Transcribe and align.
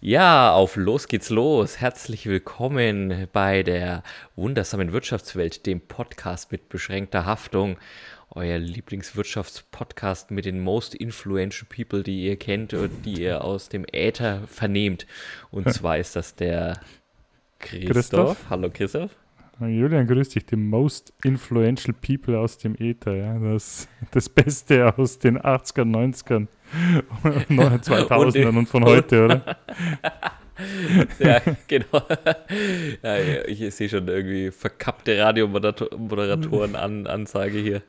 Ja, 0.00 0.52
auf 0.52 0.76
los 0.76 1.08
geht's 1.08 1.28
los. 1.28 1.80
Herzlich 1.80 2.26
willkommen 2.26 3.26
bei 3.32 3.64
der 3.64 4.04
wundersamen 4.36 4.92
Wirtschaftswelt, 4.92 5.66
dem 5.66 5.80
Podcast 5.80 6.52
mit 6.52 6.68
beschränkter 6.68 7.26
Haftung. 7.26 7.78
Euer 8.30 8.58
Lieblingswirtschaftspodcast 8.58 10.30
mit 10.30 10.44
den 10.44 10.60
most 10.60 10.94
influential 10.94 11.66
people, 11.68 12.04
die 12.04 12.26
ihr 12.26 12.36
kennt 12.36 12.74
und 12.74 13.06
die 13.06 13.22
ihr 13.22 13.42
aus 13.42 13.70
dem 13.70 13.84
Äther 13.90 14.42
vernehmt. 14.46 15.04
Und 15.50 15.68
zwar 15.72 15.98
ist 15.98 16.14
das 16.14 16.36
der 16.36 16.78
Christoph. 17.58 17.92
Christoph? 17.92 18.50
Hallo 18.50 18.70
Christoph. 18.72 19.10
Julian, 19.58 20.06
grüß 20.06 20.28
dich, 20.28 20.46
die 20.46 20.54
most 20.54 21.12
influential 21.24 21.92
people 21.92 22.38
aus 22.38 22.58
dem 22.58 22.76
Äther, 22.76 23.16
ja. 23.16 23.36
Das, 23.40 23.88
das 24.12 24.28
Beste 24.28 24.96
aus 24.96 25.18
den 25.18 25.40
80ern, 25.40 25.90
90ern, 25.90 26.46
2000ern 27.24 28.58
und, 28.58 28.68
von 28.68 28.84
heute, 28.84 29.24
oder? 29.24 29.56
ja, 31.18 31.40
genau. 31.66 32.02
Ja, 33.02 33.16
ich 33.46 33.74
sehe 33.74 33.88
schon 33.88 34.08
irgendwie 34.08 34.50
verkappte 34.50 35.18
Radiomoderatoren 35.18 36.76
an 36.76 37.06
Ansage 37.06 37.58
hier. 37.58 37.82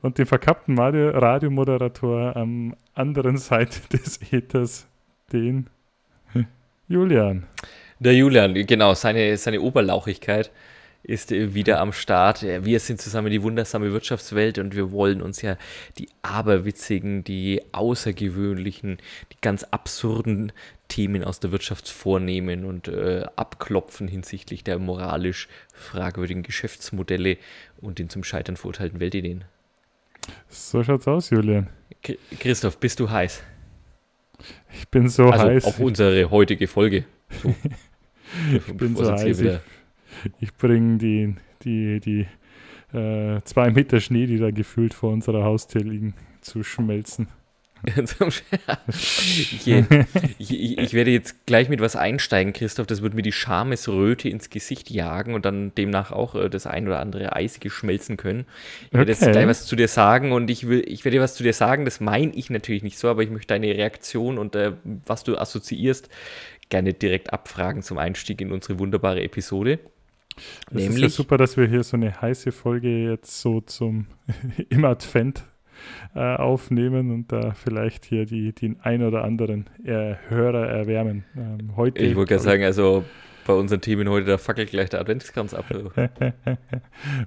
Und 0.00 0.18
den 0.18 0.26
verkappten 0.26 0.78
Radio 0.78 1.10
Radiomoderator 1.10 2.36
am 2.36 2.74
anderen 2.94 3.36
Seite 3.36 3.80
des 3.92 4.20
Äthers, 4.32 4.86
den 5.32 5.68
Julian. 6.88 7.46
Der 7.98 8.14
Julian, 8.14 8.54
genau, 8.66 8.94
seine, 8.94 9.36
seine 9.36 9.60
Oberlauchigkeit 9.60 10.50
ist 11.02 11.30
wieder 11.30 11.80
am 11.80 11.92
Start. 11.92 12.42
Wir 12.42 12.78
sind 12.78 13.00
zusammen 13.00 13.30
die 13.30 13.42
wundersame 13.42 13.92
Wirtschaftswelt 13.92 14.58
und 14.58 14.76
wir 14.76 14.92
wollen 14.92 15.20
uns 15.20 15.42
ja 15.42 15.56
die 15.98 16.08
aberwitzigen, 16.22 17.24
die 17.24 17.62
außergewöhnlichen, 17.72 18.98
die 19.32 19.36
ganz 19.40 19.64
absurden 19.64 20.52
Themen 20.88 21.24
aus 21.24 21.40
der 21.40 21.50
Wirtschaft 21.50 21.88
vornehmen 21.88 22.64
und 22.64 22.86
äh, 22.86 23.24
abklopfen 23.34 24.08
hinsichtlich 24.08 24.62
der 24.62 24.78
moralisch 24.78 25.48
fragwürdigen 25.74 26.42
Geschäftsmodelle 26.42 27.38
und 27.80 27.98
den 27.98 28.08
zum 28.08 28.22
Scheitern 28.22 28.56
verurteilten 28.56 29.00
Weltideen. 29.00 29.44
So 30.48 30.84
schaut's 30.84 31.08
aus, 31.08 31.30
Julian. 31.30 31.68
Christoph, 32.38 32.78
bist 32.78 33.00
du 33.00 33.10
heiß? 33.10 33.42
Ich 34.72 34.88
bin 34.88 35.08
so 35.08 35.24
also 35.24 35.46
heiß. 35.46 35.64
Auf 35.64 35.80
unsere 35.80 36.30
heutige 36.30 36.68
Folge. 36.68 37.04
So. 37.42 37.54
ich 38.54 38.76
bin 38.76 38.94
so 38.94 39.10
heiß. 39.10 39.60
Ich, 40.40 40.54
bringe 40.54 40.98
die, 40.98 41.34
die, 41.62 42.00
die 42.00 42.96
äh, 42.96 43.40
zwei 43.44 43.70
Meter 43.70 44.00
Schnee, 44.00 44.26
die 44.26 44.38
da 44.38 44.50
gefühlt 44.50 44.94
vor 44.94 45.12
unserer 45.12 45.44
Haustür 45.44 45.82
liegen, 45.82 46.14
zu 46.40 46.62
schmelzen. 46.62 47.28
ich, 48.88 49.66
ich, 49.68 50.78
ich, 50.78 50.94
werde 50.94 51.10
jetzt 51.10 51.46
gleich 51.46 51.68
mit 51.68 51.80
was 51.80 51.96
einsteigen, 51.96 52.52
Christoph. 52.52 52.86
Das 52.86 53.02
wird 53.02 53.14
mir 53.14 53.22
die 53.22 53.32
Schamesröte 53.32 54.28
ins 54.28 54.50
Gesicht 54.50 54.88
jagen 54.88 55.34
und 55.34 55.44
dann 55.44 55.74
demnach 55.74 56.12
auch 56.12 56.36
äh, 56.36 56.48
das 56.48 56.66
ein 56.66 56.86
oder 56.86 57.00
andere 57.00 57.34
Eisige 57.34 57.70
schmelzen 57.70 58.16
können. 58.16 58.46
Ich 58.86 58.92
werde 58.92 59.10
okay. 59.10 59.24
jetzt 59.24 59.32
gleich 59.32 59.48
was 59.48 59.66
zu 59.66 59.74
dir 59.74 59.88
sagen 59.88 60.30
und 60.30 60.48
ich 60.48 60.68
will, 60.68 60.84
ich 60.86 61.04
werde 61.04 61.16
dir 61.16 61.22
was 61.22 61.34
zu 61.34 61.42
dir 61.42 61.52
sagen. 61.52 61.84
Das 61.84 61.98
meine 61.98 62.32
ich 62.36 62.50
natürlich 62.50 62.84
nicht 62.84 62.98
so, 62.98 63.08
aber 63.08 63.24
ich 63.24 63.30
möchte 63.30 63.48
deine 63.48 63.66
Reaktion 63.66 64.38
und 64.38 64.54
äh, 64.54 64.74
was 64.84 65.24
du 65.24 65.36
assoziierst 65.36 66.08
gerne 66.68 66.94
direkt 66.94 67.32
abfragen 67.32 67.82
zum 67.82 67.98
Einstieg 67.98 68.40
in 68.40 68.52
unsere 68.52 68.78
wunderbare 68.78 69.22
Episode. 69.22 69.80
Es 70.36 70.74
Nämlich, 70.74 70.96
ist 70.96 71.00
ja 71.00 71.08
super, 71.08 71.36
dass 71.36 71.56
wir 71.56 71.66
hier 71.66 71.82
so 71.82 71.96
eine 71.96 72.20
heiße 72.20 72.52
Folge 72.52 73.10
jetzt 73.10 73.40
so 73.40 73.60
zum 73.60 74.06
im 74.68 74.84
Advent 74.84 75.44
äh, 76.14 76.36
aufnehmen 76.36 77.10
und 77.10 77.32
da 77.32 77.52
vielleicht 77.52 78.04
hier 78.04 78.26
die, 78.26 78.52
den 78.52 78.80
ein 78.80 79.02
oder 79.02 79.24
anderen 79.24 79.68
äh, 79.84 80.14
Hörer 80.28 80.66
erwärmen. 80.68 81.24
Ähm, 81.36 81.76
heute, 81.76 82.02
ich 82.02 82.16
wollte 82.16 82.34
gerade 82.34 82.44
sagen, 82.44 82.64
also 82.64 83.04
bei 83.46 83.54
unseren 83.54 83.80
Themen 83.80 84.08
heute, 84.08 84.26
da 84.26 84.38
fackelt 84.38 84.70
gleich 84.70 84.90
der 84.90 85.00
Adventskranz 85.00 85.54
ab. 85.54 85.64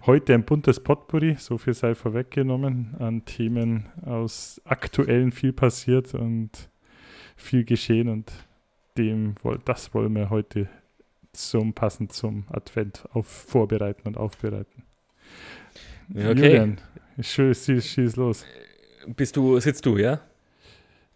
heute 0.06 0.34
ein 0.34 0.45
buntes 0.45 0.80
Potpourri, 0.80 1.36
so 1.38 1.58
viel 1.58 1.73
sei 1.73 1.96
vorweggenommen, 1.96 2.96
an 3.00 3.25
Themen 3.25 3.88
aus 4.06 4.62
aktuellen 4.63 5.31
viel 5.31 5.52
passiert 5.52 6.13
und 6.13 6.69
viel 7.35 7.66
geschehen 7.66 8.08
und 8.08 8.31
dem, 8.97 9.35
das 9.66 9.94
wollen 9.94 10.16
wir 10.16 10.29
heute 10.29 10.69
zum 11.38 11.73
passend 11.73 12.13
zum 12.13 12.46
Advent 12.50 13.06
auf, 13.13 13.28
vorbereiten 13.28 14.07
und 14.07 14.18
aufbereiten. 14.18 14.84
Okay. 16.12 16.28
Julian, 16.28 16.81
schieß, 17.19 17.72
schieß 17.84 18.16
los. 18.16 18.46
Bist 19.07 19.35
du, 19.35 19.59
sitzt 19.59 19.85
du, 19.85 19.97
ja? 19.97 20.22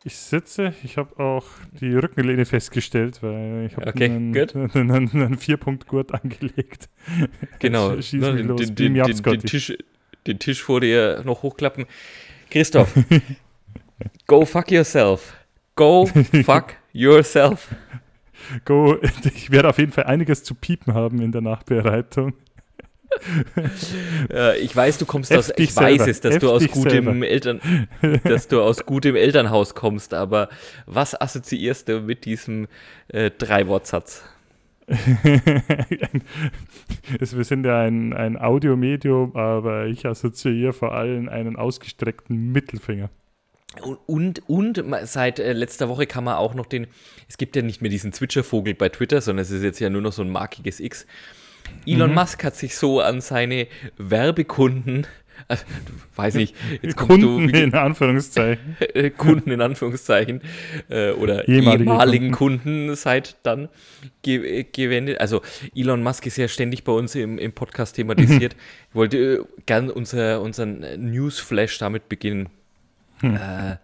Ich 0.06 0.16
sitze, 0.16 0.74
ich 0.84 0.97
habe 0.97 1.19
auch 1.22 1.46
die 1.81 1.94
Rückenlehne 1.94 2.46
festgestellt, 2.46 3.22
weil 3.22 3.66
ich 3.66 3.75
habe 3.75 3.88
okay, 3.88 4.06
einen, 4.06 4.35
einen, 4.74 4.91
einen, 4.91 5.09
einen 5.12 5.38
Vierpunktgurt 5.38 6.13
angelegt. 6.13 6.90
Genau, 7.59 8.01
Schieß 8.01 8.22
no, 8.22 8.31
den, 8.31 8.47
los. 8.47 8.62
Den, 8.62 8.94
den, 8.94 9.22
den, 9.22 9.40
Tisch, 9.41 9.78
den 10.25 10.40
Tisch 10.40 10.63
vor 10.63 10.80
dir 10.80 11.22
noch 11.25 11.44
hochklappen. 11.44 11.86
Christoph, 12.50 12.94
go 14.28 14.46
fuck 14.46 14.72
yourself. 14.72 15.36
Go 15.75 16.06
fuck 16.06 16.75
yourself. 16.94 17.68
Go, 18.66 18.97
ich 19.35 19.51
werde 19.51 19.69
auf 19.69 19.77
jeden 19.77 19.91
Fall 19.91 20.05
einiges 20.05 20.44
zu 20.44 20.55
piepen 20.55 20.94
haben 20.94 21.22
in 21.22 21.31
der 21.31 21.41
Nachbereitung. 21.41 22.33
ich 24.61 24.75
weiß, 24.75 25.00
du 25.00 25.05
kommst 25.05 25.33
aus, 25.33 25.51
ich 25.57 25.73
selber. 25.73 25.89
weiß 25.91 26.07
es, 26.07 26.22
dass 26.22 26.38
du 26.38 26.51
aus 26.51 26.67
gutem 26.67 27.23
Eltern, 27.23 27.59
dass 28.23 28.47
du 28.47 28.61
aus 28.61 28.85
gutem 28.85 29.16
Elternhaus 29.16 29.73
kommst, 29.73 30.13
aber 30.13 30.50
was 30.85 31.19
assoziierst 31.19 31.89
du 31.89 32.01
mit 32.01 32.25
diesem 32.25 32.67
äh, 33.07 33.31
Drei-Wortsatz? 33.31 34.23
wir 37.19 37.44
sind 37.44 37.66
ja 37.66 37.81
ein, 37.81 38.13
ein 38.13 38.38
Audiomedium, 38.38 39.35
aber 39.35 39.85
ich 39.85 40.06
assoziiere 40.06 40.73
vor 40.73 40.94
allem 40.94 41.29
einen 41.29 41.56
ausgestreckten 41.56 42.51
Mittelfinger. 42.51 43.09
Und, 44.07 44.50
und, 44.50 44.84
seit 45.03 45.40
äh, 45.40 45.53
letzter 45.53 45.90
Woche 45.90 46.07
kann 46.07 46.24
man 46.24 46.35
auch 46.35 46.53
noch 46.53 46.66
den, 46.66 46.88
es 47.28 47.38
gibt 47.38 47.56
ja 47.56 47.62
nicht 47.62 47.81
mehr 47.81 47.91
diesen 47.91 48.12
Zwitschervogel 48.12 48.74
bei 48.74 48.90
Twitter, 48.90 49.22
sondern 49.22 49.44
es 49.44 49.52
ist 49.52 49.63
jetzt 49.63 49.80
ja 49.80 49.90
nur 49.90 50.02
noch 50.02 50.12
so 50.12 50.24
ein 50.24 50.30
markiges 50.30 50.80
X. 50.80 51.06
Elon 51.85 52.09
mhm. 52.09 52.16
Musk 52.16 52.44
hat 52.44 52.56
sich 52.56 52.75
so 52.75 53.00
an 53.00 53.22
seine 53.22 53.68
Werbekunden, 53.97 55.06
also, 55.47 55.63
weiß 56.16 56.34
nicht, 56.35 56.56
jetzt 56.81 56.97
Kunden 56.97 57.47
du, 57.47 57.57
in 57.57 57.74
Anführungszeichen. 57.74 58.75
Kunden 59.18 59.52
in 59.52 59.62
Anführungszeichen 59.62 60.41
äh, 60.90 61.12
oder 61.12 61.47
Ehemalige 61.47 61.84
ehemaligen 61.84 62.31
Kunden. 62.31 62.63
Kunden. 62.63 62.96
seit 62.96 63.38
dann 63.44 63.69
ge 64.22 64.66
gewendet. 64.72 65.22
Also 65.22 65.41
Elon 65.75 66.03
Musk 66.03 66.25
ist 66.25 66.38
ja 66.38 66.47
ständig 66.47 66.84
bei 66.84 66.91
uns 66.91 67.16
im, 67.16 67.38
im 67.38 67.53
Podcast 67.53 67.96
thematisiert. 67.96 68.56
ich 68.90 68.96
wollte 68.96 69.18
äh, 69.18 69.44
gern 69.66 69.90
unser, 69.90 70.41
unseren 70.41 70.80
Newsflash 70.97 71.78
damit 71.78 72.09
beginnen. 72.09 72.50
Hm. 73.22 73.35
Äh, 73.35 73.78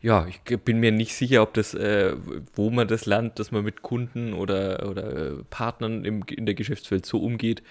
ja, 0.00 0.26
ich 0.26 0.40
bin 0.42 0.80
mir 0.80 0.90
nicht 0.90 1.14
sicher, 1.14 1.42
ob 1.42 1.54
das, 1.54 1.74
äh, 1.74 2.16
wo 2.54 2.70
man 2.70 2.88
das 2.88 3.06
lernt, 3.06 3.38
dass 3.38 3.52
man 3.52 3.64
mit 3.64 3.82
Kunden 3.82 4.34
oder, 4.34 4.88
oder 4.88 5.16
äh, 5.16 5.44
Partnern 5.48 6.04
im, 6.04 6.24
in 6.28 6.44
der 6.44 6.54
Geschäftswelt 6.54 7.06
so 7.06 7.18
umgeht. 7.18 7.62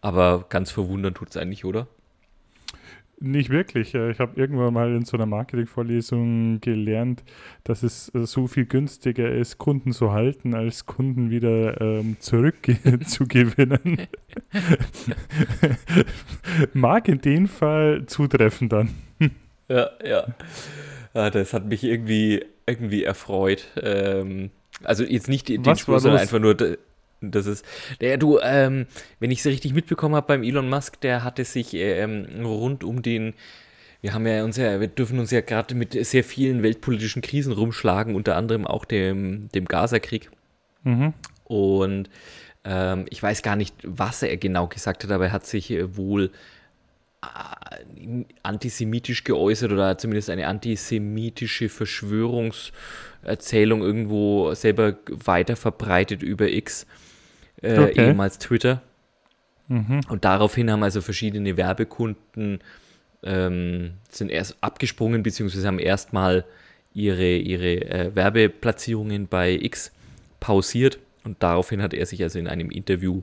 Aber 0.00 0.46
ganz 0.48 0.70
verwundern 0.70 1.14
tut 1.14 1.30
es 1.30 1.36
eigentlich, 1.36 1.64
oder? 1.64 1.88
Nicht 3.20 3.50
wirklich. 3.50 3.94
Ich 3.94 4.20
habe 4.20 4.40
irgendwann 4.40 4.72
mal 4.72 4.94
in 4.94 5.04
so 5.04 5.16
einer 5.16 5.26
Marketingvorlesung 5.26 6.60
gelernt, 6.60 7.24
dass 7.64 7.82
es 7.82 8.14
äh, 8.14 8.26
so 8.26 8.46
viel 8.46 8.66
günstiger 8.66 9.28
ist, 9.32 9.58
Kunden 9.58 9.92
zu 9.92 10.12
halten, 10.12 10.54
als 10.54 10.86
Kunden 10.86 11.30
wieder 11.30 11.80
ähm, 11.80 12.16
zurückzugewinnen. 12.20 14.06
Mag 16.74 17.08
in 17.08 17.20
dem 17.20 17.48
Fall 17.48 18.04
zutreffen 18.06 18.68
dann. 18.68 18.90
Ja, 19.68 19.90
ja. 20.04 20.26
ja 21.14 21.30
das 21.30 21.52
hat 21.52 21.66
mich 21.66 21.84
irgendwie, 21.84 22.44
irgendwie 22.66 23.04
erfreut. 23.04 23.66
Ähm, 23.80 24.50
also 24.84 25.04
jetzt 25.04 25.28
nicht 25.28 25.48
den 25.48 25.64
Was 25.64 25.80
Spur, 25.80 26.00
sondern 26.00 26.20
einfach 26.20 26.38
nur, 26.38 26.56
das 27.20 27.46
ist, 27.46 27.64
der, 28.00 28.16
du, 28.16 28.38
ähm, 28.40 28.86
wenn 29.20 29.30
ich 29.30 29.40
es 29.40 29.46
richtig 29.46 29.74
mitbekommen 29.74 30.14
habe 30.14 30.26
beim 30.26 30.42
Elon 30.42 30.68
Musk, 30.68 31.00
der 31.00 31.24
hatte 31.24 31.44
sich 31.44 31.74
ähm, 31.74 32.26
rund 32.44 32.84
um 32.84 33.02
den, 33.02 33.34
wir 34.00 34.14
haben 34.14 34.26
ja 34.26 34.44
uns 34.44 34.56
ja, 34.56 34.80
wir 34.80 34.86
dürfen 34.86 35.18
uns 35.18 35.30
ja 35.30 35.40
gerade 35.40 35.74
mit 35.74 35.92
sehr 36.06 36.22
vielen 36.22 36.62
weltpolitischen 36.62 37.22
Krisen 37.22 37.52
rumschlagen, 37.52 38.14
unter 38.14 38.36
anderem 38.36 38.66
auch 38.66 38.84
dem, 38.84 39.48
dem 39.54 39.64
Gaza-Krieg. 39.64 40.30
Mhm. 40.84 41.12
Und 41.44 42.08
ähm, 42.64 43.06
ich 43.10 43.22
weiß 43.22 43.42
gar 43.42 43.56
nicht, 43.56 43.74
was 43.82 44.22
er 44.22 44.36
genau 44.36 44.68
gesagt 44.68 45.02
hat, 45.02 45.10
aber 45.10 45.26
er 45.26 45.32
hat 45.32 45.46
sich 45.46 45.70
äh, 45.70 45.96
wohl 45.96 46.30
antisemitisch 48.42 49.24
geäußert 49.24 49.72
oder 49.72 49.98
zumindest 49.98 50.30
eine 50.30 50.46
antisemitische 50.46 51.68
Verschwörungserzählung 51.68 53.82
irgendwo 53.82 54.54
selber 54.54 54.96
weiter 55.08 55.56
verbreitet 55.56 56.22
über 56.22 56.48
X, 56.48 56.86
äh, 57.60 57.78
okay. 57.78 58.06
ehemals 58.06 58.38
Twitter. 58.38 58.82
Mhm. 59.66 60.00
Und 60.08 60.24
daraufhin 60.24 60.70
haben 60.70 60.82
also 60.82 61.00
verschiedene 61.00 61.56
Werbekunden 61.56 62.60
ähm, 63.22 63.92
sind 64.10 64.30
erst 64.30 64.56
abgesprungen, 64.60 65.22
beziehungsweise 65.22 65.66
haben 65.66 65.78
erstmal 65.78 66.44
ihre, 66.94 67.36
ihre 67.36 67.82
äh, 67.82 68.14
Werbeplatzierungen 68.14 69.28
bei 69.28 69.52
X 69.52 69.92
pausiert. 70.40 70.98
Und 71.24 71.42
daraufhin 71.42 71.82
hat 71.82 71.94
er 71.94 72.06
sich 72.06 72.22
also 72.22 72.38
in 72.38 72.46
einem 72.46 72.70
Interview 72.70 73.22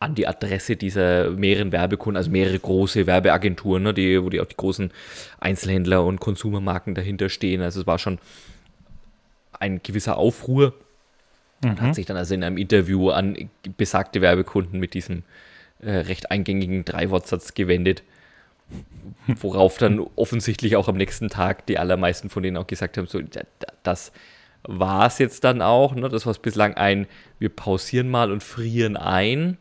an 0.00 0.14
die 0.14 0.26
Adresse 0.26 0.76
dieser 0.76 1.30
mehreren 1.30 1.72
Werbekunden, 1.72 2.16
also 2.16 2.30
mehrere 2.30 2.58
große 2.58 3.06
Werbeagenturen, 3.06 3.82
ne, 3.82 3.94
die, 3.94 4.22
wo 4.22 4.30
die 4.30 4.40
auch 4.40 4.46
die 4.46 4.56
großen 4.56 4.92
Einzelhändler 5.40 6.04
und 6.04 6.20
Konsumermarken 6.20 6.94
dahinter 6.94 7.28
stehen. 7.28 7.62
Also 7.62 7.80
es 7.80 7.86
war 7.86 7.98
schon 7.98 8.18
ein 9.58 9.82
gewisser 9.82 10.16
Aufruhr 10.16 10.74
mhm. 11.62 11.70
und 11.70 11.80
hat 11.80 11.94
sich 11.96 12.06
dann 12.06 12.16
also 12.16 12.34
in 12.34 12.44
einem 12.44 12.58
Interview 12.58 13.10
an 13.10 13.50
besagte 13.76 14.20
Werbekunden 14.20 14.78
mit 14.78 14.94
diesem 14.94 15.24
äh, 15.80 15.90
recht 15.90 16.30
eingängigen 16.30 16.84
Dreiwortsatz 16.84 17.54
gewendet, 17.54 18.04
worauf 19.26 19.78
dann 19.78 19.98
offensichtlich 20.16 20.76
auch 20.76 20.86
am 20.86 20.96
nächsten 20.96 21.28
Tag 21.28 21.66
die 21.66 21.78
allermeisten 21.78 22.30
von 22.30 22.44
denen 22.44 22.56
auch 22.56 22.68
gesagt 22.68 22.98
haben, 22.98 23.08
so, 23.08 23.20
das 23.82 24.12
war 24.62 25.06
es 25.06 25.18
jetzt 25.18 25.42
dann 25.42 25.60
auch, 25.60 25.96
ne? 25.96 26.08
das 26.08 26.24
war 26.24 26.34
bislang 26.34 26.74
ein, 26.74 27.08
wir 27.40 27.48
pausieren 27.48 28.08
mal 28.08 28.30
und 28.30 28.44
frieren 28.44 28.96
ein 28.96 29.58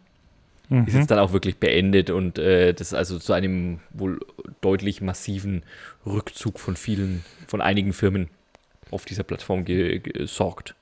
mhm. 0.70 0.86
ist 0.86 0.96
jetzt 0.96 1.12
dann 1.12 1.20
auch 1.20 1.34
wirklich 1.34 1.58
beendet 1.58 2.10
und 2.10 2.38
äh, 2.38 2.74
das 2.74 2.88
ist 2.88 2.94
also 2.94 3.20
zu 3.20 3.34
einem 3.34 3.80
wohl 3.92 4.20
deutlich 4.62 5.02
massiven 5.02 5.64
Rückzug 6.06 6.60
von 6.60 6.76
vielen, 6.76 7.24
von 7.48 7.62
einigen 7.62 7.94
Firmen 7.94 8.30
auf 8.92 9.06
dieser 9.06 9.24
Plattform 9.24 9.66
gesorgt. 9.66 10.76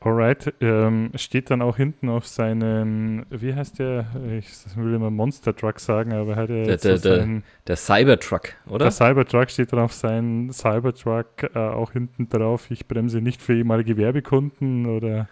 Alright, 0.00 0.52
ähm, 0.60 1.10
steht 1.14 1.50
dann 1.50 1.62
auch 1.62 1.76
hinten 1.76 2.08
auf 2.08 2.26
seinen, 2.26 3.24
wie 3.30 3.54
heißt 3.54 3.78
der? 3.78 4.06
Ich 4.38 4.48
will 4.76 4.94
immer 4.94 5.10
Monster 5.10 5.54
Truck 5.54 5.80
sagen, 5.80 6.12
aber 6.12 6.36
hat 6.36 6.50
er 6.50 6.64
der, 6.64 6.76
der, 6.76 6.98
so 6.98 7.16
seinen, 7.16 7.44
der 7.66 7.76
Cybertruck, 7.76 8.54
oder? 8.66 8.86
Der 8.86 8.90
Cybertruck 8.90 9.50
steht 9.50 9.72
dann 9.72 9.80
auf 9.80 9.92
seinem 9.92 10.52
Cybertruck 10.52 11.44
äh, 11.54 11.58
auch 11.58 11.92
hinten 11.92 12.28
drauf. 12.28 12.70
Ich 12.70 12.86
bremse 12.86 13.20
nicht 13.20 13.40
für 13.40 13.56
ehemalige 13.56 13.96
Werbekunden 13.96 14.86
oder. 14.86 15.28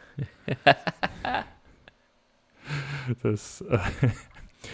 Das, 3.22 3.62
äh, 3.62 3.78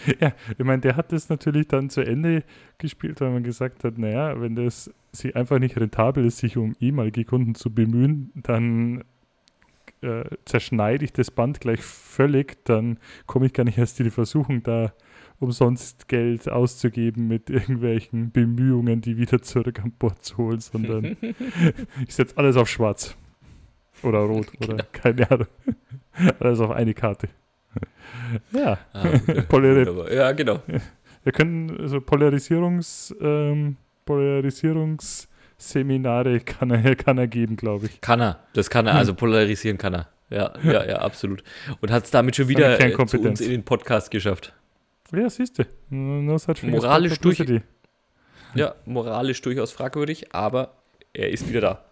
ja, 0.19 0.33
ich 0.57 0.65
meine, 0.65 0.81
der 0.81 0.95
hat 0.95 1.11
das 1.11 1.29
natürlich 1.29 1.67
dann 1.67 1.89
zu 1.89 2.01
Ende 2.01 2.43
gespielt, 2.77 3.21
weil 3.21 3.31
man 3.31 3.43
gesagt 3.43 3.83
hat, 3.83 3.97
naja, 3.97 4.39
wenn 4.39 4.55
das 4.55 4.91
sie 5.11 5.35
einfach 5.35 5.59
nicht 5.59 5.77
rentabel 5.77 6.25
ist, 6.25 6.37
sich 6.37 6.57
um 6.57 6.75
ehemalige 6.79 7.25
Kunden 7.25 7.55
zu 7.55 7.73
bemühen, 7.73 8.31
dann 8.35 9.03
äh, 10.01 10.23
zerschneide 10.45 11.05
ich 11.05 11.13
das 11.13 11.31
Band 11.31 11.59
gleich 11.59 11.81
völlig, 11.81 12.63
dann 12.65 12.97
komme 13.25 13.45
ich 13.47 13.53
gar 13.53 13.63
nicht 13.63 13.77
erst 13.77 13.99
in 13.99 14.05
die 14.05 14.11
Versuchung, 14.11 14.63
da 14.63 14.93
umsonst 15.39 16.07
Geld 16.07 16.49
auszugeben 16.49 17.27
mit 17.27 17.49
irgendwelchen 17.49 18.31
Bemühungen, 18.31 19.01
die 19.01 19.17
wieder 19.17 19.41
zurück 19.41 19.79
an 19.83 19.91
Bord 19.91 20.23
zu 20.23 20.37
holen, 20.37 20.59
sondern 20.59 21.17
ich 22.07 22.13
setze 22.13 22.37
alles 22.37 22.55
auf 22.57 22.69
schwarz. 22.69 23.15
Oder 24.03 24.19
rot 24.19 24.47
oder 24.57 24.77
genau. 24.77 24.83
keine 24.91 25.31
Ahnung. 25.31 25.47
alles 26.39 26.59
auf 26.59 26.71
eine 26.71 26.93
Karte. 26.93 27.27
Ja. 28.51 28.77
Ah, 28.93 29.07
okay. 29.07 30.15
ja, 30.15 30.31
genau. 30.31 30.61
Wir 31.23 31.31
können 31.31 31.87
so 31.87 32.01
Polarisierungs, 32.01 33.15
ähm, 33.21 33.77
Polarisierungsseminare 34.05 36.39
kann 36.39 36.71
er, 36.71 36.95
kann 37.03 37.17
er 37.17 37.27
geben, 37.27 37.57
glaube 37.57 37.87
ich. 37.87 37.99
Kann 38.01 38.21
er, 38.21 38.39
das 38.53 38.69
kann 38.69 38.85
er, 38.87 38.95
also 38.95 39.13
polarisieren 39.13 39.77
kann 39.77 39.93
er. 39.93 40.07
Ja, 40.29 40.53
ja, 40.63 40.85
ja, 40.85 40.99
absolut. 40.99 41.43
Und 41.81 41.91
hat 41.91 42.05
es 42.05 42.11
damit 42.11 42.37
schon 42.37 42.47
wieder 42.47 42.79
äh, 42.79 42.95
zu 43.05 43.19
uns 43.19 43.41
in 43.41 43.51
den 43.51 43.63
Podcast 43.63 44.11
geschafft. 44.11 44.53
Ja, 45.13 45.29
siehst 45.29 45.59
du. 45.59 45.63
No 45.89 46.37
moralisch 46.63 47.19
durch. 47.19 47.43
Ja, 48.55 48.75
moralisch 48.85 49.41
durchaus 49.41 49.73
fragwürdig, 49.73 50.33
aber 50.33 50.71
er 51.13 51.31
ist 51.31 51.49
wieder 51.49 51.61
da. 51.61 51.83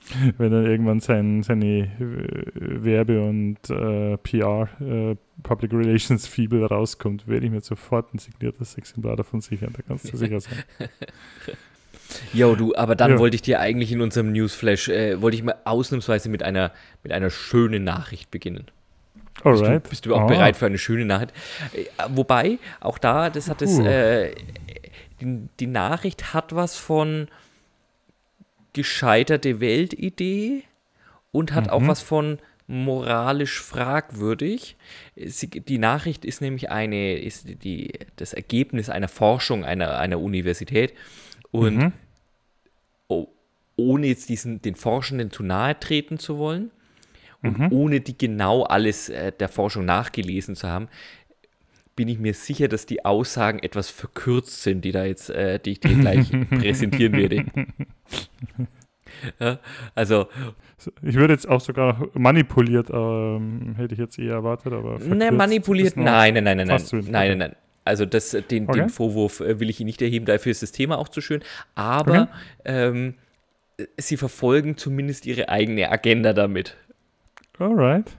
wenn 0.38 0.50
dann 0.50 0.66
irgendwann 0.66 1.00
sein, 1.00 1.42
seine 1.42 1.66
äh, 1.66 2.84
Werbe- 2.84 3.22
und 3.22 3.58
äh, 3.70 4.16
PR, 4.18 4.68
äh, 4.80 5.16
Public 5.42 5.72
Relations 5.72 6.26
Fibel 6.26 6.64
rauskommt, 6.64 7.28
werde 7.28 7.46
ich 7.46 7.52
mir 7.52 7.60
sofort 7.60 8.14
ein 8.14 8.18
signiertes 8.18 8.76
Exemplar 8.76 9.16
davon 9.16 9.40
sichern, 9.40 9.72
da 9.76 9.82
kannst 9.86 10.12
du 10.12 10.16
sicher 10.16 10.40
sein. 10.40 10.64
Jo, 12.32 12.54
du, 12.54 12.74
aber 12.74 12.94
dann 12.94 13.12
jo. 13.12 13.18
wollte 13.18 13.36
ich 13.36 13.42
dir 13.42 13.60
eigentlich 13.60 13.92
in 13.92 14.00
unserem 14.00 14.32
Newsflash, 14.32 14.88
äh, 14.88 15.20
wollte 15.20 15.36
ich 15.36 15.42
mal 15.42 15.56
ausnahmsweise 15.64 16.28
mit 16.28 16.42
einer, 16.42 16.72
mit 17.02 17.12
einer 17.12 17.30
schönen 17.30 17.84
Nachricht 17.84 18.30
beginnen. 18.30 18.70
Alright. 19.44 19.60
Bist 19.60 19.84
du, 19.84 19.90
bist 19.90 20.06
du 20.06 20.14
auch 20.14 20.24
oh. 20.24 20.26
bereit 20.26 20.56
für 20.56 20.66
eine 20.66 20.78
schöne 20.78 21.04
Nachricht? 21.04 21.32
Äh, 21.72 21.84
wobei, 22.08 22.58
auch 22.80 22.98
da, 22.98 23.30
das 23.30 23.48
hat 23.48 23.62
es, 23.62 23.78
äh, 23.78 24.34
die, 25.20 25.48
die 25.60 25.66
Nachricht 25.66 26.32
hat 26.32 26.54
was 26.54 26.76
von, 26.76 27.28
gescheiterte 28.78 29.58
Weltidee 29.58 30.62
und 31.32 31.52
hat 31.52 31.64
mhm. 31.64 31.70
auch 31.70 31.86
was 31.88 32.00
von 32.00 32.38
moralisch 32.68 33.60
fragwürdig. 33.60 34.76
Sie, 35.16 35.48
die 35.48 35.78
Nachricht 35.78 36.24
ist 36.24 36.40
nämlich 36.40 36.70
eine, 36.70 37.18
ist 37.18 37.64
die, 37.64 37.90
das 38.14 38.34
Ergebnis 38.34 38.88
einer 38.88 39.08
Forschung 39.08 39.64
einer, 39.64 39.98
einer 39.98 40.20
Universität 40.20 40.94
und 41.50 41.76
mhm. 41.76 41.92
oh, 43.08 43.26
ohne 43.74 44.06
jetzt 44.06 44.28
diesen, 44.28 44.62
den 44.62 44.76
Forschenden 44.76 45.32
zu 45.32 45.42
nahe 45.42 45.80
treten 45.80 46.20
zu 46.20 46.38
wollen 46.38 46.70
und 47.42 47.58
mhm. 47.58 47.72
ohne 47.72 48.00
die 48.00 48.16
genau 48.16 48.62
alles 48.62 49.08
äh, 49.08 49.32
der 49.32 49.48
Forschung 49.48 49.84
nachgelesen 49.84 50.54
zu 50.54 50.68
haben, 50.68 50.88
bin 51.98 52.06
ich 52.06 52.20
mir 52.20 52.32
sicher, 52.32 52.68
dass 52.68 52.86
die 52.86 53.04
Aussagen 53.04 53.58
etwas 53.58 53.90
verkürzt 53.90 54.62
sind, 54.62 54.84
die 54.84 54.92
da 54.92 55.04
jetzt, 55.04 55.30
äh, 55.30 55.58
die 55.58 55.72
ich 55.72 55.80
dir 55.80 55.96
gleich 55.96 56.30
präsentieren 56.50 57.12
werde. 57.14 57.44
ja, 59.40 59.58
also. 59.96 60.28
Ich 61.02 61.16
würde 61.16 61.34
jetzt 61.34 61.48
auch 61.48 61.60
sogar 61.60 62.06
manipuliert, 62.14 62.88
ähm, 62.88 63.74
hätte 63.76 63.94
ich 63.94 63.98
jetzt 63.98 64.16
eher 64.16 64.34
erwartet, 64.34 64.72
aber. 64.72 65.00
Ne, 65.00 65.32
manipuliert, 65.32 65.96
nein, 65.96 66.34
nein, 66.34 66.44
nein, 66.44 66.56
nein, 66.58 66.66
nein, 66.68 66.80
nein, 66.90 67.10
nein, 67.10 67.38
nein. 67.38 67.56
Also 67.84 68.06
das, 68.06 68.30
den, 68.48 68.68
okay. 68.68 68.78
den 68.78 68.90
Vorwurf 68.90 69.40
äh, 69.40 69.58
will 69.58 69.68
ich 69.68 69.80
nicht 69.80 70.00
erheben, 70.00 70.24
dafür 70.24 70.52
ist 70.52 70.62
das 70.62 70.70
Thema 70.70 70.98
auch 70.98 71.08
zu 71.08 71.20
schön. 71.20 71.42
Aber 71.74 72.28
okay. 72.30 72.30
ähm, 72.64 73.14
sie 73.96 74.16
verfolgen 74.16 74.76
zumindest 74.76 75.26
ihre 75.26 75.48
eigene 75.48 75.90
Agenda 75.90 76.32
damit. 76.32 76.76
Alright 77.58 78.16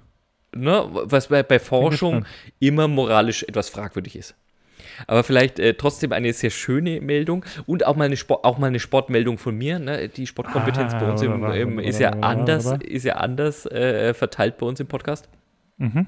ne, 0.56 0.88
was 0.92 1.28
bei, 1.28 1.44
bei 1.44 1.60
Forschung 1.60 2.26
immer 2.60 2.88
moralisch 2.88 3.44
etwas 3.44 3.70
fragwürdig 3.70 4.16
ist. 4.16 4.36
Aber 5.08 5.24
vielleicht 5.24 5.60
äh, 5.60 5.74
trotzdem 5.76 6.12
eine 6.12 6.34
sehr 6.34 6.50
schöne 6.50 7.02
Meldung 7.02 7.46
und 7.66 7.86
auch 7.86 7.96
mal 7.96 8.06
eine, 8.06 8.18
Sport, 8.18 8.44
auch 8.44 8.58
mal 8.58 8.68
eine 8.68 8.80
Sportmeldung 8.80 9.38
von 9.38 9.58
mir. 9.58 9.80
Ne? 9.80 10.10
Die 10.10 10.28
Sportkompetenz 10.28 10.94
ah, 10.94 11.00
bei 11.00 11.12
uns 11.12 11.22
im, 11.22 11.44
im, 11.44 11.80
ist, 11.80 12.00
ja 12.00 12.12
anders, 12.12 12.66
ist 12.82 13.06
ja 13.06 13.16
anders 13.16 13.66
äh, 13.66 14.14
verteilt 14.14 14.58
bei 14.58 14.66
uns 14.66 14.80
im 14.80 14.88
Podcast. 14.88 15.30
Mhm. 15.78 16.08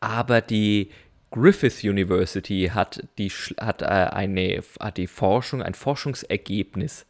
Aber 0.00 0.40
die 0.40 0.90
Griffith 1.30 1.82
University 1.82 2.70
hat, 2.72 3.02
die, 3.18 3.30
hat, 3.30 3.82
äh, 3.82 3.86
eine, 3.86 4.62
hat 4.78 4.96
die 4.96 5.06
Forschung, 5.06 5.62
ein 5.62 5.74
Forschungsergebnis 5.74 7.06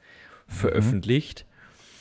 mhm. 0.46 0.52
veröffentlicht. 0.52 1.44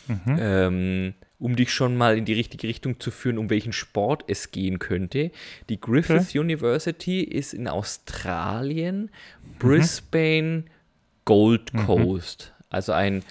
Mhm. 0.08 0.38
Ähm, 0.40 1.14
um 1.44 1.58
dich 1.58 1.74
schon 1.74 1.98
mal 1.98 2.18
in 2.18 2.24
die 2.24 2.34
richtige 2.34 2.70
Richtung 2.70 3.02
zu 3.02 3.12
führen, 3.12 3.38
um 3.38 3.50
welchen 3.50 3.74
Sport 3.74 4.24
es 4.28 4.52
gehen 4.52 4.80
könnte. 4.80 5.30
Die 5.68 5.80
Griffith 5.80 6.30
okay. 6.30 6.40
University 6.40 7.22
ist 7.22 7.54
in 7.54 7.68
Australien, 7.68 9.12
Brisbane, 9.60 10.60
mhm. 10.60 10.64
Gold 11.26 11.74
Coast. 11.74 12.54
Mhm. 12.58 12.66
Also 12.70 12.94
ein 12.94 13.24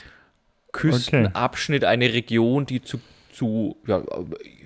Küstenabschnitt, 0.72 1.84
okay. 1.84 1.90
eine 1.90 2.12
Region, 2.12 2.66
die 2.66 2.82
zu, 2.82 3.00
zu 3.32 3.78
ja, 3.86 4.04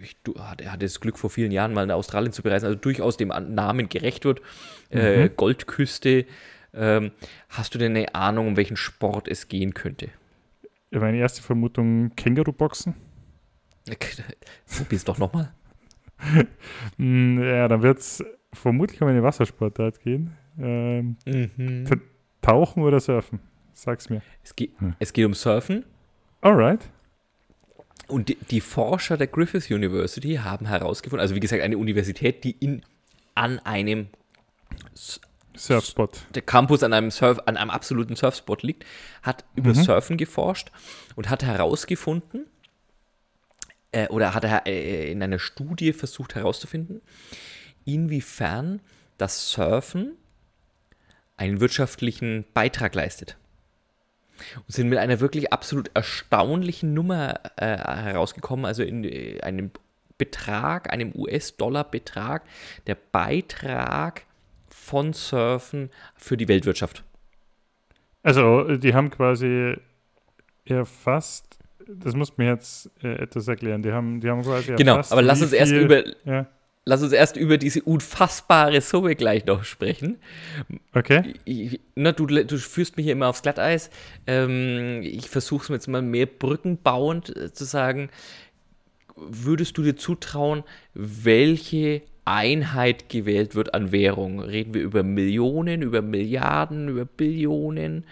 ich, 0.03 0.17
du, 0.25 0.35
er 0.35 0.73
hatte 0.73 0.85
das 0.85 0.99
Glück, 0.99 1.17
vor 1.17 1.31
vielen 1.31 1.53
Jahren 1.53 1.73
mal 1.73 1.87
nach 1.87 1.95
Australien 1.95 2.33
zu 2.33 2.43
bereisen, 2.43 2.67
also 2.67 2.77
durchaus 2.77 3.17
dem 3.17 3.29
Namen 3.29 3.89
gerecht 3.89 4.25
wird. 4.25 4.41
Äh, 4.91 4.97
mhm. 4.97 5.23
Äh, 5.23 5.29
Goldküste. 5.29 6.27
Ähm, 6.75 7.13
hast 7.49 7.77
du 7.77 7.79
denn 7.79 7.95
eine 7.95 8.13
Ahnung, 8.13 8.49
um 8.49 8.57
welchen 8.57 8.77
Sport 8.77 9.29
es 9.29 9.47
gehen 9.47 9.73
könnte? 9.73 10.09
Meine 10.91 11.19
erste 11.19 11.43
Vermutung: 11.43 12.11
Känguru-Boxen. 12.17 13.06
Probier's 14.77 15.05
doch 15.05 15.19
nochmal. 15.19 15.53
Hm, 16.97 17.43
ja, 17.43 17.69
dann 17.69 17.83
wird 17.83 17.99
es 17.99 18.25
vermutlich 18.53 19.01
um 19.03 19.09
eine 19.09 19.23
Wassersportart 19.23 20.01
gehen. 20.01 20.37
Ähm, 20.59 21.17
mhm. 21.27 21.85
Tauchen 22.41 22.83
oder 22.83 23.01
Surfen? 23.01 23.41
Sag's 23.73 24.09
mir. 24.09 24.23
Es, 24.43 24.57
geht, 24.57 24.73
hm. 24.79 24.95
es 24.99 25.13
geht 25.13 25.27
um 25.27 25.35
Surfen. 25.35 25.85
Alright. 26.41 26.89
Und 28.09 28.29
die, 28.29 28.37
die, 28.37 28.61
Forscher 28.61 29.17
der 29.17 29.27
Griffith 29.27 29.71
University 29.71 30.37
haben 30.37 30.67
herausgefunden, 30.67 31.21
also 31.21 31.35
wie 31.35 31.41
gesagt, 31.41 31.63
eine 31.63 31.77
Universität, 31.77 32.45
die 32.45 32.53
in, 32.53 32.83
an 33.35 33.59
einem 33.61 34.07
Surfspot. 35.57 36.21
Der 36.35 36.43
Campus 36.43 36.83
an 36.83 36.93
einem, 36.93 37.11
Surf, 37.11 37.41
an 37.47 37.57
einem 37.57 37.71
absoluten 37.71 38.17
Surfspot 38.17 38.63
liegt, 38.63 38.85
hat 39.23 39.45
über 39.57 39.71
mhm. 39.71 39.75
Surfen 39.75 40.17
geforscht 40.17 40.71
und 41.17 41.29
hat 41.29 41.43
herausgefunden, 41.43 42.47
äh, 43.97 44.09
oder 44.09 44.35
hat 44.35 44.45
er 44.45 44.67
äh, 44.67 45.11
in 45.11 45.23
einer 45.23 45.39
Studie 45.39 45.93
versucht 45.93 46.35
herauszufinden, 46.35 47.01
inwiefern 47.85 48.81
das 49.17 49.51
Surfen 49.51 50.13
einen 51.37 51.61
wirtschaftlichen 51.61 52.45
Beitrag 52.53 52.95
leistet. 52.95 53.37
und 54.57 54.73
sind 54.73 54.91
mit 54.91 54.99
einer 54.99 55.21
wirklich 55.21 55.53
absolut 55.53 55.91
erstaunlichen 55.95 56.93
Nummer 56.93 57.41
äh, 57.57 57.79
herausgekommen, 57.79 58.67
also 58.67 58.83
in 58.83 59.05
äh, 59.05 59.41
einem 59.41 59.71
Betrag, 60.19 60.93
einem 60.93 61.13
US-Dollar-Betrag, 61.15 62.43
der 62.87 62.97
Beitrag 62.97 64.25
von 64.69 65.15
Surfen 65.15 65.91
für 66.17 66.37
die 66.37 66.49
Weltwirtschaft. 66.49 67.03
Also, 68.23 68.77
die 68.77 68.95
haben 68.95 69.11
quasi 69.11 69.77
erfasst, 70.65 71.46
das 71.89 72.15
muss 72.15 72.37
mir 72.37 72.47
jetzt 72.49 72.91
äh, 73.03 73.15
etwas 73.23 73.49
erklären, 73.49 73.83
die 73.83 73.93
haben, 73.93 74.21
die 74.21 74.29
haben 74.29 74.43
quasi 74.43 74.75
Genau, 74.75 74.97
aber 74.97 75.23
lass 75.23 75.43
uns 75.43 75.53
erst 75.53 75.73
über, 75.73 76.05
ja. 76.25 76.47
lass 76.85 77.03
uns 77.03 77.13
erst 77.13 77.37
über 77.37 77.59
diese 77.59 77.83
unfassbare 77.83 78.81
Summe 78.81 79.15
gleich 79.15 79.45
noch 79.47 79.65
sprechen. 79.65 80.19
Okay. 80.95 81.35
Ich, 81.45 81.81
na, 81.95 82.13
du, 82.13 82.27
du 82.27 82.59
führst 82.59 82.97
mich 82.97 83.05
hier 83.05 83.13
immer 83.13 83.29
aufs 83.29 83.43
Glatteis. 83.43 83.91
Ähm, 84.27 85.01
ich 85.03 85.29
versuche 85.31 85.65
es 85.65 85.69
jetzt 85.69 85.89
mal 85.89 86.03
mehr 86.03 86.27
brückenbauend 86.27 87.37
äh, 87.37 87.53
zu 87.53 87.65
sagen. 87.65 88.11
Würdest 89.17 89.79
du 89.79 89.83
dir 89.83 89.97
zutrauen, 89.97 90.63
welche 90.93 92.03
Einheit 92.27 93.09
gewählt 93.09 93.55
wird 93.55 93.73
an 93.75 93.93
Währung? 93.93 94.41
Reden 94.41 94.75
wir 94.75 94.83
über 94.83 95.03
Millionen, 95.03 95.83
über 95.83 96.03
Milliarden, 96.03 96.89
über 96.89 97.05
Billionen, 97.05 98.05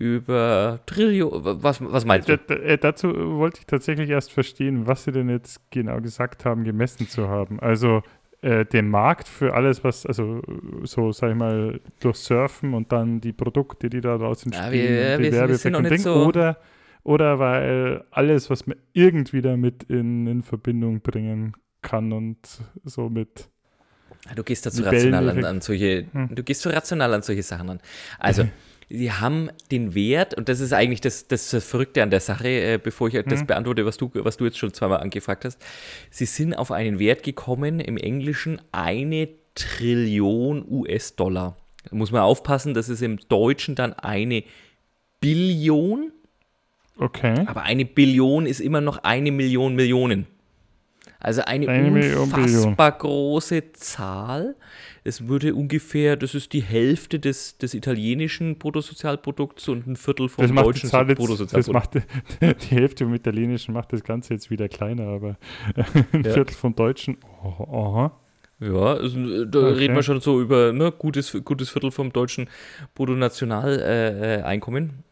über 0.00 0.80
Trillionen? 0.86 1.62
Was, 1.62 1.80
was 1.80 2.04
meinst 2.04 2.28
du? 2.28 2.32
Äh, 2.32 2.78
dazu 2.78 3.08
wollte 3.38 3.60
ich 3.60 3.66
tatsächlich 3.66 4.10
erst 4.10 4.32
verstehen, 4.32 4.86
was 4.86 5.04
sie 5.04 5.12
denn 5.12 5.28
jetzt 5.28 5.70
genau 5.70 6.00
gesagt 6.00 6.44
haben, 6.44 6.64
gemessen 6.64 7.06
zu 7.08 7.28
haben. 7.28 7.60
Also 7.60 8.02
äh, 8.40 8.64
den 8.64 8.88
Markt 8.88 9.28
für 9.28 9.54
alles, 9.54 9.84
was, 9.84 10.06
also 10.06 10.40
so, 10.82 11.12
sag 11.12 11.30
ich 11.30 11.36
mal, 11.36 11.80
durch 12.00 12.16
Surfen 12.16 12.74
und 12.74 12.90
dann 12.90 13.20
die 13.20 13.32
Produkte, 13.32 13.90
die 13.90 14.00
da 14.00 14.16
draußen 14.16 14.50
ja, 14.50 14.64
entstehen, 14.64 14.94
wir, 14.94 15.16
die 15.18 15.22
wir, 15.24 15.32
Werbeeffekte 15.32 15.78
und 15.78 15.90
Ding, 15.90 15.98
so 15.98 16.26
oder 16.26 16.56
oder 17.02 17.38
weil 17.38 18.04
alles, 18.10 18.50
was 18.50 18.66
man 18.66 18.76
irgendwie 18.92 19.42
damit 19.42 19.84
in, 19.84 20.26
in 20.26 20.42
Verbindung 20.42 21.00
bringen 21.00 21.54
kann 21.82 22.12
und 22.12 22.38
somit. 22.84 23.48
Du 24.34 24.44
gehst 24.44 24.66
dazu 24.66 24.82
rational 24.82 25.30
an, 25.30 25.44
an, 25.44 25.60
solche, 25.62 26.06
hm. 26.12 26.34
du 26.34 26.42
gehst 26.42 26.60
so 26.60 26.68
rational 26.68 27.14
an 27.14 27.22
solche 27.22 27.42
Sachen 27.42 27.70
an. 27.70 27.80
Also, 28.18 28.46
sie 28.90 29.12
haben 29.12 29.50
den 29.70 29.94
Wert, 29.94 30.34
und 30.34 30.48
das 30.48 30.60
ist 30.60 30.72
eigentlich 30.72 31.00
das, 31.00 31.26
das 31.28 31.54
Verrückte 31.64 32.02
an 32.02 32.10
der 32.10 32.20
Sache, 32.20 32.48
äh, 32.48 32.78
bevor 32.82 33.08
ich 33.08 33.14
das 33.24 33.40
hm. 33.40 33.46
beantworte, 33.46 33.86
was 33.86 33.96
du, 33.96 34.10
was 34.14 34.36
du 34.36 34.44
jetzt 34.44 34.58
schon 34.58 34.74
zweimal 34.74 35.00
angefragt 35.00 35.44
hast. 35.44 35.58
Sie 36.10 36.26
sind 36.26 36.54
auf 36.54 36.72
einen 36.72 36.98
Wert 36.98 37.22
gekommen, 37.22 37.80
im 37.80 37.96
Englischen 37.96 38.60
eine 38.72 39.28
Trillion 39.54 40.64
US-Dollar. 40.68 41.56
Da 41.88 41.96
muss 41.96 42.12
man 42.12 42.20
aufpassen, 42.20 42.74
das 42.74 42.88
ist 42.88 43.00
im 43.00 43.18
Deutschen 43.28 43.74
dann 43.74 43.94
eine 43.94 44.44
Billion 45.20 46.12
Okay. 47.00 47.46
Aber 47.46 47.62
eine 47.62 47.86
Billion 47.86 48.44
ist 48.44 48.60
immer 48.60 48.82
noch 48.82 48.98
eine 48.98 49.32
Million 49.32 49.74
Millionen. 49.74 50.26
Also 51.18 51.42
eine, 51.42 51.68
eine 51.68 52.20
unfassbar 52.20 52.92
große 52.92 53.72
Zahl. 53.72 54.54
Es 55.04 55.28
würde 55.28 55.54
ungefähr, 55.54 56.16
das 56.16 56.34
ist 56.34 56.52
die 56.52 56.62
Hälfte 56.62 57.18
des, 57.18 57.58
des 57.58 57.74
italienischen 57.74 58.58
Bruttosozialprodukts 58.58 59.68
und 59.68 59.86
ein 59.86 59.96
Viertel 59.96 60.28
vom 60.28 60.46
das 60.46 60.64
deutschen 60.64 60.90
jetzt, 60.90 61.18
Bruttosozialprodukt. 61.18 61.94
Das 61.94 62.02
macht, 62.40 62.62
die 62.70 62.74
Hälfte 62.74 63.04
vom 63.04 63.14
italienischen 63.14 63.72
macht 63.72 63.92
das 63.92 64.02
Ganze 64.04 64.34
jetzt 64.34 64.50
wieder 64.50 64.68
kleiner, 64.68 65.08
aber 65.08 65.36
ein 66.12 66.22
ja. 66.24 66.32
Viertel 66.32 66.54
vom 66.54 66.74
deutschen, 66.74 67.18
oh, 67.42 67.64
oh. 67.66 68.10
Ja, 68.62 68.92
also, 68.94 69.46
da 69.46 69.58
okay. 69.58 69.78
reden 69.78 69.94
wir 69.94 70.02
schon 70.02 70.20
so 70.20 70.38
über 70.38 70.72
ne, 70.72 70.92
gutes, 70.92 71.34
gutes 71.44 71.70
Viertel 71.70 71.90
vom 71.90 72.12
deutschen 72.12 72.48
Bruttonationaleinkommen. 72.94 74.90
Äh, 74.90 75.10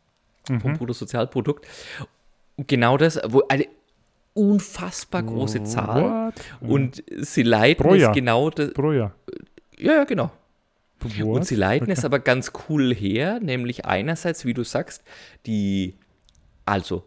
mhm. 0.49 0.61
vom 0.61 0.75
Bruttosozialprodukt. 0.75 1.67
Genau 2.57 2.97
das, 2.97 3.21
wo 3.27 3.43
eine 3.49 3.67
unfassbar 4.35 5.23
große 5.23 5.65
Zahl. 5.65 6.03
What? 6.03 6.35
Und 6.61 7.03
sie 7.19 7.43
leiten 7.43 7.83
Pro 7.83 7.95
es 7.95 8.13
genau 8.13 8.51
das. 8.51 8.73
Pro 8.73 8.93
Jahr. 8.93 9.15
Ja, 9.79 9.95
ja, 9.95 10.05
genau. 10.05 10.31
What? 11.01 11.37
Und 11.37 11.47
sie 11.47 11.55
leiten 11.55 11.91
es 11.91 12.05
aber 12.05 12.19
ganz 12.19 12.53
cool 12.69 12.93
her, 12.93 13.39
nämlich 13.41 13.85
einerseits, 13.85 14.45
wie 14.45 14.55
du 14.55 14.65
sagst, 14.65 15.05
die, 15.47 15.95
also 16.65 17.05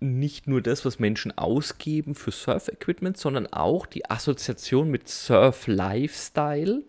nicht 0.00 0.48
nur 0.48 0.60
das, 0.60 0.84
was 0.84 0.98
Menschen 0.98 1.36
ausgeben 1.38 2.14
für 2.14 2.30
Surf-Equipment, 2.30 3.16
sondern 3.16 3.46
auch 3.46 3.86
die 3.86 4.10
Assoziation 4.10 4.90
mit 4.90 5.08
Surf-Lifestyle. 5.08 6.82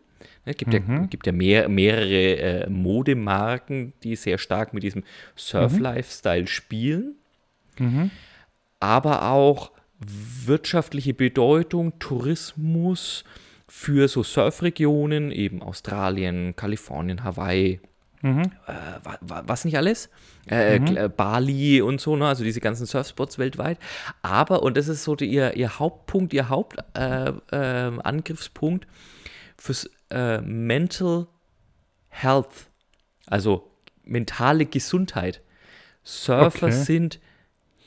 Es 0.45 0.57
gibt, 0.57 0.73
mhm. 0.73 0.95
ja, 0.95 1.05
gibt 1.05 1.25
ja 1.25 1.31
mehr, 1.31 1.69
mehrere 1.69 2.37
äh, 2.37 2.69
Modemarken, 2.69 3.93
die 4.03 4.15
sehr 4.15 4.37
stark 4.37 4.73
mit 4.73 4.83
diesem 4.83 5.03
Surf-Lifestyle 5.37 6.41
mhm. 6.41 6.47
spielen. 6.47 7.15
Mhm. 7.77 8.11
Aber 8.79 9.29
auch 9.29 9.71
wirtschaftliche 10.45 11.13
Bedeutung, 11.13 11.97
Tourismus 11.99 13.23
für 13.75 14.07
so 14.07 14.21
Surfregionen, 14.21 15.31
eben 15.31 15.63
Australien, 15.63 16.55
Kalifornien, 16.55 17.23
Hawaii, 17.23 17.81
mhm. 18.21 18.51
äh, 18.67 18.99
was 19.19 19.65
nicht 19.65 19.77
alles, 19.77 20.11
äh, 20.47 20.77
mhm. 20.77 20.95
Äh, 20.95 21.09
Bali 21.09 21.81
und 21.81 21.99
so, 21.99 22.15
ne? 22.15 22.27
also 22.27 22.43
diese 22.43 22.61
ganzen 22.61 22.85
Surfspots 22.85 23.39
weltweit. 23.39 23.79
Aber, 24.21 24.61
und 24.61 24.77
das 24.77 24.87
ist 24.87 25.03
so 25.03 25.15
die, 25.15 25.25
ihr, 25.25 25.55
ihr 25.55 25.79
Hauptpunkt, 25.79 26.33
ihr 26.33 26.49
Hauptangriffspunkt, 26.49 28.85
äh, 28.85 28.87
fürs 29.57 29.89
äh, 30.11 30.39
Mental 30.41 31.25
Health, 32.09 32.69
also 33.25 33.71
mentale 34.03 34.67
Gesundheit. 34.67 35.41
Surfer 36.03 36.67
okay. 36.67 36.71
sind 36.71 37.19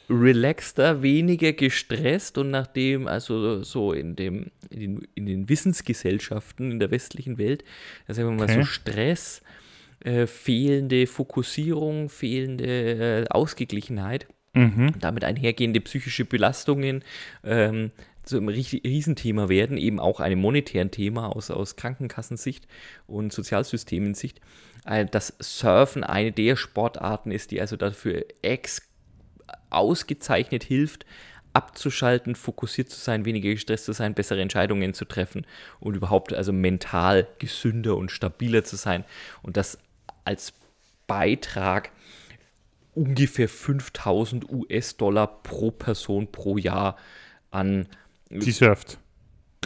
relaxter, 0.09 1.03
weniger 1.03 1.53
gestresst 1.53 2.39
und 2.39 2.51
nachdem, 2.51 3.07
also 3.07 3.63
so 3.63 3.93
in, 3.93 4.17
dem, 4.17 4.51
in, 4.71 4.81
den, 4.81 5.09
in 5.15 5.27
den 5.27 5.49
Wissensgesellschaften 5.49 6.71
in 6.71 6.79
der 6.79 6.91
westlichen 6.91 7.39
Welt, 7.39 7.65
sagen 8.09 8.31
wir 8.31 8.37
mal 8.37 8.45
okay. 8.45 8.63
so 8.63 8.65
Stress, 8.65 9.43
äh, 10.01 10.27
fehlende 10.27 11.07
Fokussierung, 11.07 12.09
fehlende 12.09 13.25
äh, 13.25 13.29
Ausgeglichenheit, 13.31 14.27
mhm. 14.55 14.95
damit 15.01 15.25
einhergehende 15.25 15.81
psychische 15.81 16.25
Belastungen, 16.25 17.03
ähm, 17.45 17.91
zu 18.27 18.37
einem 18.39 18.49
Riesenthema 18.49 19.49
werden, 19.49 19.77
eben 19.79 20.01
auch 20.01 20.19
einem 20.19 20.41
monetären 20.41 20.91
Thema 20.91 21.35
aus, 21.35 21.51
aus 21.51 21.77
Krankenkassensicht 21.77 22.67
und 23.07 23.33
Sozialsystemensicht, 23.33 24.41
äh, 24.85 25.07
dass 25.07 25.35
Surfen 25.39 26.03
eine 26.03 26.33
der 26.33 26.57
Sportarten 26.57 27.31
ist, 27.31 27.53
die 27.53 27.61
also 27.61 27.77
dafür 27.77 28.25
ex 28.43 28.86
ausgezeichnet 29.76 30.64
hilft, 30.64 31.06
abzuschalten, 31.52 32.35
fokussiert 32.35 32.90
zu 32.90 33.00
sein, 33.00 33.25
weniger 33.25 33.50
gestresst 33.50 33.87
zu 33.87 33.92
sein, 33.92 34.14
bessere 34.14 34.42
Entscheidungen 34.42 34.92
zu 34.92 35.06
treffen 35.06 35.47
und 35.80 35.95
überhaupt 35.95 36.35
also 36.35 36.52
mental 36.52 37.26
gesünder 37.38 37.97
und 37.97 38.11
stabiler 38.11 38.62
zu 38.62 38.76
sein. 38.76 39.04
Und 39.42 39.56
das 39.56 39.78
als 40.25 40.52
Beitrag 41.06 41.90
ungefähr 42.95 43.49
5000 43.49 44.50
US-Dollar 44.50 45.42
pro 45.42 45.71
Person 45.71 46.30
pro 46.30 46.59
Jahr 46.59 46.97
an 47.50 47.87
die 48.30 48.50
surft. 48.50 48.99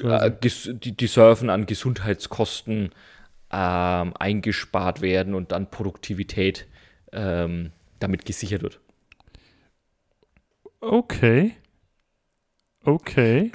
Äh, 0.03 0.31
die, 0.43 0.93
die 0.93 1.07
surfen 1.07 1.51
an 1.51 1.67
Gesundheitskosten 1.67 2.91
ähm, 3.53 4.15
eingespart 4.17 5.01
werden 5.01 5.35
und 5.35 5.53
dann 5.53 5.71
Produktivität 5.71 6.67
ähm, 7.13 7.73
damit 7.99 8.25
gesichert 8.25 8.63
wird. 8.63 8.81
Okay. 10.81 11.57
Okay. 12.85 13.53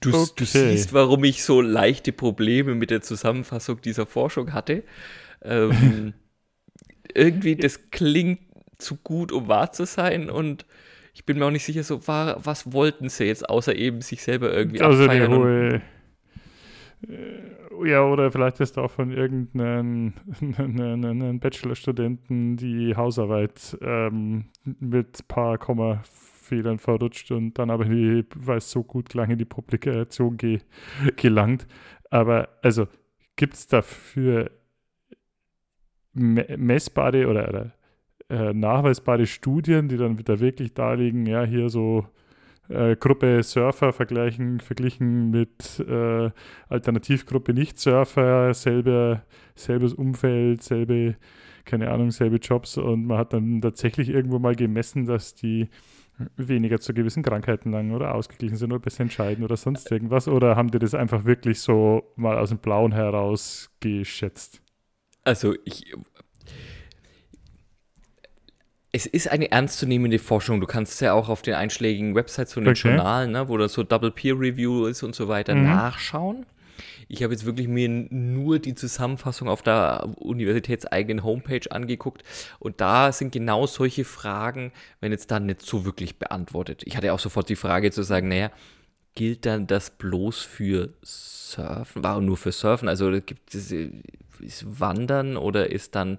Du, 0.00 0.10
okay. 0.10 0.32
du, 0.36 0.44
siehst, 0.44 0.92
warum 0.92 1.24
ich 1.24 1.42
so 1.42 1.60
leichte 1.60 2.12
Probleme 2.12 2.74
mit 2.74 2.90
der 2.90 3.00
Zusammenfassung 3.00 3.80
dieser 3.80 4.06
Forschung 4.06 4.52
hatte. 4.52 4.84
Ähm, 5.42 6.12
irgendwie, 7.14 7.56
das 7.56 7.90
klingt 7.90 8.40
zu 8.78 8.96
gut, 8.96 9.32
um 9.32 9.48
wahr 9.48 9.72
zu 9.72 9.84
sein 9.84 10.30
und 10.30 10.64
ich 11.12 11.26
bin 11.26 11.38
mir 11.38 11.46
auch 11.46 11.50
nicht 11.50 11.64
sicher, 11.64 11.82
so 11.82 12.06
war, 12.06 12.44
was 12.46 12.72
wollten 12.72 13.08
sie 13.08 13.24
jetzt, 13.24 13.48
außer 13.48 13.74
eben 13.74 14.00
sich 14.00 14.22
selber 14.22 14.52
irgendwie 14.52 14.80
also 14.80 15.02
abfeiern. 15.02 15.30
Die 15.30 15.36
hohe, 15.36 15.82
äh, 17.08 17.88
ja, 17.88 18.04
oder 18.04 18.30
vielleicht 18.30 18.60
ist 18.60 18.78
auch 18.78 18.90
von 18.90 19.10
irgendeinem 19.10 20.12
Bachelorstudenten 21.40 22.56
die 22.56 22.94
Hausarbeit 22.94 23.76
ähm, 23.80 24.46
mit 24.64 25.20
ein 25.20 25.26
paar 25.28 25.58
Kommafehlern 26.50 26.78
verrutscht 26.78 27.30
und 27.30 27.58
dann 27.58 27.70
aber, 27.70 27.84
die, 27.84 28.24
weil 28.34 28.58
es 28.58 28.70
so 28.70 28.82
gut 28.82 29.08
klang, 29.08 29.30
in 29.30 29.38
die 29.38 29.44
Publikation 29.44 30.36
ge 30.36 30.60
gelangt. 31.16 31.66
Aber 32.10 32.48
also 32.62 32.88
gibt 33.36 33.54
es 33.54 33.66
dafür 33.66 34.50
messbare 36.12 37.28
oder, 37.28 37.48
oder 37.48 37.72
äh, 38.28 38.52
nachweisbare 38.52 39.26
Studien, 39.26 39.88
die 39.88 39.96
dann 39.96 40.18
wieder 40.18 40.40
wirklich 40.40 40.74
darlegen, 40.74 41.26
ja, 41.26 41.44
hier 41.44 41.68
so 41.68 42.06
äh, 42.68 42.96
Gruppe 42.96 43.42
Surfer 43.42 43.92
vergleichen, 43.92 44.60
verglichen 44.60 45.30
mit 45.30 45.80
äh, 45.80 46.30
Alternativgruppe 46.68 47.54
Nicht-Surfer, 47.54 48.54
selbe, 48.54 49.22
selbes 49.54 49.94
Umfeld, 49.94 50.62
selbe 50.62 51.16
keine 51.64 51.90
Ahnung, 51.90 52.10
selbe 52.10 52.36
Jobs 52.36 52.76
und 52.78 53.06
man 53.06 53.18
hat 53.18 53.32
dann 53.32 53.60
tatsächlich 53.60 54.08
irgendwo 54.08 54.38
mal 54.38 54.56
gemessen, 54.56 55.06
dass 55.06 55.34
die 55.34 55.68
weniger 56.36 56.80
zu 56.80 56.94
gewissen 56.94 57.22
Krankheiten 57.22 57.70
lang 57.70 57.92
oder 57.92 58.14
ausgeglichen 58.14 58.56
sind 58.56 58.72
oder 58.72 58.80
besser 58.80 59.02
entscheiden 59.02 59.44
oder 59.44 59.56
sonst 59.56 59.90
irgendwas? 59.90 60.28
Oder 60.28 60.56
haben 60.56 60.70
die 60.70 60.78
das 60.78 60.94
einfach 60.94 61.24
wirklich 61.24 61.60
so 61.60 62.12
mal 62.16 62.38
aus 62.38 62.50
dem 62.50 62.58
Blauen 62.58 62.92
heraus 62.92 63.70
geschätzt? 63.80 64.62
Also 65.24 65.54
ich. 65.64 65.94
Es 68.92 69.06
ist 69.06 69.30
eine 69.30 69.52
ernstzunehmende 69.52 70.18
Forschung. 70.18 70.60
Du 70.60 70.66
kannst 70.66 70.94
es 70.94 71.00
ja 71.00 71.12
auch 71.12 71.28
auf 71.28 71.42
den 71.42 71.54
einschlägigen 71.54 72.16
Websites 72.16 72.54
von 72.54 72.64
den 72.64 72.72
okay. 72.72 72.88
Journalen, 72.88 73.30
ne, 73.30 73.48
wo 73.48 73.56
das 73.56 73.72
so 73.72 73.84
Double 73.84 74.10
Peer 74.10 74.34
Review 74.34 74.86
ist 74.86 75.04
und 75.04 75.14
so 75.14 75.28
weiter, 75.28 75.54
mhm. 75.54 75.64
nachschauen. 75.64 76.44
Ich 77.10 77.24
habe 77.24 77.32
jetzt 77.32 77.44
wirklich 77.44 77.66
mir 77.66 77.88
nur 77.88 78.60
die 78.60 78.76
Zusammenfassung 78.76 79.48
auf 79.48 79.62
der 79.62 80.08
universitätseigenen 80.16 81.24
Homepage 81.24 81.70
angeguckt 81.70 82.22
und 82.60 82.80
da 82.80 83.10
sind 83.10 83.32
genau 83.32 83.66
solche 83.66 84.04
Fragen, 84.04 84.72
wenn 85.00 85.10
jetzt 85.10 85.30
dann 85.32 85.46
nicht 85.46 85.62
so 85.62 85.84
wirklich 85.84 86.20
beantwortet. 86.20 86.82
Ich 86.86 86.96
hatte 86.96 87.12
auch 87.12 87.18
sofort 87.18 87.48
die 87.48 87.56
Frage 87.56 87.90
zu 87.90 88.04
sagen, 88.04 88.28
naja, 88.28 88.52
gilt 89.16 89.44
dann 89.44 89.66
das 89.66 89.90
bloß 89.90 90.40
für 90.42 90.90
Surfen? 91.02 92.04
War 92.04 92.20
nur 92.20 92.36
für 92.36 92.52
Surfen? 92.52 92.88
Also 92.88 93.10
gibt 93.10 93.54
es 93.54 93.74
ist 94.40 94.80
Wandern 94.80 95.36
oder 95.36 95.70
ist 95.70 95.96
dann 95.96 96.18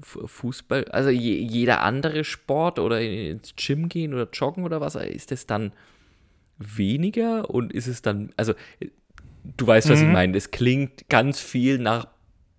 Fußball? 0.00 0.86
Also 0.86 1.10
je, 1.10 1.36
jeder 1.36 1.82
andere 1.82 2.24
Sport 2.24 2.78
oder 2.78 3.02
ins 3.02 3.54
Gym 3.56 3.90
gehen 3.90 4.14
oder 4.14 4.28
joggen 4.32 4.64
oder 4.64 4.80
was, 4.80 4.94
ist 4.94 5.30
das 5.30 5.46
dann 5.46 5.72
weniger 6.58 7.50
und 7.50 7.72
ist 7.72 7.86
es 7.86 8.02
dann, 8.02 8.32
also 8.36 8.54
du 9.44 9.66
weißt, 9.66 9.88
was 9.90 10.00
mhm. 10.00 10.06
ich 10.06 10.12
meine. 10.12 10.36
Es 10.36 10.50
klingt 10.50 11.08
ganz 11.08 11.40
viel 11.40 11.78
nach 11.78 12.08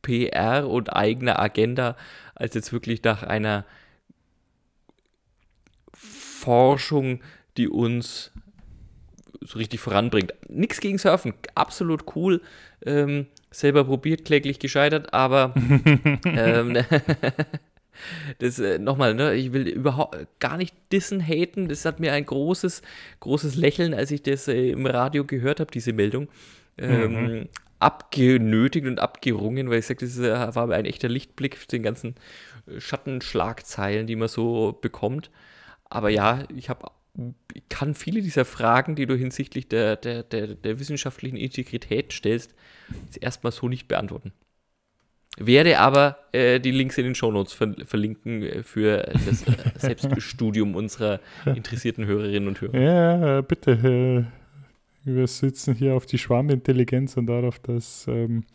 PR 0.02 0.68
und 0.68 0.94
eigener 0.94 1.40
Agenda, 1.40 1.96
als 2.36 2.56
jetzt 2.56 2.74
wirklich 2.74 3.04
nach 3.04 3.24
einer 3.24 3.66
Forschung, 5.94 7.22
die 7.58 7.70
uns 7.70 8.32
so 9.42 9.58
richtig 9.58 9.80
voranbringt. 9.80 10.34
Nichts 10.50 10.80
gegen 10.80 10.98
Surfen, 10.98 11.34
absolut 11.56 12.16
cool. 12.16 12.42
Ähm, 12.86 13.28
selber 13.52 13.86
probiert, 13.86 14.25
kläglich 14.25 14.60
gescheitert, 14.60 15.13
aber 15.13 15.54
ähm, 16.25 16.78
das 18.39 18.59
äh, 18.59 18.79
nochmal, 18.79 19.13
ne, 19.13 19.33
ich 19.35 19.53
will 19.53 19.67
überhaupt 19.67 20.17
gar 20.39 20.57
nicht 20.57 20.75
dissen, 20.91 21.21
haten. 21.21 21.67
Das 21.67 21.85
hat 21.85 22.00
mir 22.00 22.13
ein 22.13 22.25
großes, 22.25 22.81
großes 23.19 23.55
Lächeln, 23.55 23.93
als 23.93 24.12
ich 24.12 24.23
das 24.23 24.47
äh, 24.47 24.71
im 24.71 24.85
Radio 24.85 25.25
gehört 25.25 25.59
habe, 25.59 25.71
diese 25.71 25.93
Meldung 25.93 26.27
ähm, 26.77 27.39
mhm. 27.39 27.50
abgenötigt 27.79 28.88
und 28.88 29.00
abgerungen, 29.00 29.69
weil 29.69 29.79
ich 29.79 29.85
sage, 29.85 30.05
das 30.05 30.19
war 30.19 30.57
aber 30.57 30.75
ein 30.75 30.85
echter 30.85 31.09
Lichtblick 31.09 31.57
für 31.57 31.67
den 31.67 31.83
ganzen 31.83 32.15
äh, 32.67 32.79
Schattenschlagzeilen, 32.79 34.07
die 34.07 34.15
man 34.15 34.27
so 34.27 34.77
bekommt. 34.81 35.31
Aber 35.89 36.09
ja, 36.09 36.43
ich 36.55 36.69
habe 36.69 36.89
kann 37.69 37.93
viele 37.93 38.21
dieser 38.21 38.45
Fragen, 38.45 38.95
die 38.95 39.05
du 39.05 39.15
hinsichtlich 39.15 39.67
der, 39.67 39.95
der, 39.95 40.23
der, 40.23 40.47
der 40.55 40.79
wissenschaftlichen 40.79 41.38
Integrität 41.38 42.12
stellst, 42.12 42.55
jetzt 43.05 43.21
erstmal 43.21 43.51
so 43.51 43.69
nicht 43.69 43.88
beantworten. 43.88 44.33
Werde 45.40 45.80
aber 45.80 46.18
äh, 46.32 46.60
die 46.60 46.72
Links 46.72 46.98
in 46.98 47.06
den 47.06 47.16
Shownotes 47.16 47.54
ver 47.54 47.74
verlinken 47.86 48.44
äh, 48.44 48.63
für 48.63 48.98
das 49.25 49.48
äh, 49.48 49.54
Selbststudium 49.78 50.75
unserer 50.75 51.20
interessierten 51.46 52.06
Hörerinnen 52.06 52.48
und 52.48 52.62
Hörer. 52.62 52.80
Ja, 52.80 53.42
bitte. 53.42 54.28
Wir 55.06 55.28
sitzen 55.28 55.74
hier 55.74 55.96
auf 55.96 56.06
die 56.06 56.18
Schwarmintelligenz 56.18 57.18
und 57.18 57.25
darauf, 57.25 57.60
dass 57.60 58.06
ähm, 58.08 58.46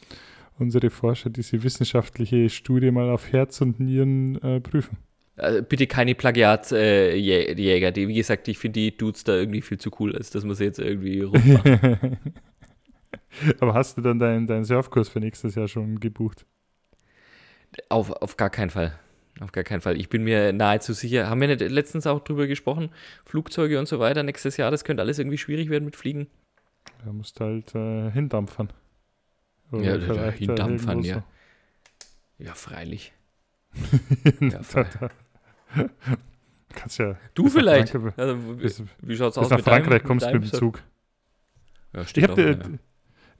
unsere 0.59 0.91
Forscher 0.91 1.31
diese 1.31 1.63
wissenschaftliche 1.63 2.49
Studie 2.49 2.91
mal 2.91 3.11
auf 3.11 3.33
Herz 3.33 3.61
und 3.61 3.81
Nieren 3.81 4.41
äh, 4.43 4.61
prüfen. 4.61 4.97
Also 5.37 5.63
bitte 5.63 5.87
keine 5.87 6.15
Plagiatjäger. 6.15 7.89
Äh, 7.89 8.09
wie 8.09 8.15
gesagt, 8.15 8.49
ich 8.49 8.59
finde 8.59 8.81
die 8.81 8.97
Dudes 8.97 9.25
da 9.25 9.35
irgendwie 9.35 9.63
viel 9.63 9.79
zu 9.79 9.91
cool, 10.01 10.15
als 10.17 10.31
dass 10.31 10.45
man 10.45 10.55
sie 10.55 10.65
jetzt 10.65 10.79
irgendwie 10.79 11.21
rummachen. 11.21 12.19
Aber 13.61 13.75
hast 13.75 13.97
du 13.97 14.01
dann 14.01 14.19
deinen 14.19 14.47
dein 14.47 14.65
Surfkurs 14.65 15.09
für 15.09 15.21
nächstes 15.21 15.55
Jahr 15.55 15.69
schon 15.69 16.01
gebucht? 16.01 16.47
Auf, 17.89 18.11
auf 18.11 18.37
gar 18.37 18.51
keinen 18.51 18.71
Fall. 18.71 18.99
Auf 19.41 19.53
gar 19.53 19.65
keinen 19.65 19.81
Fall. 19.81 19.97
Ich 19.97 20.09
bin 20.09 20.25
mir 20.25 20.53
nahezu 20.53 20.93
sicher. 20.93 21.29
Haben 21.29 21.41
wir 21.41 21.49
nicht 21.49 21.61
letztens 21.61 22.07
auch 22.07 22.21
drüber 22.21 22.47
gesprochen? 22.47 22.91
Flugzeuge 23.25 23.79
und 23.79 23.87
so 23.87 23.99
weiter 24.01 24.23
nächstes 24.23 24.57
Jahr, 24.57 24.71
das 24.71 24.85
könnte 24.85 25.03
alles 25.03 25.19
irgendwie 25.19 25.39
schwierig 25.39 25.71
werden 25.71 25.85
mit 25.85 25.97
Fliegen. 25.97 26.27
Da 27.05 27.13
musst 27.13 27.39
du 27.39 27.45
halt 27.45 27.75
äh, 27.75 28.11
hindampfern. 28.11 28.73
Oder 29.71 29.83
ja, 29.83 29.99
da, 29.99 30.31
hindampfern, 30.31 31.03
ja. 31.03 31.17
So. 31.17 32.45
Ja, 32.45 32.55
freilich. 32.55 33.13
ja, 34.41 34.63
freilich. 34.63 35.11
Kannst 36.75 36.99
ja. 36.99 37.17
Du 37.35 37.49
vielleicht. 37.49 37.95
also, 37.95 38.61
wie, 38.61 38.73
wie 39.03 39.17
schaut's 39.17 39.37
bis 39.37 39.45
aus? 39.45 39.51
Nach 39.51 39.61
Frankreich 39.61 40.01
deinem, 40.01 40.07
kommst 40.07 40.27
du 40.27 40.33
mit 40.33 40.45
dem 40.45 40.53
Zug. 40.53 40.83
Ja, 41.93 42.03
ich 42.03 42.23
habe 42.23 42.43
ja. 42.43 42.79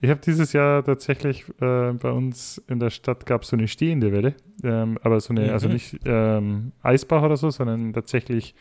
Hab 0.03 0.21
dieses 0.21 0.53
Jahr 0.53 0.83
tatsächlich 0.83 1.47
äh, 1.59 1.91
bei 1.93 2.11
uns 2.11 2.61
in 2.67 2.79
der 2.79 2.89
Stadt 2.89 3.25
gab 3.25 3.43
es 3.43 3.49
so 3.49 3.57
eine 3.57 3.67
stehende 3.67 4.11
Welle, 4.11 4.35
ähm, 4.63 4.97
aber 5.01 5.19
so 5.19 5.33
eine, 5.33 5.51
also 5.51 5.67
mhm. 5.67 5.73
also 5.73 5.93
nicht 5.93 5.99
ähm, 6.05 6.71
Eisbach 6.81 7.23
oder 7.23 7.35
so, 7.35 7.49
sondern 7.49 7.91
tatsächlich 7.93 8.55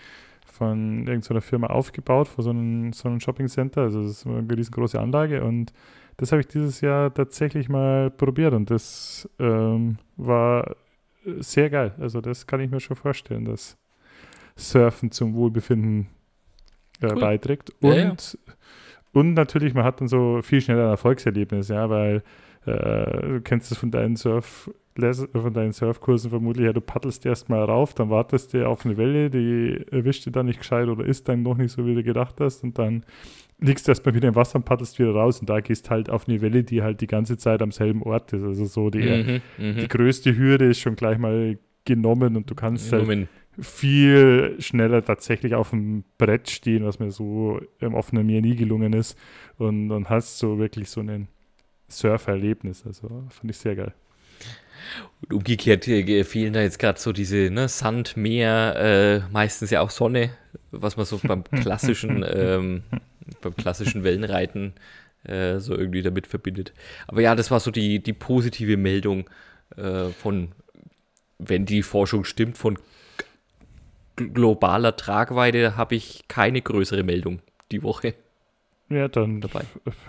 von 0.46 1.06
irgendeiner 1.06 1.40
Firma 1.40 1.68
aufgebaut, 1.68 2.26
vor 2.26 2.42
so 2.42 2.50
einem, 2.50 2.92
so 2.92 3.08
einem 3.08 3.20
Shopping 3.20 3.46
Center. 3.46 3.82
Also 3.82 4.02
das 4.02 4.10
ist 4.10 4.26
eine 4.26 4.44
riesengroße 4.50 4.98
Anlage 4.98 5.44
und 5.44 5.72
das 6.16 6.32
habe 6.32 6.40
ich 6.40 6.48
dieses 6.48 6.80
Jahr 6.80 7.14
tatsächlich 7.14 7.68
mal 7.68 8.10
probiert 8.10 8.52
und 8.52 8.68
das 8.70 9.28
ähm, 9.38 9.98
war 10.16 10.74
sehr 11.38 11.70
geil. 11.70 11.94
Also 11.98 12.20
das 12.20 12.46
kann 12.46 12.60
ich 12.60 12.70
mir 12.70 12.80
schon 12.80 12.96
vorstellen, 12.96 13.44
dass 13.44 13.76
Surfen 14.56 15.12
zum 15.12 15.34
Wohlbefinden 15.34 16.08
äh, 17.00 17.06
cool. 17.06 17.20
beiträgt. 17.20 17.70
Und, 17.80 17.94
ja, 17.94 17.96
ja. 17.96 18.16
Und 19.12 19.34
natürlich, 19.34 19.74
man 19.74 19.84
hat 19.84 20.00
dann 20.00 20.08
so 20.08 20.40
viel 20.42 20.60
schneller 20.60 20.84
ein 20.84 20.90
Erfolgserlebnis, 20.90 21.68
ja, 21.68 21.88
weil 21.90 22.22
äh, 22.66 23.28
du 23.28 23.40
kennst 23.42 23.72
es 23.72 23.78
von 23.78 23.90
deinen 23.90 24.16
Surf 24.16 24.70
von 25.32 25.52
deinen 25.52 25.72
Surfkursen 25.72 26.30
vermutlich, 26.30 26.66
ja, 26.66 26.72
du 26.72 26.80
paddelst 26.80 27.24
erstmal 27.24 27.62
rauf, 27.62 27.94
dann 27.94 28.10
wartest 28.10 28.52
du 28.52 28.66
auf 28.66 28.84
eine 28.84 28.96
Welle, 28.96 29.30
die 29.30 29.80
erwischt 29.92 30.26
dir 30.26 30.32
dann 30.32 30.46
nicht 30.46 30.58
gescheit 30.58 30.88
oder 30.88 31.04
ist 31.04 31.28
dann 31.28 31.42
noch 31.42 31.56
nicht 31.56 31.70
so, 31.70 31.86
wie 31.86 31.94
du 31.94 32.02
gedacht 32.02 32.40
hast 32.40 32.64
und 32.64 32.78
dann 32.78 33.04
liegst 33.60 33.86
du 33.86 33.92
erstmal 33.92 34.14
wieder 34.14 34.28
im 34.28 34.34
Wasser 34.34 34.56
und 34.56 34.64
paddelst 34.64 34.98
wieder 34.98 35.12
raus 35.12 35.38
und 35.40 35.48
da 35.48 35.60
gehst 35.60 35.90
halt 35.90 36.10
auf 36.10 36.28
eine 36.28 36.40
Welle, 36.40 36.64
die 36.64 36.82
halt 36.82 37.00
die 37.00 37.06
ganze 37.06 37.36
Zeit 37.36 37.62
am 37.62 37.70
selben 37.70 38.02
Ort 38.02 38.32
ist. 38.32 38.42
Also 38.42 38.64
so 38.64 38.90
die, 38.90 39.40
mhm, 39.58 39.64
mhm. 39.64 39.76
die 39.76 39.88
größte 39.88 40.36
Hürde 40.36 40.66
ist 40.66 40.80
schon 40.80 40.96
gleich 40.96 41.18
mal 41.18 41.58
genommen 41.84 42.36
und 42.36 42.50
du 42.50 42.54
kannst 42.54 42.92
halt 42.92 43.28
viel 43.60 44.56
schneller 44.60 45.04
tatsächlich 45.04 45.54
auf 45.54 45.70
dem 45.70 46.04
Brett 46.16 46.50
stehen, 46.50 46.84
was 46.84 46.98
mir 46.98 47.10
so 47.10 47.60
im 47.80 47.94
offenen 47.94 48.26
Meer 48.26 48.40
nie 48.40 48.56
gelungen 48.56 48.92
ist 48.92 49.18
und 49.56 49.88
dann 49.88 50.08
hast 50.08 50.42
du 50.42 50.58
wirklich 50.58 50.90
so 50.90 51.00
ein 51.00 51.28
Surferlebnis. 51.88 52.84
Also 52.86 53.08
fand 53.30 53.50
ich 53.50 53.56
sehr 53.56 53.74
geil. 53.74 53.94
Und 55.22 55.34
umgekehrt 55.34 55.88
äh, 55.88 56.24
fehlen 56.24 56.52
da 56.52 56.60
jetzt 56.60 56.78
gerade 56.78 57.00
so 57.00 57.12
diese 57.12 57.50
ne, 57.50 57.68
Sand, 57.68 58.16
Meer, 58.16 58.76
äh, 59.26 59.32
meistens 59.32 59.70
ja 59.70 59.80
auch 59.80 59.90
Sonne, 59.90 60.30
was 60.70 60.96
man 60.96 61.06
so 61.06 61.18
beim 61.22 61.44
klassischen, 61.44 62.24
ähm, 62.28 62.82
beim 63.40 63.56
klassischen 63.56 64.04
Wellenreiten 64.04 64.74
äh, 65.24 65.58
so 65.58 65.76
irgendwie 65.76 66.02
damit 66.02 66.26
verbindet. 66.26 66.72
Aber 67.08 67.20
ja, 67.20 67.34
das 67.34 67.50
war 67.50 67.58
so 67.58 67.70
die, 67.70 68.00
die 68.00 68.12
positive 68.12 68.76
Meldung 68.76 69.28
äh, 69.76 70.10
von, 70.10 70.52
wenn 71.38 71.66
die 71.66 71.82
Forschung 71.82 72.24
stimmt, 72.24 72.56
von 72.56 72.78
globaler 74.18 74.96
Tragweite 74.96 75.76
habe 75.76 75.94
ich 75.94 76.28
keine 76.28 76.60
größere 76.60 77.02
Meldung 77.02 77.40
die 77.70 77.82
Woche. 77.82 78.14
Ja, 78.90 79.06
dann 79.06 79.42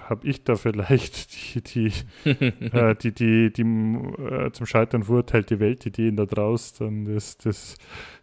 habe 0.08 0.26
ich 0.26 0.46
da 0.46 0.56
vielleicht 0.56 1.56
die, 1.66 1.92
die, 2.24 2.30
äh, 2.30 2.96
die, 2.96 3.12
die, 3.12 3.52
die 3.52 3.62
äh, 3.62 4.52
zum 4.54 4.66
Scheitern 4.66 5.04
verurteilt 5.04 5.50
die 5.50 5.60
Weltideen 5.60 6.16
da 6.16 6.26
draußen, 6.26 7.06
dann 7.06 7.14
das, 7.14 7.38
das, 7.38 7.76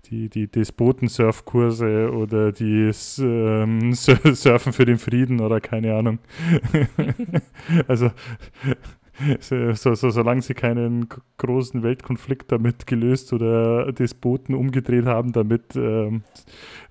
die, 0.06 0.30
die 0.30 0.46
Despoten-Surfkurse 0.50 2.10
oder 2.10 2.52
die 2.52 2.90
ähm, 3.18 3.92
Surfen 3.92 4.72
für 4.72 4.86
den 4.86 4.98
Frieden 4.98 5.40
oder 5.40 5.60
keine 5.60 5.94
Ahnung. 5.94 6.20
also 7.86 8.10
so, 9.40 9.72
so, 9.72 10.10
solange 10.10 10.42
sie 10.42 10.54
keinen 10.54 11.08
großen 11.38 11.82
Weltkonflikt 11.82 12.52
damit 12.52 12.86
gelöst 12.86 13.32
oder 13.32 13.92
Despoten 13.92 14.54
umgedreht 14.54 15.06
haben, 15.06 15.32
damit 15.32 15.74
ähm, 15.74 16.22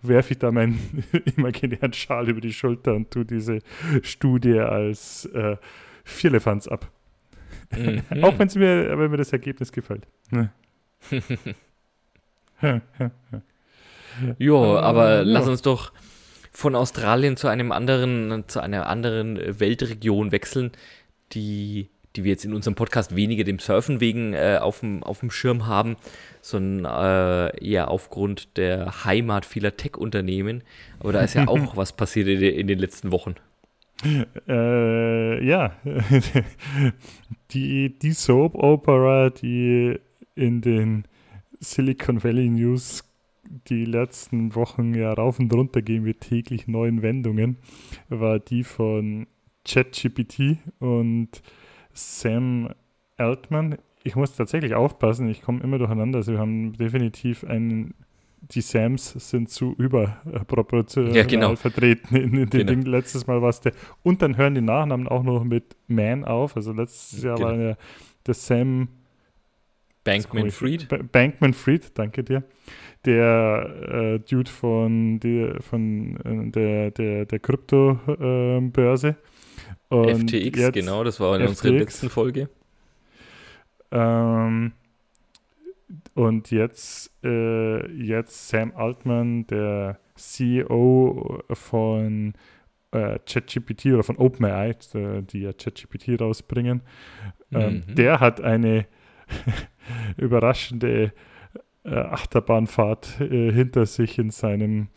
werfe 0.02 0.34
ich 0.34 0.40
da 0.40 0.52
meinen 0.52 1.04
imaginären 1.38 1.94
Schal 1.94 2.30
über 2.30 2.42
die 2.42 2.54
Schulter 2.54 2.96
und 2.96 3.12
tue 3.12 3.26
diese 3.26 3.60
Studie 4.02 4.60
als 4.60 5.26
äh, 5.28 5.58
Vierlefanz 6.04 6.68
ab. 6.68 6.92
Mhm. 7.76 8.02
Auch 8.24 8.38
wenn 8.40 8.50
mir, 8.56 8.98
wenn 8.98 9.12
mir 9.12 9.18
das 9.18 9.32
Ergebnis 9.32 9.72
gefällt. 9.72 10.08
jo, 14.40 14.78
aber 14.78 15.18
ja. 15.18 15.22
lass 15.22 15.48
uns 15.48 15.62
doch 15.62 15.92
von 16.52 16.76
Australien 16.76 17.38
zu 17.38 17.48
einem 17.48 17.72
anderen, 17.72 18.46
zu 18.48 18.62
einer 18.62 18.88
anderen 18.88 19.60
Weltregion 19.60 20.32
wechseln, 20.32 20.72
die 21.34 21.90
die 22.15 22.23
wir 22.23 22.32
jetzt 22.32 22.45
in 22.45 22.54
unserem 22.54 22.75
Podcast 22.75 23.15
weniger 23.15 23.43
dem 23.43 23.60
Surfen 23.60 23.99
wegen 23.99 24.34
äh, 24.34 24.60
auf 24.62 24.80
dem 24.82 25.32
Schirm 25.32 25.67
haben, 25.67 25.95
sondern 26.41 26.86
äh, 26.86 27.65
eher 27.65 27.89
aufgrund 27.89 28.58
der 28.58 29.06
Heimat 29.06 29.45
vieler 29.45 29.75
Tech-Unternehmen. 29.75 30.63
Aber 30.99 31.13
da 31.13 31.21
ist 31.21 31.34
ja 31.34 31.47
auch 31.47 31.75
was 31.78 31.93
passiert 31.93 32.28
in, 32.28 32.41
in 32.41 32.67
den 32.67 32.80
letzten 32.80 33.12
Wochen. 33.12 33.36
Äh, 34.47 35.45
ja, 35.45 35.75
die, 37.51 37.97
die 37.97 38.12
Soap 38.12 38.56
Opera, 38.56 39.30
die 39.30 39.97
in 40.36 40.62
den 40.62 41.06
Silicon 41.60 42.23
Valley 42.23 42.49
News 42.49 43.04
die 43.67 43.86
letzten 43.86 44.56
Wochen 44.56 44.93
ja 44.93 45.13
rauf 45.13 45.39
und 45.39 45.54
runter 45.54 45.82
gehen 45.82 46.04
mit 46.04 46.21
täglich 46.21 46.67
neuen 46.67 47.01
Wendungen, 47.01 47.58
war 48.10 48.39
die 48.39 48.63
von 48.63 49.28
ChatGPT 49.65 50.58
und 50.80 51.41
Sam 51.95 52.69
Altman. 53.17 53.77
Ich 54.03 54.15
muss 54.15 54.36
tatsächlich 54.36 54.75
aufpassen, 54.75 55.27
ich 55.29 55.41
komme 55.41 55.63
immer 55.63 55.77
durcheinander. 55.77 56.17
Also 56.17 56.34
wir 56.34 56.39
haben 56.39 56.73
definitiv 56.73 57.43
einen, 57.43 57.95
die 58.41 58.62
Sams 58.62 59.13
sind 59.13 59.49
zu 59.49 59.73
überproportional 59.77 61.15
ja, 61.15 61.23
genau. 61.23 61.55
vertreten 61.55 62.15
in, 62.15 62.23
in 62.23 62.31
den 62.31 62.49
genau. 62.49 62.63
Dingen. 62.65 62.86
Letztes 62.86 63.25
Mal 63.25 63.41
war 63.41 63.49
es 63.49 63.62
der. 63.62 63.73
Und 64.03 64.21
dann 64.21 64.38
hören 64.38 64.53
die 64.53 64.62
Nachnamen 64.62 65.08
auch 65.08 65.23
noch 65.23 65.43
mit 65.43 65.75
Man 65.88 66.23
auf. 66.23 66.55
Also 66.55 66.71
letztes 66.73 67.23
Jahr 67.23 67.38
genau. 67.38 67.47
war 67.47 67.58
der, 67.58 67.77
der 68.27 68.34
Sam 68.34 68.89
Bankman 70.05 70.51
Fried. 70.51 70.88
Bankman 71.12 71.53
Fried, 71.53 71.97
danke 71.97 72.23
dir. 72.23 72.43
Der 73.05 74.15
äh, 74.15 74.19
Dude 74.19 74.49
von, 74.49 75.19
die, 75.19 75.51
von 75.62 76.17
äh, 76.17 76.51
der, 76.51 76.91
der, 76.91 77.25
der 77.25 77.39
Krypto-Börse. 77.39 79.15
Ähm, 80.03 80.27
FTX, 80.27 80.71
genau, 80.73 81.03
das 81.03 81.19
war 81.19 81.36
in 81.36 81.47
FTX. 81.47 81.49
unserer 81.49 81.79
letzten 81.79 82.10
Folge. 82.10 82.49
Ähm, 83.91 84.73
und 86.13 86.51
jetzt, 86.51 87.12
äh, 87.23 87.91
jetzt 87.91 88.49
Sam 88.49 88.73
Altman, 88.75 89.47
der 89.47 89.99
CEO 90.15 91.43
von 91.51 92.34
äh, 92.91 93.19
ChatGPT 93.25 93.88
oder 93.88 94.03
von 94.03 94.17
OpenAI, 94.17 94.69
äh, 94.93 95.21
die 95.21 95.41
ja 95.41 95.53
ChatGPT 95.53 96.19
rausbringen, 96.19 96.81
ähm, 97.51 97.84
mhm. 97.88 97.95
der 97.95 98.19
hat 98.19 98.41
eine 98.41 98.86
überraschende 100.17 101.13
äh, 101.84 101.95
Achterbahnfahrt 101.95 103.21
äh, 103.21 103.51
hinter 103.51 103.86
sich 103.86 104.17
in 104.17 104.31
seinem, 104.31 104.88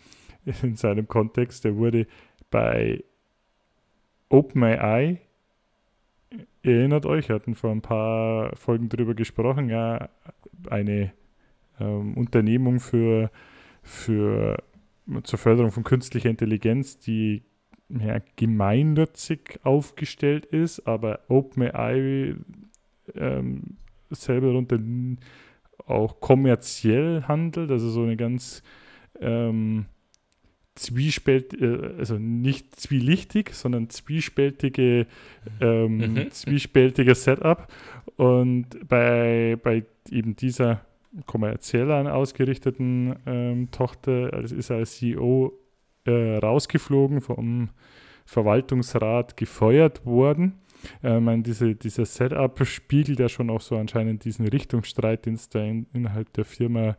in 0.62 0.76
seinem 0.76 1.08
Kontext. 1.08 1.64
Er 1.64 1.76
wurde 1.76 2.06
bei 2.50 3.04
OpenAI, 4.28 5.20
erinnert 6.62 7.06
euch, 7.06 7.28
wir 7.28 7.36
hatten 7.36 7.54
vor 7.54 7.70
ein 7.70 7.80
paar 7.80 8.54
Folgen 8.56 8.88
darüber 8.88 9.14
gesprochen, 9.14 9.68
ja, 9.68 10.08
eine 10.68 11.12
ähm, 11.80 12.14
Unternehmung 12.14 12.80
für, 12.80 13.30
für 13.82 14.62
zur 15.22 15.38
Förderung 15.38 15.70
von 15.70 15.84
künstlicher 15.84 16.28
Intelligenz, 16.28 16.98
die 16.98 17.42
ja, 17.88 18.18
gemeinnützig 18.36 19.60
aufgestellt 19.62 20.44
ist, 20.44 20.86
aber 20.86 21.20
OpenAI 21.28 22.34
ähm, 23.14 23.76
selber 24.10 24.48
darunter 24.48 24.78
auch 25.86 26.20
kommerziell 26.20 27.22
handelt, 27.22 27.70
also 27.70 27.88
so 27.88 28.02
eine 28.02 28.16
ganz 28.16 28.62
ähm, 29.20 29.86
zwiespält, 30.78 31.60
äh, 31.60 31.94
also 31.98 32.16
nicht 32.18 32.76
zwielichtig, 32.76 33.54
sondern 33.54 33.90
zwiespältige, 33.90 35.06
ähm, 35.60 35.96
mhm. 35.96 36.30
zwiespältiger 36.30 37.14
Setup. 37.14 37.68
Und 38.16 38.88
bei, 38.88 39.58
bei 39.62 39.84
eben 40.10 40.36
dieser 40.36 40.82
kommerziell 41.26 41.90
ausgerichteten 41.90 43.16
ähm, 43.26 43.70
Tochter 43.70 44.30
also 44.32 44.54
ist 44.54 44.70
er 44.70 44.76
als 44.76 44.96
CEO 44.96 45.52
äh, 46.04 46.36
rausgeflogen, 46.36 47.20
vom 47.20 47.70
Verwaltungsrat 48.24 49.36
gefeuert 49.36 50.04
worden. 50.04 50.60
Äh, 51.02 51.20
meine, 51.20 51.42
diese, 51.42 51.74
dieser 51.74 52.04
Setup 52.04 52.64
spiegelt 52.66 53.18
ja 53.18 53.28
schon 53.28 53.50
auch 53.50 53.60
so 53.60 53.76
anscheinend 53.76 54.24
diesen 54.24 54.46
Richtungsstreit, 54.46 55.26
den 55.26 55.34
es 55.34 55.48
da 55.48 55.62
in, 55.62 55.86
innerhalb 55.92 56.32
der 56.34 56.44
Firma 56.44 56.96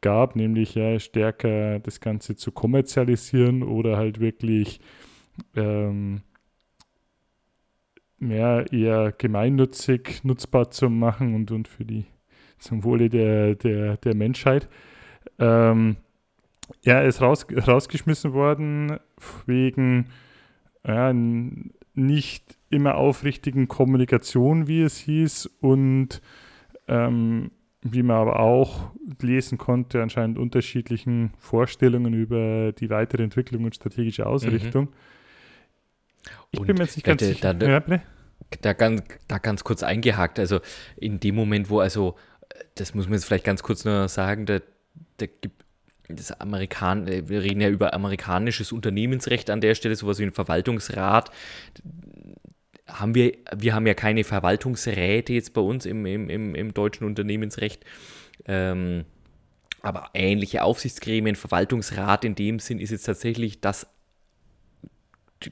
gab, 0.00 0.36
nämlich 0.36 0.74
ja 0.74 0.98
stärker 0.98 1.78
das 1.80 2.00
Ganze 2.00 2.36
zu 2.36 2.52
kommerzialisieren 2.52 3.62
oder 3.62 3.96
halt 3.96 4.20
wirklich 4.20 4.80
ähm, 5.54 6.22
mehr 8.18 8.66
eher 8.72 9.12
gemeinnützig 9.12 10.24
nutzbar 10.24 10.70
zu 10.70 10.90
machen 10.90 11.34
und, 11.34 11.50
und 11.50 11.68
für 11.68 11.84
die 11.84 12.04
zum 12.58 12.84
Wohle 12.84 13.08
der, 13.08 13.54
der, 13.54 13.96
der 13.96 14.14
Menschheit. 14.14 14.68
Ähm, 15.38 15.96
er 16.84 17.04
ist 17.04 17.20
raus, 17.20 17.46
rausgeschmissen 17.50 18.32
worden 18.32 18.98
wegen 19.46 20.06
ja, 20.86 21.12
nicht 21.12 22.58
immer 22.70 22.94
aufrichtigen 22.96 23.68
Kommunikation, 23.68 24.68
wie 24.68 24.82
es 24.82 24.98
hieß, 24.98 25.46
und 25.60 26.22
ähm, 26.86 27.50
wie 27.82 28.02
man 28.02 28.16
aber 28.16 28.40
auch 28.40 28.90
lesen 29.22 29.58
konnte, 29.58 30.02
anscheinend 30.02 30.38
unterschiedlichen 30.38 31.32
Vorstellungen 31.38 32.12
über 32.12 32.72
die 32.72 32.90
weitere 32.90 33.22
Entwicklung 33.22 33.64
und 33.64 33.74
strategische 33.74 34.26
Ausrichtung. 34.26 34.84
Mhm. 34.84 34.88
Ich 36.50 36.60
und 36.60 36.66
bin 36.66 36.76
mir 36.76 36.84
jetzt 36.84 36.96
nicht 36.96 37.04
ganz 37.04 37.22
sicher. 37.22 37.54
Da, 37.54 37.66
ja, 37.66 37.82
da, 38.60 38.72
ganz, 38.74 39.02
da 39.28 39.38
ganz 39.38 39.64
kurz 39.64 39.82
eingehakt, 39.82 40.38
also 40.38 40.60
in 40.96 41.20
dem 41.20 41.34
Moment, 41.34 41.70
wo 41.70 41.80
also, 41.80 42.16
das 42.74 42.94
muss 42.94 43.06
man 43.06 43.14
jetzt 43.14 43.24
vielleicht 43.24 43.44
ganz 43.44 43.62
kurz 43.62 43.84
nur 43.84 44.08
sagen, 44.08 44.44
da, 44.44 44.60
da 45.16 45.26
gibt 45.26 45.60
das 46.08 46.32
Amerikan 46.40 47.06
wir 47.06 47.42
reden 47.42 47.60
ja 47.60 47.68
über 47.68 47.94
amerikanisches 47.94 48.72
Unternehmensrecht 48.72 49.48
an 49.48 49.60
der 49.60 49.76
Stelle, 49.76 49.94
sowas 49.94 50.18
wie 50.18 50.24
ein 50.24 50.32
Verwaltungsrat 50.32 51.30
haben 52.92 53.14
wir, 53.14 53.32
wir 53.56 53.74
haben 53.74 53.86
ja 53.86 53.94
keine 53.94 54.24
Verwaltungsräte 54.24 55.32
jetzt 55.32 55.52
bei 55.52 55.60
uns 55.60 55.86
im, 55.86 56.06
im, 56.06 56.28
im, 56.28 56.54
im 56.54 56.74
deutschen 56.74 57.04
Unternehmensrecht. 57.06 57.84
Ähm, 58.46 59.04
aber 59.82 60.10
ähnliche 60.14 60.62
Aufsichtsgremien, 60.62 61.36
Verwaltungsrat 61.36 62.24
in 62.24 62.34
dem 62.34 62.58
Sinn 62.58 62.78
ist 62.78 62.90
jetzt 62.90 63.04
tatsächlich 63.04 63.60
das 63.60 63.86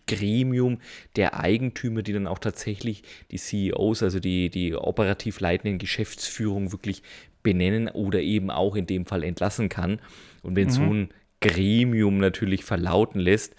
Gremium 0.07 0.81
der 1.17 1.41
Eigentümer, 1.41 2.03
die 2.03 2.13
dann 2.13 2.27
auch 2.27 2.39
tatsächlich 2.39 3.03
die 3.31 3.39
CEOs, 3.39 4.03
also 4.03 4.21
die, 4.21 4.51
die 4.51 4.75
operativ 4.75 5.41
leitenden 5.41 5.79
Geschäftsführung 5.79 6.73
wirklich 6.73 7.03
benennen 7.43 7.89
oder 7.89 8.21
eben 8.21 8.51
auch 8.51 8.77
in 8.77 8.87
dem 8.87 9.07
Fall 9.07 9.23
entlassen 9.23 9.71
kann. 9.71 10.01
Und 10.43 10.57
wenn 10.57 10.67
mhm. 10.67 10.73
so 10.73 10.83
ein 10.83 11.09
Gremium 11.41 12.19
natürlich 12.19 12.65
verlauten 12.65 13.21
lässt, 13.21 13.55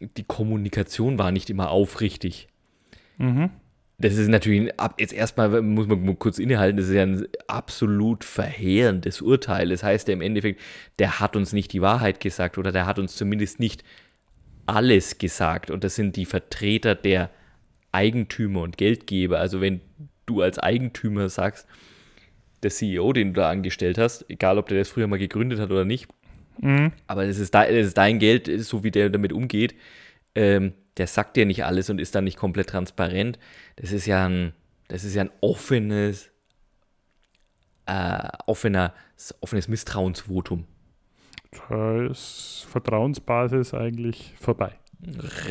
die 0.00 0.24
Kommunikation 0.24 1.18
war 1.18 1.30
nicht 1.30 1.50
immer 1.50 1.70
aufrichtig. 1.70 2.48
Mhm. 3.20 3.50
Das 3.98 4.16
ist 4.16 4.28
natürlich, 4.28 4.72
jetzt 4.98 5.12
erstmal 5.12 5.60
muss 5.60 5.86
man 5.86 6.18
kurz 6.18 6.38
innehalten, 6.38 6.78
das 6.78 6.86
ist 6.86 6.94
ja 6.94 7.02
ein 7.02 7.28
absolut 7.48 8.24
verheerendes 8.24 9.20
Urteil. 9.20 9.68
Das 9.68 9.82
heißt 9.82 10.08
ja 10.08 10.14
im 10.14 10.22
Endeffekt, 10.22 10.60
der 10.98 11.20
hat 11.20 11.36
uns 11.36 11.52
nicht 11.52 11.70
die 11.74 11.82
Wahrheit 11.82 12.18
gesagt 12.18 12.56
oder 12.56 12.72
der 12.72 12.86
hat 12.86 12.98
uns 12.98 13.14
zumindest 13.14 13.60
nicht 13.60 13.84
alles 14.64 15.18
gesagt. 15.18 15.70
Und 15.70 15.84
das 15.84 15.96
sind 15.96 16.16
die 16.16 16.24
Vertreter 16.24 16.94
der 16.94 17.28
Eigentümer 17.92 18.62
und 18.62 18.78
Geldgeber. 18.78 19.38
Also 19.38 19.60
wenn 19.60 19.82
du 20.24 20.40
als 20.40 20.58
Eigentümer 20.58 21.28
sagst, 21.28 21.66
der 22.62 22.70
CEO, 22.70 23.12
den 23.12 23.34
du 23.34 23.40
da 23.40 23.50
angestellt 23.50 23.98
hast, 23.98 24.24
egal 24.30 24.56
ob 24.56 24.68
der 24.68 24.78
das 24.78 24.88
früher 24.88 25.08
mal 25.08 25.18
gegründet 25.18 25.60
hat 25.60 25.70
oder 25.70 25.84
nicht, 25.84 26.08
mhm. 26.58 26.92
aber 27.06 27.26
das 27.26 27.38
ist, 27.38 27.54
das 27.54 27.68
ist 27.68 27.98
dein 27.98 28.18
Geld, 28.18 28.50
so 28.62 28.82
wie 28.82 28.90
der 28.90 29.10
damit 29.10 29.32
umgeht, 29.34 29.74
ähm, 30.34 30.72
der 31.00 31.06
sagt 31.06 31.34
dir 31.36 31.46
nicht 31.46 31.64
alles 31.64 31.88
und 31.88 31.98
ist 31.98 32.14
dann 32.14 32.24
nicht 32.24 32.36
komplett 32.36 32.68
transparent. 32.68 33.38
Das 33.76 33.90
ist 33.90 34.04
ja 34.04 34.28
ein, 34.28 34.52
das 34.88 35.02
ist 35.02 35.14
ja 35.14 35.22
ein 35.22 35.30
offenes, 35.40 36.30
äh, 37.86 38.28
offener, 38.44 38.92
offenes 39.40 39.66
Misstrauensvotum. 39.66 40.66
Da 41.70 42.02
ist 42.02 42.66
Vertrauensbasis 42.68 43.72
eigentlich 43.72 44.34
vorbei 44.38 44.79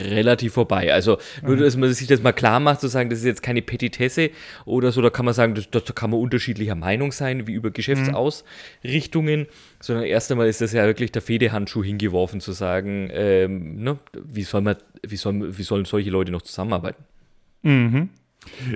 relativ 0.02 0.54
vorbei. 0.54 0.94
Also 0.94 1.18
nur, 1.42 1.56
mhm. 1.56 1.62
dass 1.62 1.76
man 1.76 1.92
sich 1.92 2.08
das 2.08 2.22
mal 2.22 2.34
klar 2.34 2.60
macht, 2.60 2.82
zu 2.82 2.88
sagen, 2.88 3.10
das 3.10 3.20
ist 3.20 3.26
jetzt 3.26 3.42
keine 3.42 3.62
Petitesse 3.62 4.30
oder 4.66 4.92
so, 4.92 5.02
da 5.02 5.10
kann 5.10 5.26
man 5.26 5.34
sagen, 5.34 5.56
das, 5.56 5.70
da 5.70 5.80
kann 5.80 6.12
man 6.12 6.20
unterschiedlicher 6.20 6.76
Meinung 6.76 7.12
sein, 7.12 7.48
wie 7.48 7.54
über 7.54 7.72
Geschäftsausrichtungen, 7.72 9.42
mhm. 9.42 9.48
sondern 9.80 10.06
erst 10.06 10.32
einmal 10.32 10.48
ist 10.48 10.62
das 10.62 10.74
ja 10.74 10.86
wirklich 10.86 11.12
der 11.12 11.22
Fedehandschuh 11.22 11.84
hingeworfen, 11.84 12.42
zu 12.42 12.52
sagen, 12.52 13.10
ähm, 13.12 13.84
ne, 13.84 14.00
wie, 14.14 14.44
soll 14.44 14.62
man, 14.62 14.76
wie, 15.06 15.18
soll, 15.18 15.58
wie 15.58 15.64
sollen 15.64 15.86
solche 15.86 16.12
Leute 16.12 16.32
noch 16.32 16.44
zusammenarbeiten? 16.44 17.04
Mhm. 17.64 18.10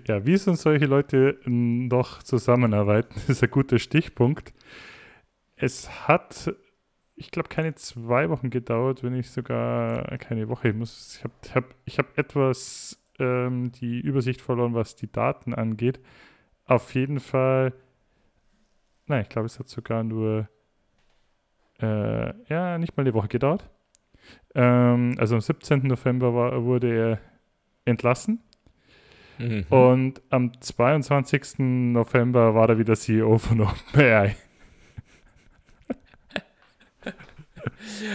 Ja, 0.08 0.26
wie 0.26 0.38
sollen 0.38 0.58
solche 0.58 0.86
Leute 0.86 1.38
noch 1.46 2.24
zusammenarbeiten, 2.24 3.14
ist 3.28 3.44
ein 3.44 3.52
guter 3.52 3.80
Stichpunkt. 3.80 4.54
Es 5.56 6.08
hat 6.08 6.54
ich 7.16 7.32
glaube, 7.32 7.50
keine 7.50 7.76
zwei 7.76 8.30
Wochen 8.30 8.50
gedauert, 8.50 9.04
wenn 9.04 9.16
ich 9.16 9.30
sogar 9.32 10.18
keine 10.18 10.50
Woche. 10.50 10.70
Ich, 10.70 10.76
muss, 10.76 11.18
ich 11.18 11.24
habe 11.24 11.34
hab, 11.54 11.76
ich 11.86 12.00
hab 12.00 12.18
etwas 12.18 13.00
äh, 13.20 13.24
ähm, 13.24 13.72
die 13.72 14.00
Übersicht 14.00 14.42
verloren, 14.42 14.74
was 14.74 14.96
die 14.96 15.12
Daten 15.12 15.54
angeht. 15.54 16.00
Auf 16.66 16.94
jeden 16.96 17.20
Fall, 17.20 17.74
nein, 19.08 19.24
ich 19.24 19.30
glaube, 19.30 19.46
es 19.46 19.60
hat 19.60 19.70
sogar 19.70 20.04
nur, 20.04 20.48
äh, 21.82 22.34
ja, 22.48 22.78
nicht 22.78 22.96
mal 22.96 23.02
eine 23.02 23.14
Woche 23.14 23.28
gedauert. 23.28 23.70
Ähm, 24.56 25.16
also 25.18 25.36
am 25.36 25.42
17. 25.42 25.82
November 25.88 26.34
war, 26.34 26.64
wurde 26.64 26.96
er 26.96 27.20
entlassen. 27.86 28.42
Mhm. 29.40 29.66
Und 29.70 30.22
am 30.30 30.60
22. 30.62 31.60
November 31.60 32.56
war 32.56 32.70
er 32.70 32.78
wieder 32.78 32.96
CEO 32.96 33.38
von 33.38 33.62
OpenAI. 33.94 34.36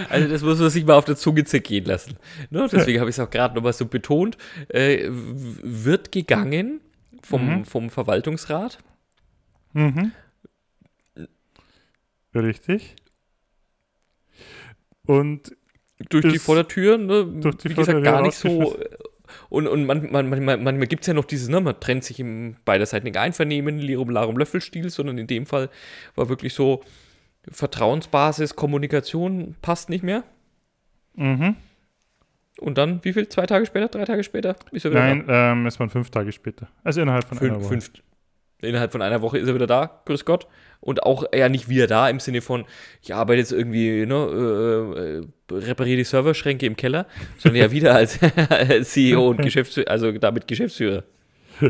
Also 0.09 0.29
das 0.29 0.43
muss 0.43 0.59
man 0.59 0.71
sich 0.71 0.85
mal 0.85 0.95
auf 0.95 1.05
der 1.05 1.17
Zunge 1.17 1.45
zergehen 1.45 1.85
lassen. 1.85 2.17
Ne? 2.51 2.69
Deswegen 2.71 3.01
habe 3.01 3.11
ich 3.11 3.17
es 3.17 3.21
auch 3.21 3.31
gerade 3.31 3.55
nochmal 3.55 3.73
so 3.73 3.87
betont. 3.87 4.37
Äh, 4.69 5.07
wird 5.09 6.13
gegangen 6.13 6.81
vom, 7.23 7.47
mhm. 7.47 7.65
vom 7.65 7.91
Verwaltungsrat. 7.91 8.79
Mhm. 9.73 10.13
Richtig. 12.35 12.97
Und 15.07 15.57
durch 16.11 16.29
die 16.29 16.39
Vordertür, 16.39 16.99
ne? 16.99 17.27
durch 17.27 17.57
die 17.57 17.71
wie 17.71 17.75
gesagt, 17.75 18.03
gar 18.05 18.23
nicht 18.23 18.37
so. 18.37 18.77
Und, 19.49 19.67
und 19.67 19.85
man, 19.85 20.11
man, 20.11 20.29
man, 20.29 20.45
manchmal 20.45 20.87
gibt 20.87 21.03
es 21.03 21.07
ja 21.07 21.15
noch 21.15 21.25
dieses, 21.25 21.49
ne, 21.49 21.61
man 21.61 21.79
trennt 21.81 22.05
sich 22.05 22.19
im 22.21 22.57
beiderseitigen 22.65 23.17
Einvernehmen, 23.17 23.79
Lirum 23.79 24.11
Larum 24.11 24.39
Löffelstil, 24.39 24.89
sondern 24.91 25.19
in 25.19 25.27
dem 25.27 25.47
Fall 25.47 25.69
war 26.15 26.29
wirklich 26.29 26.55
so, 26.55 26.83
Vertrauensbasis, 27.51 28.57
Kommunikation 28.57 29.57
passt 29.63 29.89
nicht 29.89 30.03
mehr. 30.03 30.25
Mhm. 31.15 31.57
Und 32.61 32.79
dann, 32.79 33.05
wie 33.05 33.13
viel? 33.13 33.29
Zwei 33.29 33.47
Tage 33.47 33.67
später? 33.67 33.89
Drei 33.89 34.05
Tage 34.05 34.25
später? 34.25 34.57
Nein, 34.73 35.25
ähm, 35.29 35.67
es 35.67 35.79
waren 35.79 35.91
fünf 35.91 36.11
Tage 36.11 36.33
später. 36.33 36.69
Also 36.83 37.01
innerhalb 37.01 37.25
von 37.25 37.39
fünf, 37.39 37.53
einer 37.53 37.61
Woche. 37.61 37.69
Fünf, 37.69 37.91
innerhalb 38.61 38.91
von 38.93 39.03
einer 39.03 39.23
Woche 39.23 39.39
ist 39.39 39.47
er 39.49 39.55
wieder 39.55 39.67
da, 39.69 40.03
grüß 40.05 40.25
Gott. 40.25 40.49
Und 40.81 41.03
auch 41.03 41.25
ja 41.35 41.49
nicht 41.49 41.69
wieder 41.69 41.87
da 41.87 42.09
im 42.09 42.21
Sinne 42.21 42.41
von, 42.41 42.65
ich 43.03 43.15
arbeite 43.15 43.39
jetzt 43.41 43.53
irgendwie, 43.53 44.07
ne, 44.07 45.23
äh, 45.51 45.55
repariere 45.55 45.99
die 45.99 46.05
Serverschränke 46.05 46.67
im 46.67 46.77
Keller, 46.77 47.07
sondern 47.39 47.63
ja 47.63 47.71
wieder 47.71 47.95
als, 47.95 48.19
als 48.49 48.91
CEO 48.91 49.29
und 49.29 49.43
Geschäftsführer, 49.43 49.91
also 49.91 50.13
damit 50.13 50.47
Geschäftsführer. 50.47 51.05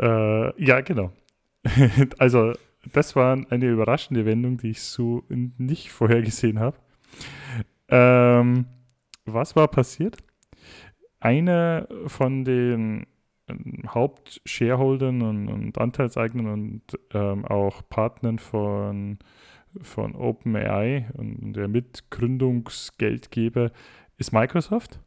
äh, 0.00 0.64
ja, 0.64 0.80
genau. 0.80 1.12
also, 2.18 2.52
das 2.92 3.16
war 3.16 3.38
eine 3.50 3.68
überraschende 3.68 4.24
Wendung, 4.24 4.56
die 4.56 4.70
ich 4.70 4.82
so 4.82 5.24
nicht 5.28 5.92
vorhergesehen 5.92 6.58
habe. 6.58 6.78
Ähm, 7.88 8.66
was 9.24 9.56
war 9.56 9.68
passiert? 9.68 10.16
Einer 11.18 11.88
von 12.06 12.44
den 12.44 13.06
ähm, 13.48 13.82
Hauptshareholdern 13.86 15.22
und, 15.22 15.48
und 15.48 15.78
Anteilseignern 15.78 16.46
und 16.46 16.82
ähm, 17.12 17.44
auch 17.44 17.82
Partnern 17.88 18.38
von, 18.38 19.18
von 19.82 20.14
OpenAI 20.14 21.10
und 21.14 21.52
der 21.52 21.68
Mitgründungsgeldgeber 21.68 23.72
ist 24.16 24.32
Microsoft. 24.32 25.00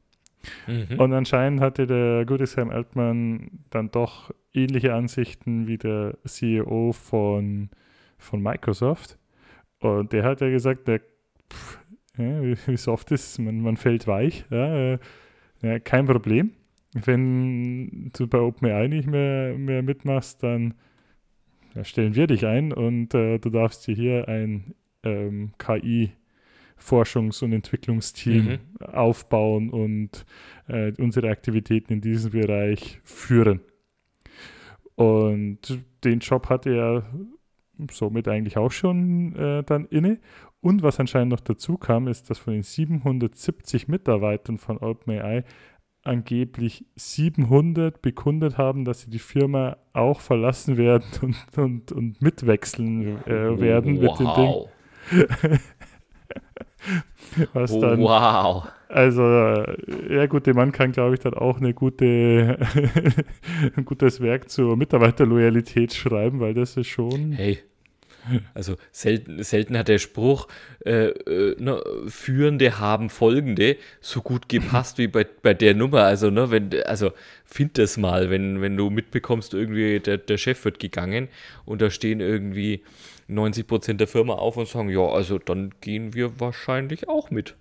Mhm. 0.67 0.99
Und 0.99 1.13
anscheinend 1.13 1.61
hatte 1.61 1.87
der 1.87 2.25
gute 2.25 2.45
Sam 2.45 2.69
Altman 2.69 3.49
dann 3.69 3.91
doch 3.91 4.31
ähnliche 4.53 4.93
Ansichten 4.93 5.67
wie 5.67 5.77
der 5.77 6.17
CEO 6.25 6.91
von, 6.93 7.69
von 8.17 8.41
Microsoft. 8.41 9.17
Und 9.79 10.13
der 10.13 10.23
hat 10.23 10.41
ja 10.41 10.49
gesagt, 10.49 10.87
der, 10.87 11.01
pff, 11.51 11.79
ja, 12.17 12.41
wie, 12.41 12.77
soft 12.77 13.11
ist 13.11 13.39
man, 13.39 13.61
man 13.61 13.77
fällt 13.77 14.07
weich. 14.07 14.45
Ja, 14.49 14.93
äh, 14.93 14.99
ja, 15.61 15.79
kein 15.79 16.05
Problem. 16.05 16.51
Wenn 16.93 18.11
du 18.15 18.27
bei 18.27 18.39
OpenAI 18.39 18.87
nicht 18.87 19.07
mehr, 19.07 19.57
mehr 19.57 19.81
mitmachst, 19.81 20.43
dann 20.43 20.75
stellen 21.81 22.15
wir 22.15 22.27
dich 22.27 22.45
ein 22.45 22.71
und 22.71 23.15
äh, 23.15 23.39
du 23.39 23.49
darfst 23.49 23.87
dir 23.87 23.95
hier 23.95 24.27
ein 24.27 24.75
ähm, 25.03 25.53
KI 25.57 26.11
Forschungs- 26.83 27.43
und 27.43 27.53
Entwicklungsteam 27.53 28.45
mhm. 28.45 28.85
aufbauen 28.85 29.69
und 29.69 30.25
äh, 30.67 30.91
unsere 30.97 31.29
Aktivitäten 31.29 31.93
in 31.93 32.01
diesem 32.01 32.31
Bereich 32.31 32.99
führen. 33.03 33.61
Und 34.95 35.79
den 36.03 36.19
Job 36.19 36.49
hatte 36.49 36.75
er 36.75 37.03
somit 37.91 38.27
eigentlich 38.27 38.57
auch 38.57 38.71
schon 38.71 39.35
äh, 39.35 39.63
dann 39.63 39.85
inne. 39.85 40.19
Und 40.61 40.83
was 40.83 40.99
anscheinend 40.99 41.31
noch 41.31 41.41
dazu 41.41 41.77
kam, 41.77 42.07
ist, 42.07 42.29
dass 42.29 42.37
von 42.37 42.53
den 42.53 42.63
770 42.63 43.87
Mitarbeitern 43.87 44.57
von 44.57 44.77
OpenAI 44.77 45.43
angeblich 46.03 46.85
700 46.95 48.01
bekundet 48.01 48.57
haben, 48.57 48.85
dass 48.85 49.01
sie 49.01 49.09
die 49.09 49.19
Firma 49.19 49.77
auch 49.93 50.19
verlassen 50.19 50.77
werden 50.77 51.05
und, 51.21 51.57
und, 51.57 51.91
und 51.91 52.21
mitwechseln 52.21 53.23
äh, 53.25 53.59
werden 53.59 54.01
wow. 54.01 54.19
mit 54.19 54.19
dem 54.19 55.49
Ding. 55.49 55.59
Was 57.53 57.77
dann, 57.79 57.99
wow. 57.99 58.67
Also, 58.89 59.23
ja 60.09 60.27
gut, 60.27 60.45
der 60.45 60.53
Mann 60.53 60.71
kann, 60.71 60.91
glaube 60.91 61.15
ich, 61.15 61.21
dann 61.21 61.33
auch 61.33 61.57
eine 61.57 61.73
gute, 61.73 62.59
ein 63.75 63.85
gutes 63.85 64.21
Werk 64.21 64.49
zur 64.49 64.77
Mitarbeiterloyalität 64.77 65.93
schreiben, 65.93 66.39
weil 66.39 66.53
das 66.53 66.77
ist 66.77 66.87
schon. 66.87 67.31
Hey. 67.31 67.59
Also 68.53 68.77
selten, 68.91 69.43
selten 69.43 69.77
hat 69.77 69.87
der 69.89 69.97
Spruch, 69.97 70.47
äh, 70.85 71.07
äh, 71.07 71.61
ne, 71.61 71.83
Führende 72.07 72.79
haben 72.79 73.09
Folgende 73.09 73.75
so 73.99 74.21
gut 74.21 74.47
gepasst 74.47 74.97
wie 74.97 75.07
bei, 75.07 75.25
bei 75.41 75.53
der 75.53 75.73
Nummer. 75.73 76.03
Also, 76.03 76.29
ne, 76.29 76.49
wenn, 76.49 76.69
also 76.83 77.11
find 77.43 77.77
das 77.77 77.97
mal, 77.97 78.29
wenn, 78.29 78.61
wenn 78.61 78.77
du 78.77 78.89
mitbekommst, 78.89 79.53
irgendwie 79.53 79.99
der, 79.99 80.17
der 80.17 80.37
Chef 80.37 80.63
wird 80.63 80.79
gegangen 80.79 81.27
und 81.65 81.81
da 81.81 81.89
stehen 81.89 82.21
irgendwie 82.21 82.83
90 83.33 83.67
Prozent 83.67 83.99
der 83.99 84.07
Firma 84.07 84.33
auf 84.33 84.57
und 84.57 84.67
sagen, 84.67 84.89
ja, 84.89 85.05
also 85.05 85.37
dann 85.37 85.73
gehen 85.81 86.13
wir 86.13 86.39
wahrscheinlich 86.39 87.09
auch 87.09 87.31
mit. 87.31 87.55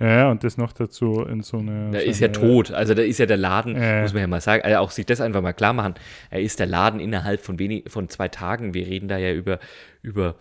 Ja, 0.00 0.30
und 0.30 0.44
das 0.44 0.56
noch 0.56 0.72
dazu 0.72 1.22
in 1.22 1.42
so 1.42 1.58
eine. 1.58 1.92
So 1.92 1.98
ist 1.98 2.20
ja 2.20 2.28
tot. 2.28 2.70
Also 2.70 2.94
da 2.94 3.02
ist 3.02 3.18
ja 3.18 3.26
der 3.26 3.36
Laden, 3.36 3.76
äh. 3.76 4.02
muss 4.02 4.12
man 4.12 4.22
ja 4.22 4.26
mal 4.26 4.40
sagen, 4.40 4.62
also 4.62 4.78
auch 4.78 4.90
sich 4.90 5.06
das 5.06 5.20
einfach 5.20 5.42
mal 5.42 5.52
klar 5.52 5.72
machen. 5.72 5.94
Er 6.30 6.40
ist 6.40 6.58
der 6.58 6.66
Laden 6.66 7.00
innerhalb 7.00 7.40
von 7.40 7.58
wenig, 7.58 7.90
von 7.90 8.08
zwei 8.08 8.28
Tagen. 8.28 8.74
Wir 8.74 8.86
reden 8.86 9.08
da 9.08 9.18
ja 9.18 9.32
über, 9.32 9.60
über 10.02 10.36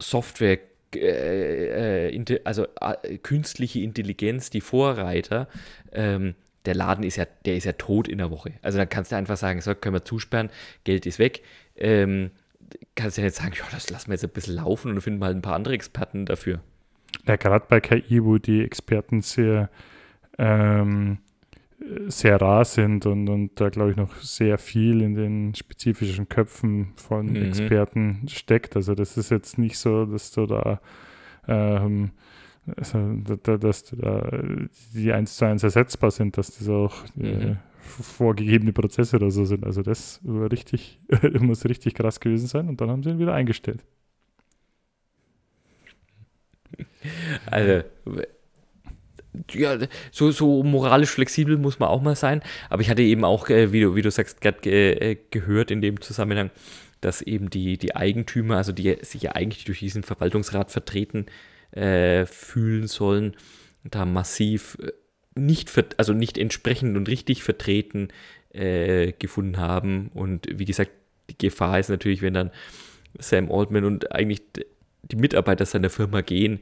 Software, 0.00 0.58
äh, 0.94 2.08
äh, 2.08 2.40
also 2.44 2.66
äh, 2.80 3.18
künstliche 3.18 3.80
Intelligenz, 3.80 4.50
die 4.50 4.60
Vorreiter. 4.60 5.48
Ähm, 5.92 6.34
der 6.64 6.74
Laden 6.74 7.04
ist 7.04 7.16
ja, 7.16 7.26
der 7.44 7.56
ist 7.56 7.64
ja 7.64 7.72
tot 7.72 8.08
in 8.08 8.18
der 8.18 8.30
Woche. 8.30 8.52
Also 8.62 8.78
da 8.78 8.86
kannst 8.86 9.12
du 9.12 9.16
einfach 9.16 9.36
sagen, 9.36 9.60
so 9.60 9.74
können 9.74 9.94
wir 9.94 10.04
zusperren, 10.04 10.50
Geld 10.84 11.06
ist 11.06 11.18
weg. 11.18 11.42
Ähm, 11.76 12.30
kannst 12.94 13.16
du 13.16 13.22
ja 13.22 13.26
nicht 13.26 13.36
sagen, 13.36 13.52
ja, 13.56 13.64
das 13.70 13.90
lassen 13.90 14.08
wir 14.08 14.14
jetzt 14.14 14.24
ein 14.24 14.30
bisschen 14.30 14.56
laufen 14.56 14.92
und 14.92 15.00
finden 15.00 15.18
mal 15.18 15.30
ein 15.30 15.42
paar 15.42 15.54
andere 15.54 15.74
Experten 15.74 16.26
dafür. 16.26 16.60
Ja, 17.26 17.36
gerade 17.36 17.66
bei 17.68 17.80
KI, 17.80 18.24
wo 18.24 18.38
die 18.38 18.62
Experten 18.62 19.22
sehr, 19.22 19.70
ähm, 20.38 21.18
sehr 22.08 22.40
rar 22.40 22.64
sind 22.64 23.06
und, 23.06 23.28
und 23.28 23.60
da, 23.60 23.68
glaube 23.68 23.92
ich, 23.92 23.96
noch 23.96 24.14
sehr 24.16 24.58
viel 24.58 25.00
in 25.00 25.14
den 25.14 25.54
spezifischen 25.54 26.28
Köpfen 26.28 26.92
von 26.96 27.26
mhm. 27.26 27.36
Experten 27.36 28.26
steckt. 28.28 28.76
Also 28.76 28.94
das 28.94 29.16
ist 29.16 29.30
jetzt 29.30 29.58
nicht 29.58 29.78
so, 29.78 30.04
dass 30.04 30.32
du 30.32 30.46
da 30.46 30.80
ähm, 31.46 32.10
also, 32.76 32.98
dass 33.24 33.84
da 33.84 34.30
die 34.94 35.12
eins 35.12 35.36
zu 35.36 35.46
eins 35.46 35.62
ersetzbar 35.62 36.10
sind, 36.10 36.36
dass 36.36 36.58
das 36.58 36.68
auch 36.68 37.04
äh, 37.18 37.32
mhm. 37.32 37.56
Äh, 37.88 38.02
vorgegebene 38.02 38.72
Prozesse 38.72 39.16
oder 39.16 39.30
so 39.30 39.44
sind. 39.44 39.64
Also 39.64 39.82
das 39.82 40.20
richtig, 40.24 41.00
muss 41.40 41.64
richtig 41.64 41.94
krass 41.94 42.20
gewesen 42.20 42.46
sein 42.46 42.68
und 42.68 42.80
dann 42.80 42.90
haben 42.90 43.02
sie 43.02 43.10
ihn 43.10 43.18
wieder 43.18 43.34
eingestellt. 43.34 43.84
Also, 47.46 47.82
ja, 49.52 49.78
so, 50.10 50.30
so 50.30 50.62
moralisch 50.62 51.10
flexibel 51.10 51.56
muss 51.56 51.78
man 51.78 51.88
auch 51.88 52.02
mal 52.02 52.16
sein. 52.16 52.42
Aber 52.70 52.82
ich 52.82 52.90
hatte 52.90 53.02
eben 53.02 53.24
auch, 53.24 53.48
äh, 53.48 53.72
wie, 53.72 53.80
du, 53.80 53.94
wie 53.94 54.02
du 54.02 54.10
sagst, 54.10 54.40
gerade 54.40 54.68
äh, 54.70 55.16
gehört 55.30 55.70
in 55.70 55.80
dem 55.80 56.00
Zusammenhang, 56.00 56.50
dass 57.00 57.22
eben 57.22 57.50
die, 57.50 57.78
die 57.78 57.94
Eigentümer, 57.94 58.56
also 58.56 58.72
die 58.72 58.96
sich 59.02 59.22
ja 59.22 59.32
eigentlich 59.32 59.64
durch 59.64 59.78
diesen 59.80 60.02
Verwaltungsrat 60.02 60.70
vertreten 60.70 61.26
äh, 61.70 62.26
fühlen 62.26 62.86
sollen, 62.86 63.36
da 63.84 64.04
massiv 64.04 64.76
äh, 64.80 64.92
nicht, 65.38 65.72
also 65.96 66.12
nicht 66.12 66.38
entsprechend 66.38 66.96
und 66.96 67.08
richtig 67.08 67.42
vertreten 67.42 68.08
äh, 68.52 69.12
gefunden 69.12 69.58
haben. 69.58 70.10
Und 70.14 70.46
wie 70.52 70.64
gesagt, 70.64 70.90
die 71.30 71.38
Gefahr 71.38 71.78
ist 71.78 71.90
natürlich, 71.90 72.22
wenn 72.22 72.34
dann 72.34 72.50
Sam 73.18 73.50
Altman 73.50 73.84
und 73.84 74.12
eigentlich 74.12 74.42
die 75.02 75.16
Mitarbeiter 75.16 75.66
seiner 75.66 75.90
Firma 75.90 76.20
gehen, 76.20 76.60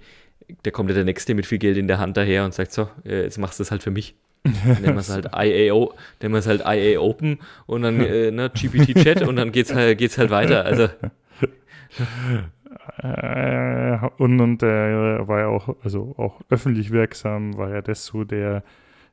da 0.62 0.70
kommt 0.70 0.90
ja 0.90 0.94
der 0.94 1.04
Nächste 1.04 1.34
mit 1.34 1.46
viel 1.46 1.58
Geld 1.58 1.76
in 1.76 1.88
der 1.88 1.98
Hand 1.98 2.16
daher 2.16 2.44
und 2.44 2.54
sagt 2.54 2.72
so, 2.72 2.88
äh, 3.04 3.22
jetzt 3.22 3.38
machst 3.38 3.58
du 3.58 3.62
es 3.62 3.70
halt 3.70 3.82
für 3.82 3.90
mich. 3.90 4.14
Dann 4.44 4.82
nennen 4.82 4.94
wir 4.94 5.00
es 5.00 5.10
halt 5.10 5.28
IAO, 5.34 5.94
nennen 6.20 6.34
wir 6.34 6.38
es 6.38 6.46
halt 6.46 6.62
IA 6.64 7.00
Open 7.00 7.40
und 7.66 7.82
dann 7.82 8.00
äh, 8.00 8.30
ne, 8.30 8.50
GPT 8.50 9.02
Chat 9.02 9.22
und 9.22 9.36
dann 9.36 9.50
geht's 9.50 9.74
halt, 9.74 9.98
geht's 9.98 10.18
halt 10.18 10.30
weiter. 10.30 10.64
Also 10.64 10.88
Äh, 12.98 13.98
und, 14.18 14.40
und 14.40 14.62
er 14.62 15.26
war 15.28 15.40
ja 15.40 15.46
auch, 15.48 15.76
also 15.82 16.14
auch 16.16 16.40
öffentlich 16.50 16.90
wirksam, 16.90 17.56
war 17.56 17.70
ja 17.70 17.82
das 17.82 18.06
so 18.06 18.24
der, 18.24 18.62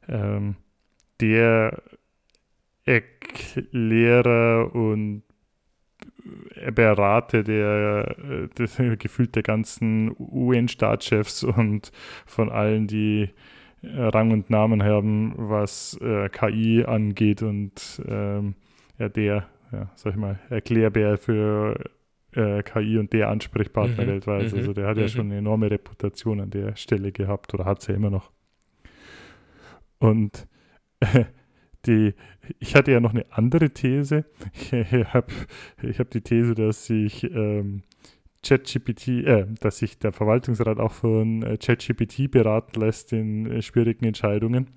ähm, 0.07 0.55
der 1.19 1.81
Erklärer 2.85 4.73
und 4.73 5.23
Berater 6.73 7.43
der, 7.43 8.47
des, 8.57 8.77
gefühlt 8.99 9.35
der 9.35 9.43
ganzen 9.43 10.15
UN-Staatschefs 10.17 11.43
und 11.43 11.91
von 12.25 12.49
allen, 12.49 12.87
die 12.87 13.29
Rang 13.83 14.31
und 14.31 14.49
Namen 14.49 14.83
haben, 14.83 15.33
was 15.35 15.99
äh, 16.01 16.29
KI 16.29 16.85
angeht 16.85 17.41
und 17.41 18.01
ähm, 18.07 18.55
ja, 18.97 19.09
der, 19.09 19.47
ja, 19.71 19.91
sag 19.95 20.13
ich 20.13 20.19
mal, 20.19 20.39
Erklärbär 20.49 21.17
für 21.17 21.75
äh, 22.35 22.63
KI 22.63 22.97
und 22.97 23.13
der 23.13 23.29
Ansprechpartner 23.29 24.03
mhm. 24.03 24.07
weltweit. 24.07 24.51
Mhm. 24.51 24.57
Also 24.57 24.73
der 24.73 24.87
hat 24.87 24.95
mhm. 24.95 25.01
ja 25.01 25.07
schon 25.07 25.25
eine 25.27 25.37
enorme 25.37 25.69
Reputation 25.69 26.39
an 26.39 26.49
der 26.49 26.75
Stelle 26.75 27.11
gehabt 27.11 27.53
oder 27.53 27.65
hat 27.65 27.79
es 27.79 27.87
ja 27.87 27.95
immer 27.95 28.09
noch. 28.09 28.31
Und 29.99 30.47
äh, 30.99 31.25
die, 31.85 32.13
ich 32.59 32.75
hatte 32.75 32.91
ja 32.91 32.99
noch 32.99 33.13
eine 33.13 33.25
andere 33.31 33.69
These. 33.69 34.25
Ich 34.53 34.73
habe 34.73 35.27
ich 35.81 35.99
hab 35.99 36.09
die 36.11 36.21
These, 36.21 36.55
dass 36.55 36.85
sich 36.85 37.23
ähm, 37.23 37.83
ChatGPT, 38.43 39.07
äh, 39.25 39.47
dass 39.59 39.77
sich 39.77 39.97
der 39.97 40.11
Verwaltungsrat 40.11 40.79
auch 40.79 40.91
von 40.91 41.43
äh, 41.43 41.57
ChatGPT 41.57 42.29
beraten 42.29 42.79
lässt 42.79 43.13
in 43.13 43.49
äh, 43.49 43.61
schwierigen 43.61 44.05
Entscheidungen. 44.05 44.67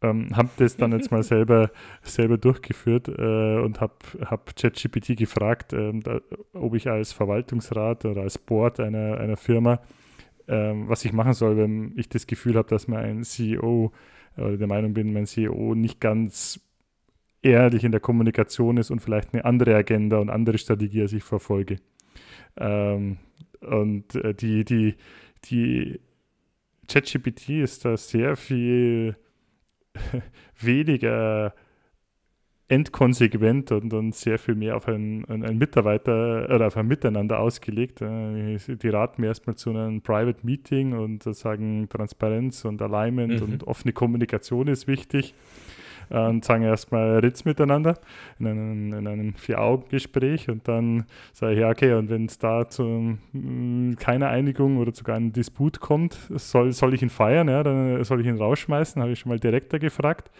Ähm, 0.00 0.28
habe 0.36 0.50
das 0.58 0.76
dann 0.76 0.92
jetzt 0.92 1.10
mal 1.10 1.24
selber, 1.24 1.70
selber 2.02 2.38
durchgeführt 2.38 3.08
äh, 3.08 3.58
und 3.58 3.80
habe 3.80 3.96
hab 4.24 4.54
ChatGPT 4.54 5.16
gefragt, 5.16 5.72
ähm, 5.72 6.02
da, 6.02 6.20
ob 6.52 6.74
ich 6.74 6.88
als 6.88 7.12
Verwaltungsrat 7.12 8.04
oder 8.04 8.22
als 8.22 8.38
Board 8.38 8.78
einer, 8.78 9.18
einer 9.18 9.36
Firma, 9.36 9.80
ähm, 10.46 10.88
was 10.88 11.04
ich 11.04 11.12
machen 11.12 11.32
soll, 11.32 11.56
wenn 11.56 11.94
ich 11.96 12.08
das 12.08 12.28
Gefühl 12.28 12.56
habe, 12.56 12.68
dass 12.68 12.86
mein 12.86 13.24
CEO 13.24 13.92
oder 14.36 14.56
der 14.56 14.68
Meinung 14.68 14.94
bin, 14.94 15.12
mein 15.12 15.26
CEO 15.26 15.74
nicht 15.74 16.00
ganz 16.00 16.60
ehrlich 17.42 17.82
in 17.82 17.92
der 17.92 18.00
Kommunikation 18.00 18.76
ist 18.76 18.90
und 18.90 19.00
vielleicht 19.00 19.34
eine 19.34 19.44
andere 19.44 19.74
Agenda 19.74 20.18
und 20.18 20.30
andere 20.30 20.58
Strategie 20.58 21.02
als 21.02 21.12
ich 21.12 21.24
verfolge. 21.24 21.78
Ähm, 22.56 23.18
und 23.60 24.14
äh, 24.14 24.34
die, 24.34 24.64
die, 24.64 24.94
die 25.44 26.00
ChatGPT 26.88 27.50
ist 27.50 27.84
da 27.84 27.96
sehr 27.96 28.36
viel 28.36 29.16
weniger 30.60 31.54
entkonsequent 32.68 33.72
und, 33.72 33.94
und 33.94 34.14
sehr 34.14 34.38
viel 34.38 34.54
mehr 34.54 34.76
auf 34.76 34.88
einen, 34.88 35.24
einen 35.24 35.56
Mitarbeiter 35.56 36.48
oder 36.54 36.66
auf 36.66 36.76
ein 36.76 36.86
Miteinander 36.86 37.40
ausgelegt. 37.40 38.02
Äh, 38.02 38.58
die 38.58 38.88
raten 38.88 39.22
mir 39.22 39.28
erstmal 39.28 39.56
zu 39.56 39.70
einem 39.70 40.02
Private 40.02 40.44
Meeting 40.44 40.92
und 40.92 41.22
sagen 41.22 41.88
Transparenz 41.88 42.64
und 42.66 42.82
Alignment 42.82 43.40
mhm. 43.40 43.52
und 43.52 43.64
offene 43.66 43.92
Kommunikation 43.92 44.68
ist 44.68 44.86
wichtig 44.86 45.34
und 46.10 46.44
sagen 46.44 46.62
erstmal 46.62 47.18
Ritz 47.18 47.44
miteinander 47.44 47.98
in 48.38 48.46
einem, 48.46 48.92
in 48.94 49.06
einem 49.06 49.34
Vier-Augen-Gespräch 49.34 50.48
und 50.48 50.66
dann 50.68 51.04
sage 51.32 51.54
ich, 51.54 51.60
ja, 51.60 51.70
okay, 51.70 51.94
und 51.94 52.10
wenn 52.10 52.26
es 52.26 52.38
da 52.38 52.68
zu 52.68 53.18
mm, 53.32 53.94
keiner 53.98 54.28
Einigung 54.28 54.78
oder 54.78 54.94
sogar 54.94 55.16
einem 55.16 55.32
Disput 55.32 55.80
kommt, 55.80 56.16
soll, 56.30 56.72
soll 56.72 56.94
ich 56.94 57.02
ihn 57.02 57.10
feiern, 57.10 57.48
ja, 57.48 57.62
dann 57.62 58.02
soll 58.04 58.20
ich 58.20 58.26
ihn 58.26 58.36
rausschmeißen, 58.36 59.00
habe 59.02 59.12
ich 59.12 59.20
schon 59.20 59.30
mal 59.30 59.38
direkter 59.38 59.78
gefragt. 59.78 60.30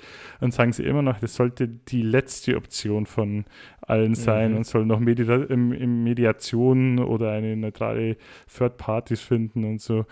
Und 0.40 0.54
sagen 0.54 0.72
sie 0.72 0.85
immer 0.85 1.02
noch, 1.02 1.18
das 1.18 1.35
sollte 1.35 1.68
die 1.68 2.02
letzte 2.02 2.57
Option 2.57 3.07
von 3.07 3.44
allen 3.81 4.14
sein 4.14 4.52
mhm. 4.52 4.59
und 4.59 4.66
soll 4.66 4.87
noch 4.87 5.00
Medi 5.00 5.22
im, 5.22 5.72
im 5.72 6.04
Mediation 6.04 6.98
oder 6.98 7.33
eine 7.33 7.57
neutrale 7.57 8.16
Third 8.57 8.76
Parties 8.76 9.20
finden 9.20 9.64
und 9.64 9.81
so. 9.81 10.07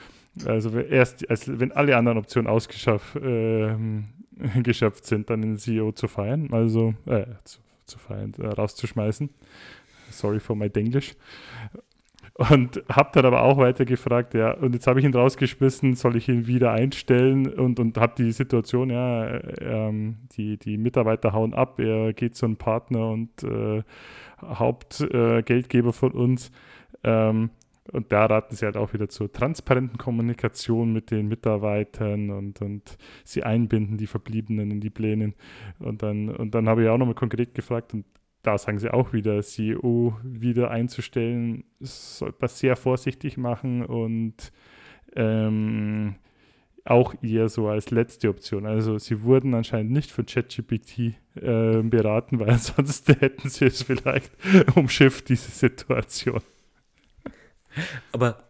Also 0.44 0.78
erst, 0.78 1.28
also 1.30 1.58
wenn 1.60 1.72
alle 1.72 1.96
anderen 1.96 2.18
Optionen 2.18 2.50
ausgeschafft 2.50 3.16
äh, 3.16 3.74
geschöpft 4.62 5.06
sind, 5.06 5.30
dann 5.30 5.42
den 5.42 5.56
CEO 5.56 5.92
zu 5.92 6.08
feiern, 6.08 6.48
also 6.52 6.94
äh, 7.06 7.26
zu, 7.44 7.60
zu 7.84 7.98
feiern, 7.98 8.32
äh, 8.38 8.46
rauszuschmeißen. 8.46 9.30
Sorry 10.10 10.40
for 10.40 10.56
my 10.56 10.70
Denglisch. 10.70 11.14
Und 12.34 12.82
habe 12.90 13.10
dann 13.14 13.24
aber 13.24 13.42
auch 13.42 13.56
weiter 13.56 13.86
gefragt, 13.86 14.34
ja, 14.34 14.52
und 14.52 14.74
jetzt 14.74 14.86
habe 14.86 15.00
ich 15.00 15.06
ihn 15.06 15.14
rausgeschmissen, 15.14 15.94
soll 15.94 16.16
ich 16.16 16.28
ihn 16.28 16.46
wieder 16.46 16.72
einstellen? 16.72 17.46
Und, 17.46 17.80
und 17.80 17.96
habe 17.96 18.12
die 18.18 18.30
Situation, 18.30 18.90
ja, 18.90 19.40
ähm, 19.60 20.18
die, 20.36 20.58
die 20.58 20.76
Mitarbeiter 20.76 21.32
hauen 21.32 21.54
ab, 21.54 21.80
er 21.80 22.12
geht 22.12 22.36
zu 22.36 22.44
einem 22.44 22.56
Partner 22.56 23.08
und 23.08 23.42
äh, 23.42 23.82
Hauptgeldgeber 24.42 25.88
äh, 25.88 25.92
von 25.92 26.12
uns. 26.12 26.52
Ähm, 27.04 27.50
und 27.92 28.12
da 28.12 28.26
raten 28.26 28.56
sie 28.56 28.64
halt 28.64 28.76
auch 28.76 28.92
wieder 28.92 29.08
zur 29.08 29.32
transparenten 29.32 29.98
Kommunikation 29.98 30.92
mit 30.92 31.10
den 31.10 31.28
Mitarbeitern 31.28 32.30
und, 32.30 32.60
und 32.60 32.96
sie 33.24 33.42
einbinden, 33.42 33.96
die 33.96 34.06
Verbliebenen 34.06 34.70
in 34.70 34.80
die 34.80 34.90
Pläne. 34.90 35.34
Und 35.78 36.02
dann, 36.02 36.28
und 36.28 36.54
dann 36.54 36.68
habe 36.68 36.82
ich 36.82 36.88
auch 36.88 36.98
nochmal 36.98 37.14
konkret 37.14 37.54
gefragt, 37.54 37.94
und 37.94 38.04
da 38.42 38.58
sagen 38.58 38.78
sie 38.78 38.92
auch 38.92 39.12
wieder, 39.12 39.42
CEO 39.42 40.16
wieder 40.22 40.70
einzustellen, 40.70 41.64
sollte 41.80 42.38
man 42.40 42.48
sehr 42.48 42.76
vorsichtig 42.76 43.36
machen 43.36 43.84
und 43.84 44.52
ähm, 45.16 46.16
auch 46.84 47.14
eher 47.22 47.48
so 47.48 47.68
als 47.68 47.90
letzte 47.90 48.28
Option. 48.28 48.66
Also 48.66 48.98
sie 48.98 49.22
wurden 49.22 49.54
anscheinend 49.54 49.90
nicht 49.90 50.12
von 50.12 50.26
ChatGPT 50.26 51.14
äh, 51.34 51.82
beraten, 51.82 52.38
weil 52.38 52.56
sonst 52.58 53.08
hätten 53.20 53.48
sie 53.48 53.66
es 53.66 53.82
vielleicht 53.82 54.30
umschifft, 54.76 55.28
diese 55.28 55.50
Situation. 55.50 56.40
Aber 58.12 58.44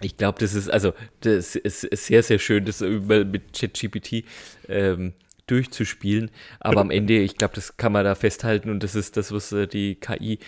ich 0.00 0.16
glaube, 0.16 0.38
das 0.40 0.54
ist, 0.54 0.68
also, 0.68 0.92
das 1.20 1.56
ist 1.56 1.82
sehr, 1.90 2.22
sehr 2.22 2.38
schön, 2.38 2.64
das 2.64 2.80
mit 2.80 3.52
ChatGPT 3.52 4.24
ähm, 4.68 5.12
durchzuspielen. 5.46 6.30
Aber 6.60 6.80
am 6.80 6.90
Ende, 6.90 7.18
ich 7.18 7.36
glaube, 7.36 7.54
das 7.54 7.76
kann 7.76 7.92
man 7.92 8.04
da 8.04 8.14
festhalten 8.14 8.70
und 8.70 8.82
das 8.82 8.94
ist 8.94 9.16
das, 9.16 9.32
was 9.32 9.52
äh, 9.52 9.66
die 9.66 9.96
KI 9.96 10.38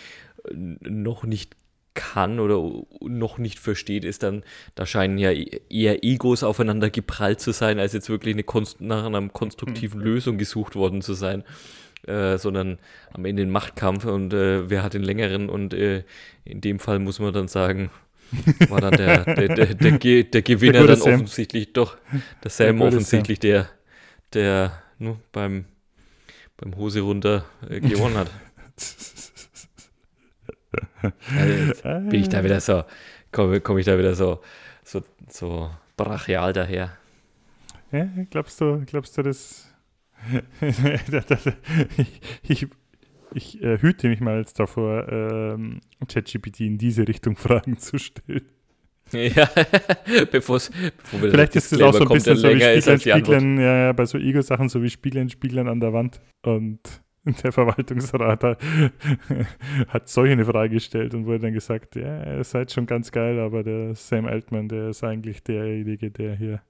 äh, 0.48 0.54
noch 0.54 1.24
nicht 1.24 1.56
kann 1.94 2.40
oder 2.40 2.84
noch 3.00 3.38
nicht 3.38 3.58
versteht, 3.58 4.04
ist 4.04 4.22
dann, 4.22 4.44
da 4.74 4.84
scheinen 4.84 5.16
ja 5.16 5.30
eher 5.32 6.04
Egos 6.04 6.42
aufeinander 6.42 6.90
geprallt 6.90 7.40
zu 7.40 7.52
sein, 7.52 7.78
als 7.78 7.94
jetzt 7.94 8.10
wirklich 8.10 8.34
eine 8.34 8.44
Konst 8.44 8.80
nach 8.82 9.06
einer 9.06 9.26
konstruktiven 9.28 10.00
mhm. 10.00 10.04
Lösung 10.04 10.38
gesucht 10.38 10.76
worden 10.76 11.02
zu 11.02 11.14
sein. 11.14 11.42
Äh, 12.06 12.38
sondern 12.38 12.78
am 13.14 13.24
Ende 13.24 13.42
ein 13.42 13.50
Machtkampf 13.50 14.04
und 14.04 14.32
äh, 14.32 14.70
wer 14.70 14.84
hat 14.84 14.94
den 14.94 15.02
längeren 15.02 15.48
und 15.48 15.74
äh, 15.74 16.04
in 16.44 16.60
dem 16.60 16.78
Fall 16.78 17.00
muss 17.00 17.18
man 17.18 17.32
dann 17.32 17.48
sagen, 17.48 17.90
war 18.68 18.80
dann 18.80 18.96
der, 18.96 19.24
der, 19.24 19.48
der, 19.48 19.74
der, 19.74 20.24
der 20.24 20.42
Gewinner 20.42 20.80
der 20.80 20.86
dann 20.88 20.96
Sam. 20.96 21.14
offensichtlich 21.14 21.72
doch, 21.72 21.96
der 22.42 22.50
Sam 22.50 22.78
der 22.78 22.86
offensichtlich 22.88 23.38
Sam. 23.38 23.50
der, 23.50 23.68
der 24.32 24.82
nur 24.98 25.20
beim, 25.32 25.66
beim 26.56 26.76
Hose 26.76 27.00
runter 27.00 27.44
äh, 27.68 27.80
gewonnen 27.80 28.16
hat. 28.16 28.30
also 31.36 31.82
bin 32.10 32.20
ich 32.20 32.28
da 32.28 32.42
wieder 32.42 32.60
so, 32.60 32.84
komme 33.32 33.60
komm 33.60 33.78
ich 33.78 33.86
da 33.86 33.98
wieder 33.98 34.14
so, 34.14 34.42
so, 34.84 35.02
so 35.28 35.70
brachial 35.96 36.52
daher. 36.52 36.96
Ja, 37.92 38.08
glaubst 38.30 38.60
du, 38.60 38.82
glaubst 38.84 39.16
du, 39.16 39.22
das 39.22 39.66
ich, 41.96 42.20
ich 42.42 42.66
äh, 43.34 43.78
hüte 43.78 44.08
mich 44.08 44.20
mal 44.20 44.38
jetzt 44.38 44.58
davor, 44.58 45.08
ähm, 45.08 45.80
ChatGPT 46.06 46.60
in 46.60 46.78
diese 46.78 47.06
Richtung 47.06 47.36
Fragen 47.36 47.78
zu 47.78 47.98
stellen. 47.98 48.46
Ja, 49.12 49.48
bevor 50.32 50.58
wir 50.58 51.30
Vielleicht 51.30 51.54
ist 51.54 51.72
es 51.72 51.80
auch 51.80 51.94
so 51.94 52.02
ein 52.02 52.08
bisschen 52.08 52.36
so 52.36 52.48
wie 52.48 52.60
Spiegeln, 52.60 53.00
Spiegeln 53.00 53.60
ja, 53.60 53.92
bei 53.92 54.04
so 54.04 54.18
Ego-Sachen, 54.18 54.68
so 54.68 54.82
wie 54.82 54.90
Spiegeln, 54.90 55.28
Spiegeln 55.28 55.68
an 55.68 55.78
der 55.78 55.92
Wand. 55.92 56.20
Und 56.42 56.80
der 57.42 57.52
Verwaltungsrat 57.52 58.42
hat, 58.42 58.58
hat 59.88 60.08
solch 60.08 60.32
eine 60.32 60.44
Frage 60.44 60.74
gestellt 60.74 61.14
und 61.14 61.26
wurde 61.26 61.40
dann 61.40 61.52
gesagt, 61.52 61.94
ja, 61.94 62.36
ihr 62.36 62.44
seid 62.44 62.72
schon 62.72 62.86
ganz 62.86 63.12
geil, 63.12 63.38
aber 63.38 63.62
der 63.62 63.94
Sam 63.94 64.26
Altman, 64.26 64.68
der 64.68 64.88
ist 64.90 65.04
eigentlich 65.04 65.42
derjenige, 65.44 66.10
der 66.10 66.34
hier 66.36 66.62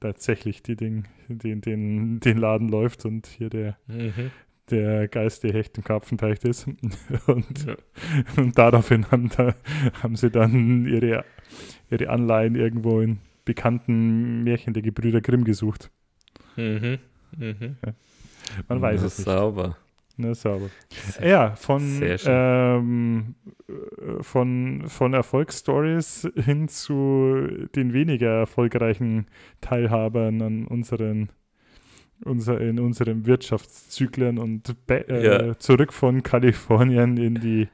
tatsächlich 0.00 0.62
die 0.62 0.76
Ding, 0.76 1.06
den, 1.28 1.62
den, 1.62 2.20
den 2.20 2.36
Laden 2.38 2.68
läuft 2.68 3.06
und 3.06 3.26
hier 3.26 3.48
der, 3.48 3.78
mhm 3.86 4.30
der 4.70 5.08
Geist, 5.08 5.44
der 5.44 5.52
Hecht 5.52 5.76
im 5.78 5.84
Karpfenteich 5.84 6.42
ist. 6.44 6.66
Und, 7.26 7.66
ja. 7.66 7.76
und 8.36 8.58
daraufhin 8.58 9.10
haben, 9.10 9.30
da, 9.36 9.54
haben 10.02 10.16
sie 10.16 10.30
dann 10.30 10.86
ihre, 10.86 11.24
ihre 11.90 12.08
Anleihen 12.10 12.54
irgendwo 12.54 13.00
in 13.00 13.18
bekannten 13.44 14.42
Märchen 14.44 14.74
der 14.74 14.82
Gebrüder 14.82 15.20
Grimm 15.20 15.44
gesucht. 15.44 15.90
Mhm. 16.56 16.98
Mhm. 17.36 17.76
Ja. 17.84 17.92
Man 18.68 18.80
weiß 18.80 19.00
Na, 19.00 19.06
es 19.06 19.18
nicht. 19.18 19.26
Sauber. 19.26 19.76
Na, 20.18 20.34
sauber. 20.34 20.70
Ja, 21.22 21.54
von, 21.56 22.02
ähm, 22.24 23.34
von, 24.20 24.84
von 24.86 25.14
Erfolgsstories 25.14 26.28
hin 26.36 26.68
zu 26.68 27.68
den 27.74 27.92
weniger 27.92 28.30
erfolgreichen 28.30 29.26
Teilhabern 29.60 30.40
an 30.40 30.66
unseren 30.66 31.30
unser, 32.24 32.60
in 32.60 32.78
unseren 32.80 33.26
Wirtschaftszyklen 33.26 34.38
und 34.38 34.74
äh, 34.88 35.24
ja. 35.24 35.58
zurück 35.58 35.92
von 35.92 36.22
Kalifornien 36.22 37.16
in 37.16 37.34
die 37.36 37.68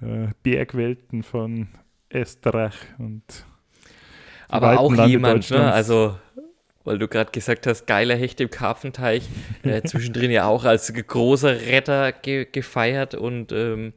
äh, 0.00 0.28
Bergwelten 0.42 1.22
von 1.22 1.68
Estrach 2.08 2.76
und 2.98 3.22
aber 4.48 4.80
auch 4.80 5.06
jemand, 5.06 5.50
ne? 5.50 5.70
also 5.72 6.16
weil 6.84 6.98
du 6.98 7.06
gerade 7.06 7.30
gesagt 7.30 7.66
hast, 7.66 7.86
geiler 7.86 8.16
Hecht 8.16 8.40
im 8.40 8.48
Karpfenteich, 8.48 9.28
äh, 9.62 9.82
zwischendrin 9.84 10.30
ja 10.30 10.46
auch 10.46 10.64
als 10.64 10.90
großer 10.90 11.60
Retter 11.60 12.12
ge 12.12 12.46
gefeiert 12.50 13.14
und 13.14 13.52
ähm, 13.52 13.92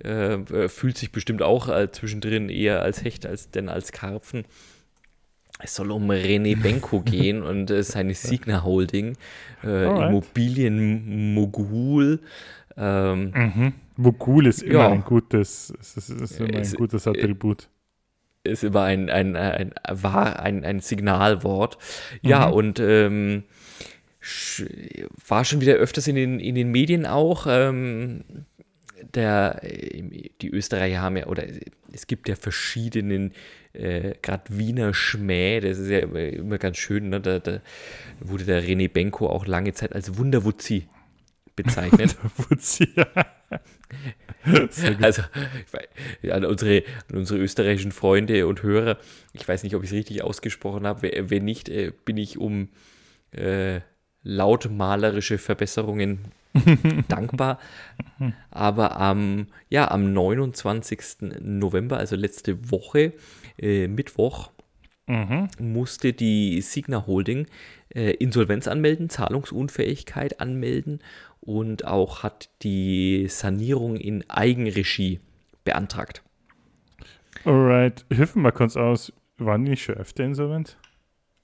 äh, 0.00 0.68
fühlt 0.68 0.98
sich 0.98 1.10
bestimmt 1.10 1.42
auch 1.42 1.68
äh, 1.68 1.90
zwischendrin 1.90 2.50
eher 2.50 2.82
als 2.82 3.02
Hecht 3.02 3.24
als 3.24 3.50
denn 3.50 3.68
als 3.70 3.92
Karpfen. 3.92 4.44
Es 5.58 5.74
soll 5.74 5.90
um 5.90 6.10
René 6.10 6.60
Benko 6.60 7.00
gehen 7.04 7.42
und 7.42 7.70
äh, 7.70 7.82
seine 7.82 8.12
Signa 8.14 8.64
Holding, 8.64 9.16
äh, 9.64 9.86
Immobilien-Mogul. 9.86 12.20
Ähm, 12.76 13.32
mhm. 13.34 13.72
Mogul 13.96 14.46
ist 14.46 14.62
immer 14.62 14.80
ja. 14.80 14.90
ein 14.90 15.02
gutes, 15.02 15.72
ist, 15.80 15.96
ist 15.96 16.40
immer 16.40 16.58
ein 16.58 16.72
gutes 16.72 17.06
Attribut 17.06 17.70
ist 18.44 18.62
immer 18.64 18.82
ein, 18.82 19.08
ein, 19.10 19.36
ein, 19.36 19.74
war 19.88 20.40
ein, 20.40 20.64
ein 20.64 20.80
Signalwort. 20.80 21.78
Ja, 22.22 22.48
mhm. 22.48 22.54
und 22.54 22.80
ähm, 22.80 23.44
war 25.26 25.44
schon 25.44 25.60
wieder 25.60 25.74
öfters 25.74 26.08
in 26.08 26.16
den, 26.16 26.40
in 26.40 26.54
den 26.54 26.70
Medien 26.70 27.04
auch. 27.06 27.46
Ähm, 27.48 28.24
der, 29.14 29.60
die 29.62 30.50
Österreicher 30.50 31.00
haben 31.00 31.16
ja, 31.16 31.26
oder 31.26 31.44
es 31.92 32.08
gibt 32.08 32.28
ja 32.28 32.34
verschiedenen, 32.34 33.32
äh, 33.72 34.14
gerade 34.22 34.44
Wiener 34.48 34.94
Schmäh, 34.94 35.60
das 35.60 35.78
ist 35.78 35.90
ja 35.90 36.00
immer, 36.00 36.20
immer 36.20 36.58
ganz 36.58 36.78
schön, 36.78 37.08
ne? 37.08 37.20
da, 37.20 37.38
da, 37.38 37.60
wurde 38.20 38.44
der 38.44 38.62
René 38.62 38.90
Benko 38.90 39.28
auch 39.28 39.46
lange 39.46 39.72
Zeit 39.74 39.94
als 39.94 40.18
Wunderwutzi 40.18 40.88
bezeichnet. 41.54 42.16
Wunderwutzi, 42.36 42.88
ja. 42.96 43.06
also 45.00 45.22
an 46.30 46.44
unsere, 46.44 46.84
an 47.10 47.18
unsere 47.18 47.40
österreichischen 47.40 47.92
Freunde 47.92 48.46
und 48.46 48.62
Hörer, 48.62 48.98
ich 49.32 49.46
weiß 49.46 49.62
nicht, 49.62 49.74
ob 49.74 49.82
ich 49.82 49.90
es 49.90 49.96
richtig 49.96 50.22
ausgesprochen 50.22 50.86
habe. 50.86 51.10
Wenn 51.30 51.44
nicht, 51.44 51.68
äh, 51.68 51.92
bin 52.04 52.16
ich 52.16 52.38
um 52.38 52.68
äh, 53.32 53.80
lautmalerische 54.22 55.38
Verbesserungen 55.38 56.32
dankbar. 57.08 57.58
Aber 58.50 58.98
am, 59.00 59.46
ja, 59.68 59.90
am 59.90 60.12
29. 60.12 61.30
November, 61.40 61.98
also 61.98 62.16
letzte 62.16 62.70
Woche, 62.70 63.12
äh, 63.58 63.88
Mittwoch, 63.88 64.50
mhm. 65.06 65.48
musste 65.58 66.12
die 66.12 66.60
Signa 66.60 67.06
Holding 67.06 67.46
äh, 67.94 68.12
Insolvenz 68.12 68.68
anmelden, 68.68 69.08
Zahlungsunfähigkeit 69.08 70.40
anmelden 70.40 71.00
und 71.40 71.86
auch 71.86 72.22
hat 72.22 72.50
die 72.62 73.26
Sanierung 73.28 73.96
in 73.96 74.28
Eigenregie 74.28 75.20
beantragt. 75.64 76.22
Alright, 77.44 78.04
hilf 78.12 78.34
mir 78.34 78.42
mal 78.42 78.52
kurz 78.52 78.76
aus. 78.76 79.12
Waren 79.38 79.64
die 79.64 79.70
nicht 79.70 79.84
schon 79.84 79.94
öfter 79.94 80.24
insolvent? 80.24 80.76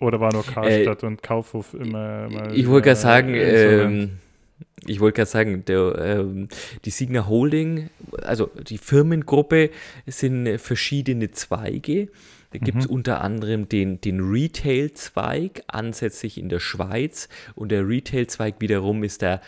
Oder 0.01 0.21
war 0.21 0.33
nur 0.33 0.45
Karstadt 0.45 1.03
äh, 1.03 1.07
und 1.07 1.23
Kaufhof 1.23 1.73
immer 1.75 2.29
mal 2.29 2.55
Ich 2.55 2.69
wollte 2.69 2.87
gerade 2.87 3.01
sagen, 3.01 3.35
ähm, 3.35 4.19
ich 4.87 5.01
wollte 5.01 5.17
gerade 5.17 5.31
sagen, 5.31 5.65
der, 5.65 5.99
ähm, 5.99 6.49
die 6.85 6.91
Signa 6.91 7.27
Holding, 7.27 7.91
also 8.23 8.51
die 8.69 8.79
Firmengruppe 8.79 9.71
sind 10.07 10.59
verschiedene 10.59 11.31
Zweige. 11.31 12.09
Da 12.53 12.59
gibt 12.59 12.79
es 12.79 12.89
mhm. 12.89 12.95
unter 12.95 13.21
anderem 13.21 13.69
den, 13.69 14.01
den 14.01 14.21
Retail-Zweig, 14.21 15.65
ansässig 15.67 16.39
in 16.39 16.49
der 16.49 16.61
Schweiz. 16.61 17.29
Und 17.57 17.73
der 17.73 17.89
Retail-Zweig 17.89 18.57
wiederum 18.61 19.03
ist 19.03 19.23
der 19.23 19.41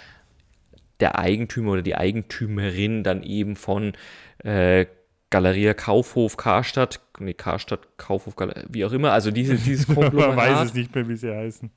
der 1.00 1.18
Eigentümer 1.18 1.72
oder 1.72 1.82
die 1.82 1.94
Eigentümerin 1.94 3.02
dann 3.02 3.22
eben 3.22 3.57
von 3.57 3.92
äh, 4.38 4.86
Galeria 5.30 5.74
Kaufhof 5.74 6.36
Karstadt, 6.36 7.00
nee, 7.18 7.34
Karstadt, 7.34 7.98
Kaufhof, 7.98 8.36
Galeria, 8.36 8.64
wie 8.68 8.84
auch 8.84 8.92
immer, 8.92 9.12
also 9.12 9.30
diese, 9.30 9.57
dieses 9.57 9.86
Konglomerat. 9.86 10.36
Man 10.36 10.36
weiß 10.36 10.68
es 10.68 10.74
nicht 10.74 10.94
mehr, 10.94 11.09
wie 11.09 11.16
sie 11.16 11.34
heißen. 11.34 11.70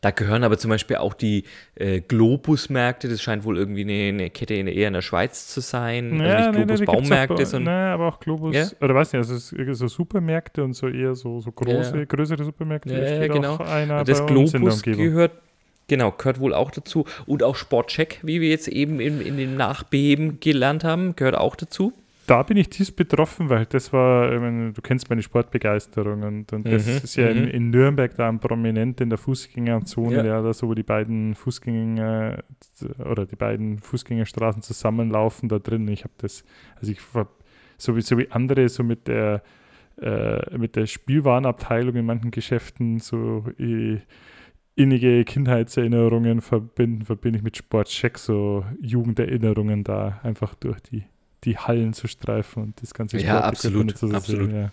Da 0.00 0.10
gehören 0.10 0.44
aber 0.44 0.58
zum 0.58 0.70
Beispiel 0.70 0.96
auch 0.96 1.14
die 1.14 1.44
äh, 1.74 2.00
Globus-Märkte, 2.00 3.08
das 3.08 3.22
scheint 3.22 3.44
wohl 3.44 3.58
irgendwie 3.58 3.82
eine, 3.82 4.22
eine, 4.22 4.30
Kette 4.30 4.54
in, 4.54 4.66
eher 4.66 4.88
in 4.88 4.94
der 4.94 5.02
Schweiz 5.02 5.48
zu 5.48 5.60
sein. 5.60 6.20
Ja, 6.20 6.36
also 6.36 6.50
nicht 6.50 6.66
Globus-Baumärkte, 6.66 7.46
sondern. 7.46 7.74
Nein, 7.74 7.92
aber 7.92 8.08
auch 8.08 8.20
Globus, 8.20 8.54
ja? 8.54 8.66
oder 8.80 8.94
weiß 8.94 9.12
nicht, 9.12 9.28
also 9.28 9.74
so 9.74 9.88
Supermärkte 9.88 10.62
und 10.64 10.74
so 10.74 10.88
eher 10.88 11.14
so, 11.14 11.40
so 11.40 11.52
große, 11.52 11.98
ja. 11.98 12.04
größere 12.04 12.44
Supermärkte. 12.44 12.94
Ja, 12.94 13.26
genau. 13.26 14.04
das 14.04 14.26
Globus 14.26 14.82
gehört 14.82 15.32
Genau, 15.88 16.12
gehört 16.12 16.38
wohl 16.38 16.54
auch 16.54 16.70
dazu. 16.70 17.06
Und 17.26 17.42
auch 17.42 17.56
Sportcheck, 17.56 18.20
wie 18.22 18.40
wir 18.42 18.50
jetzt 18.50 18.68
eben 18.68 19.00
in, 19.00 19.22
in 19.22 19.38
dem 19.38 19.56
Nachbeben 19.56 20.38
gelernt 20.38 20.84
haben, 20.84 21.16
gehört 21.16 21.34
auch 21.34 21.56
dazu. 21.56 21.94
Da 22.28 22.42
bin 22.42 22.58
ich 22.58 22.68
tief 22.68 22.94
betroffen, 22.94 23.48
weil 23.48 23.64
das 23.64 23.90
war, 23.90 24.38
meine, 24.38 24.72
du 24.72 24.82
kennst 24.82 25.08
meine 25.08 25.22
Sportbegeisterung 25.22 26.22
und, 26.24 26.52
und 26.52 26.66
das 26.66 26.86
mhm, 26.86 26.92
ist 27.02 27.16
ja 27.16 27.28
in, 27.28 27.44
mhm. 27.44 27.48
in, 27.48 27.70
Nürnberg 27.70 28.14
da 28.16 28.28
ein 28.28 28.38
prominent 28.38 29.00
in 29.00 29.08
der 29.08 29.16
Fußgängerzone, 29.16 30.16
ja. 30.16 30.24
ja, 30.24 30.42
da 30.42 30.52
so 30.52 30.68
wo 30.68 30.74
die 30.74 30.82
beiden 30.82 31.34
Fußgänger 31.34 32.44
oder 32.98 33.24
die 33.24 33.36
beiden 33.36 33.78
Fußgängerstraßen 33.78 34.60
zusammenlaufen 34.60 35.48
da 35.48 35.58
drin. 35.58 35.88
Ich 35.88 36.04
habe 36.04 36.12
das, 36.18 36.44
also 36.76 36.92
ich 36.92 37.00
war 37.14 37.28
so 37.78 37.96
wie, 37.96 38.02
so 38.02 38.18
wie 38.18 38.30
andere, 38.30 38.68
so 38.68 38.82
mit 38.82 39.08
der 39.08 39.42
äh, 39.96 40.58
mit 40.58 40.76
der 40.76 40.86
Spielwarenabteilung 40.86 41.96
in 41.96 42.04
manchen 42.04 42.30
Geschäften 42.30 42.98
so 42.98 43.46
ich, 43.56 44.00
innige 44.74 45.24
Kindheitserinnerungen 45.24 46.42
verbinden, 46.42 47.06
verbinde 47.06 47.38
ich 47.38 47.42
mit 47.42 47.56
Sportcheck 47.56 48.18
so 48.18 48.66
Jugenderinnerungen 48.82 49.82
da 49.82 50.20
einfach 50.22 50.54
durch 50.54 50.80
die, 50.80 51.04
die 51.44 51.56
Hallen 51.56 51.92
zu 51.92 52.08
streifen 52.08 52.62
und 52.62 52.82
das 52.82 52.94
ganze 52.94 53.18
Ja, 53.18 53.40
absolut, 53.40 53.96
zu 53.96 54.10
absolut. 54.10 54.52
Ja. 54.52 54.70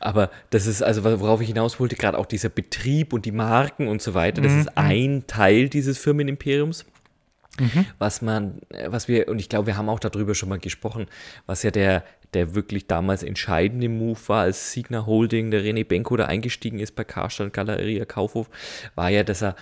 Aber 0.00 0.30
das 0.50 0.66
ist 0.66 0.82
also, 0.82 1.02
worauf 1.04 1.40
ich 1.40 1.48
hinaus 1.48 1.80
wollte, 1.80 1.96
gerade 1.96 2.18
auch 2.18 2.26
dieser 2.26 2.50
Betrieb 2.50 3.12
und 3.12 3.24
die 3.24 3.32
Marken 3.32 3.88
und 3.88 4.02
so 4.02 4.14
weiter, 4.14 4.42
das 4.42 4.52
mhm. 4.52 4.60
ist 4.60 4.76
ein 4.76 5.24
Teil 5.26 5.68
dieses 5.68 5.98
Firmenimperiums. 5.98 6.84
Mhm. 7.58 7.86
Was 7.98 8.20
man, 8.20 8.60
was 8.86 9.06
wir, 9.08 9.28
und 9.28 9.38
ich 9.38 9.48
glaube, 9.48 9.68
wir 9.68 9.76
haben 9.76 9.88
auch 9.88 10.00
darüber 10.00 10.34
schon 10.34 10.48
mal 10.48 10.58
gesprochen, 10.58 11.06
was 11.46 11.62
ja 11.62 11.70
der, 11.70 12.04
der 12.34 12.54
wirklich 12.54 12.86
damals 12.86 13.22
entscheidende 13.22 13.88
Move 13.88 14.18
war, 14.26 14.42
als 14.42 14.72
Signa 14.72 15.06
Holding, 15.06 15.50
der 15.50 15.62
René 15.62 15.86
Benko 15.86 16.16
da 16.16 16.26
eingestiegen 16.26 16.80
ist 16.80 16.96
bei 16.96 17.04
Karstadt 17.04 17.52
Galeria 17.52 18.04
Kaufhof, 18.04 18.50
war 18.96 19.08
ja, 19.08 19.22
dass 19.22 19.42
er 19.42 19.54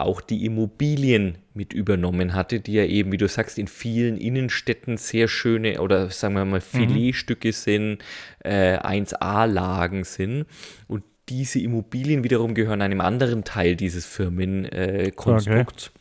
auch 0.00 0.20
die 0.20 0.44
Immobilien 0.44 1.38
mit 1.54 1.72
übernommen 1.72 2.34
hatte, 2.34 2.60
die 2.60 2.74
ja 2.74 2.84
eben, 2.84 3.12
wie 3.12 3.16
du 3.16 3.28
sagst, 3.28 3.58
in 3.58 3.66
vielen 3.66 4.16
Innenstädten 4.18 4.96
sehr 4.96 5.28
schöne 5.28 5.80
oder 5.80 6.10
sagen 6.10 6.34
wir 6.34 6.44
mal 6.44 6.60
mhm. 6.60 6.88
Filetstücke 6.88 7.48
mhm. 7.48 7.52
sind, 7.52 7.98
äh, 8.40 8.78
1A-Lagen 8.78 10.04
sind. 10.04 10.46
Und 10.86 11.02
diese 11.28 11.58
Immobilien 11.60 12.24
wiederum 12.24 12.54
gehören 12.54 12.82
einem 12.82 13.00
anderen 13.00 13.44
Teil 13.44 13.76
dieses 13.76 14.06
Firmenkonstrukts. 14.06 15.86
Äh, 15.86 15.90
okay. 15.90 16.00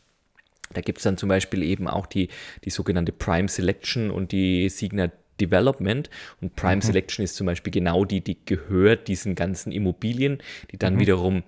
Da 0.73 0.81
gibt 0.81 0.99
es 0.99 1.03
dann 1.03 1.17
zum 1.17 1.29
Beispiel 1.29 1.63
eben 1.63 1.87
auch 1.87 2.05
die, 2.05 2.29
die 2.63 2.69
sogenannte 2.69 3.11
Prime 3.11 3.47
Selection 3.47 4.11
und 4.11 4.31
die 4.31 4.69
Signa 4.69 5.09
Development. 5.39 6.09
Und 6.41 6.55
Prime 6.55 6.77
mhm. 6.77 6.81
Selection 6.81 7.23
ist 7.23 7.35
zum 7.35 7.47
Beispiel 7.47 7.71
genau 7.71 8.05
die, 8.05 8.21
die 8.21 8.37
gehört 8.45 9.07
diesen 9.07 9.35
ganzen 9.35 9.71
Immobilien, 9.71 10.39
die 10.71 10.77
dann 10.77 10.95
mhm. 10.95 10.99
wiederum 10.99 11.43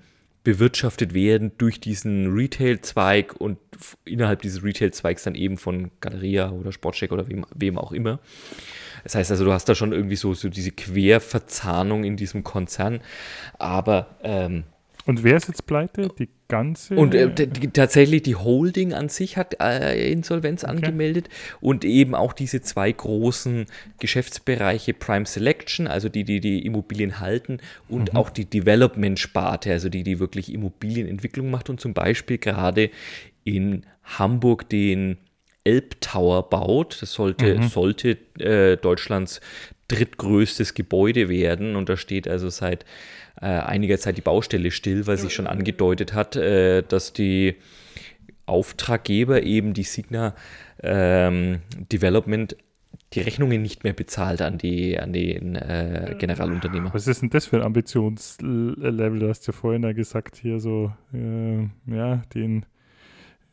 bewirtschaftet 0.47 1.13
werden 1.13 1.51
durch 1.57 1.81
diesen 1.81 2.33
Retail-Zweig 2.33 3.35
und 3.35 3.57
innerhalb 4.05 4.41
dieses 4.41 4.63
Retail-Zweigs 4.63 5.23
dann 5.23 5.35
eben 5.35 5.57
von 5.57 5.91
Galeria 5.99 6.51
oder 6.51 6.71
Sportcheck 6.71 7.11
oder 7.11 7.27
wem, 7.27 7.45
wem, 7.53 7.77
auch 7.77 7.91
immer. 7.91 8.19
Das 9.03 9.15
heißt 9.15 9.29
also, 9.29 9.43
du 9.43 9.51
hast 9.51 9.67
da 9.67 9.75
schon 9.75 9.91
irgendwie 9.91 10.15
so, 10.15 10.33
so 10.33 10.47
diese 10.47 10.71
Querverzahnung 10.71 12.05
in 12.05 12.15
diesem 12.15 12.45
Konzern. 12.45 13.01
Aber 13.59 14.15
ähm, 14.23 14.63
und 15.05 15.25
wer 15.25 15.35
ist 15.35 15.49
jetzt 15.49 15.65
pleite? 15.65 16.07
Die 16.17 16.29
ganze. 16.47 16.95
Und 16.95 17.13
äh, 17.13 17.29
tatsächlich 17.73 18.23
die 18.23 18.35
Holding 18.35 18.93
an 18.93 19.09
sich 19.09 19.37
hat 19.37 19.57
äh, 19.61 20.11
Insolvenz 20.11 20.63
okay. 20.63 20.73
angemeldet 20.73 21.29
und 21.59 21.85
eben 21.85 22.15
auch 22.15 22.33
diese 22.33 22.61
zwei 22.61 22.91
großen 22.91 23.65
Geschäftsbereiche 23.99 24.93
Prime 24.93 25.25
Selection, 25.25 25.87
also 25.87 26.09
die, 26.09 26.23
die 26.23 26.39
die 26.39 26.65
Immobilien 26.65 27.19
halten, 27.19 27.59
und 27.89 28.13
mhm. 28.13 28.19
auch 28.19 28.29
die 28.29 28.45
Development-Sparte, 28.45 29.71
also 29.71 29.89
die, 29.89 30.03
die 30.03 30.19
wirklich 30.19 30.53
Immobilienentwicklung 30.53 31.49
macht 31.49 31.69
und 31.69 31.79
zum 31.79 31.93
Beispiel 31.93 32.37
gerade 32.37 32.89
in 33.43 33.85
Hamburg 34.03 34.69
den 34.69 35.17
Elbtower 35.63 36.49
baut. 36.49 37.01
Das 37.01 37.11
sollte, 37.11 37.55
mhm. 37.55 37.63
sollte 37.63 38.17
äh, 38.39 38.77
Deutschlands 38.77 39.41
drittgrößtes 39.89 40.73
Gebäude 40.73 41.29
werden 41.29 41.75
und 41.75 41.89
da 41.89 41.97
steht 41.97 42.27
also 42.27 42.49
seit 42.49 42.85
äh, 43.41 43.45
einiger 43.45 43.97
Zeit 43.97 44.17
die 44.17 44.21
Baustelle 44.21 44.71
still, 44.71 45.07
weil 45.07 45.17
sich 45.17 45.33
schon 45.33 45.47
angedeutet 45.47 46.13
hat, 46.13 46.35
äh, 46.35 46.83
dass 46.83 47.13
die 47.13 47.55
Auftraggeber 48.45 49.43
eben 49.43 49.73
die 49.73 49.83
Signa 49.83 50.33
ähm, 50.81 51.59
Development 51.91 52.55
die 53.13 53.21
Rechnungen 53.21 53.61
nicht 53.61 53.83
mehr 53.83 53.93
bezahlt 53.93 54.41
an, 54.41 54.57
die, 54.57 54.99
an 54.99 55.13
den 55.13 55.55
äh, 55.55 56.15
Generalunternehmer. 56.17 56.93
Was 56.93 57.07
ist 57.07 57.21
denn 57.21 57.29
das 57.29 57.45
für 57.45 57.57
ein 57.57 57.63
Ambitionslevel? 57.63 59.19
Du 59.19 59.29
hast 59.29 59.47
ja 59.47 59.53
vorhin 59.53 59.83
ja 59.83 59.93
gesagt, 59.93 60.35
hier 60.35 60.59
so, 60.59 60.91
äh, 61.13 61.63
ja, 61.85 62.17
den 62.33 62.65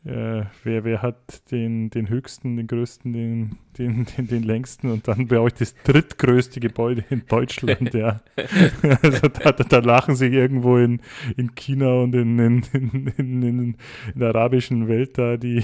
äh, 0.05 0.45
wer, 0.63 0.83
wer 0.83 1.01
hat 1.01 1.51
den, 1.51 1.89
den 1.89 2.09
höchsten, 2.09 2.57
den 2.57 2.67
größten, 2.67 3.11
den, 3.11 3.57
den, 3.77 4.05
den, 4.17 4.27
den 4.27 4.43
längsten 4.43 4.91
und 4.91 5.07
dann 5.07 5.27
brauche 5.27 5.47
ich 5.47 5.53
das 5.55 5.73
drittgrößte 5.83 6.59
Gebäude 6.59 7.03
in 7.09 7.23
Deutschland, 7.27 7.93
ja. 7.93 8.21
also 9.01 9.27
da, 9.27 9.51
da, 9.51 9.79
lachen 9.79 10.15
sich 10.15 10.31
irgendwo 10.31 10.77
in, 10.77 11.01
in 11.37 11.55
China 11.55 12.03
und 12.03 12.13
in, 12.13 12.37
in, 12.37 12.63
in, 12.73 13.07
in, 13.17 13.43
in 13.43 13.75
der 14.13 14.29
arabischen 14.29 14.87
Welt 14.87 15.17
da 15.17 15.37
die, 15.37 15.63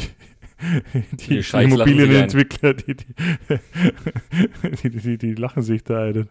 die, 1.11 1.41
die 1.41 1.63
Immobilienentwickler, 1.63 2.73
die, 2.73 2.95
die, 2.95 4.89
die, 4.89 5.17
die, 5.19 5.33
lachen 5.35 5.61
sich 5.61 5.83
da 5.83 6.03
einen. 6.05 6.29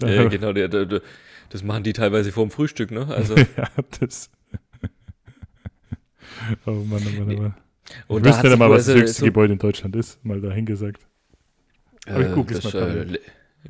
Ja, 0.00 0.24
genau, 0.28 0.52
das 0.52 1.62
machen 1.62 1.84
die 1.84 1.92
teilweise 1.94 2.32
vorm 2.32 2.50
Frühstück, 2.50 2.90
ne? 2.90 3.06
Also. 3.08 3.34
ja, 3.36 3.68
das. 4.00 4.30
Oh 6.66 6.70
Mann, 6.70 7.02
oh 7.06 7.20
Mann, 7.20 7.36
oh 7.36 7.42
Mann. 7.42 7.54
Und 8.08 8.26
ich 8.26 8.32
wüsste 8.32 8.48
nicht 8.48 8.58
mal, 8.58 8.70
was 8.70 8.86
das 8.86 8.96
höchste 8.96 9.20
so 9.20 9.26
Gebäude 9.26 9.52
in 9.52 9.58
Deutschland 9.58 9.94
ist, 9.96 10.24
mal 10.24 10.40
dahingesagt. 10.40 11.06
Aber 12.06 12.26
ich 12.26 12.34
google 12.34 12.58
es 12.58 12.72
mal. 12.72 13.14
Äh, 13.14 13.18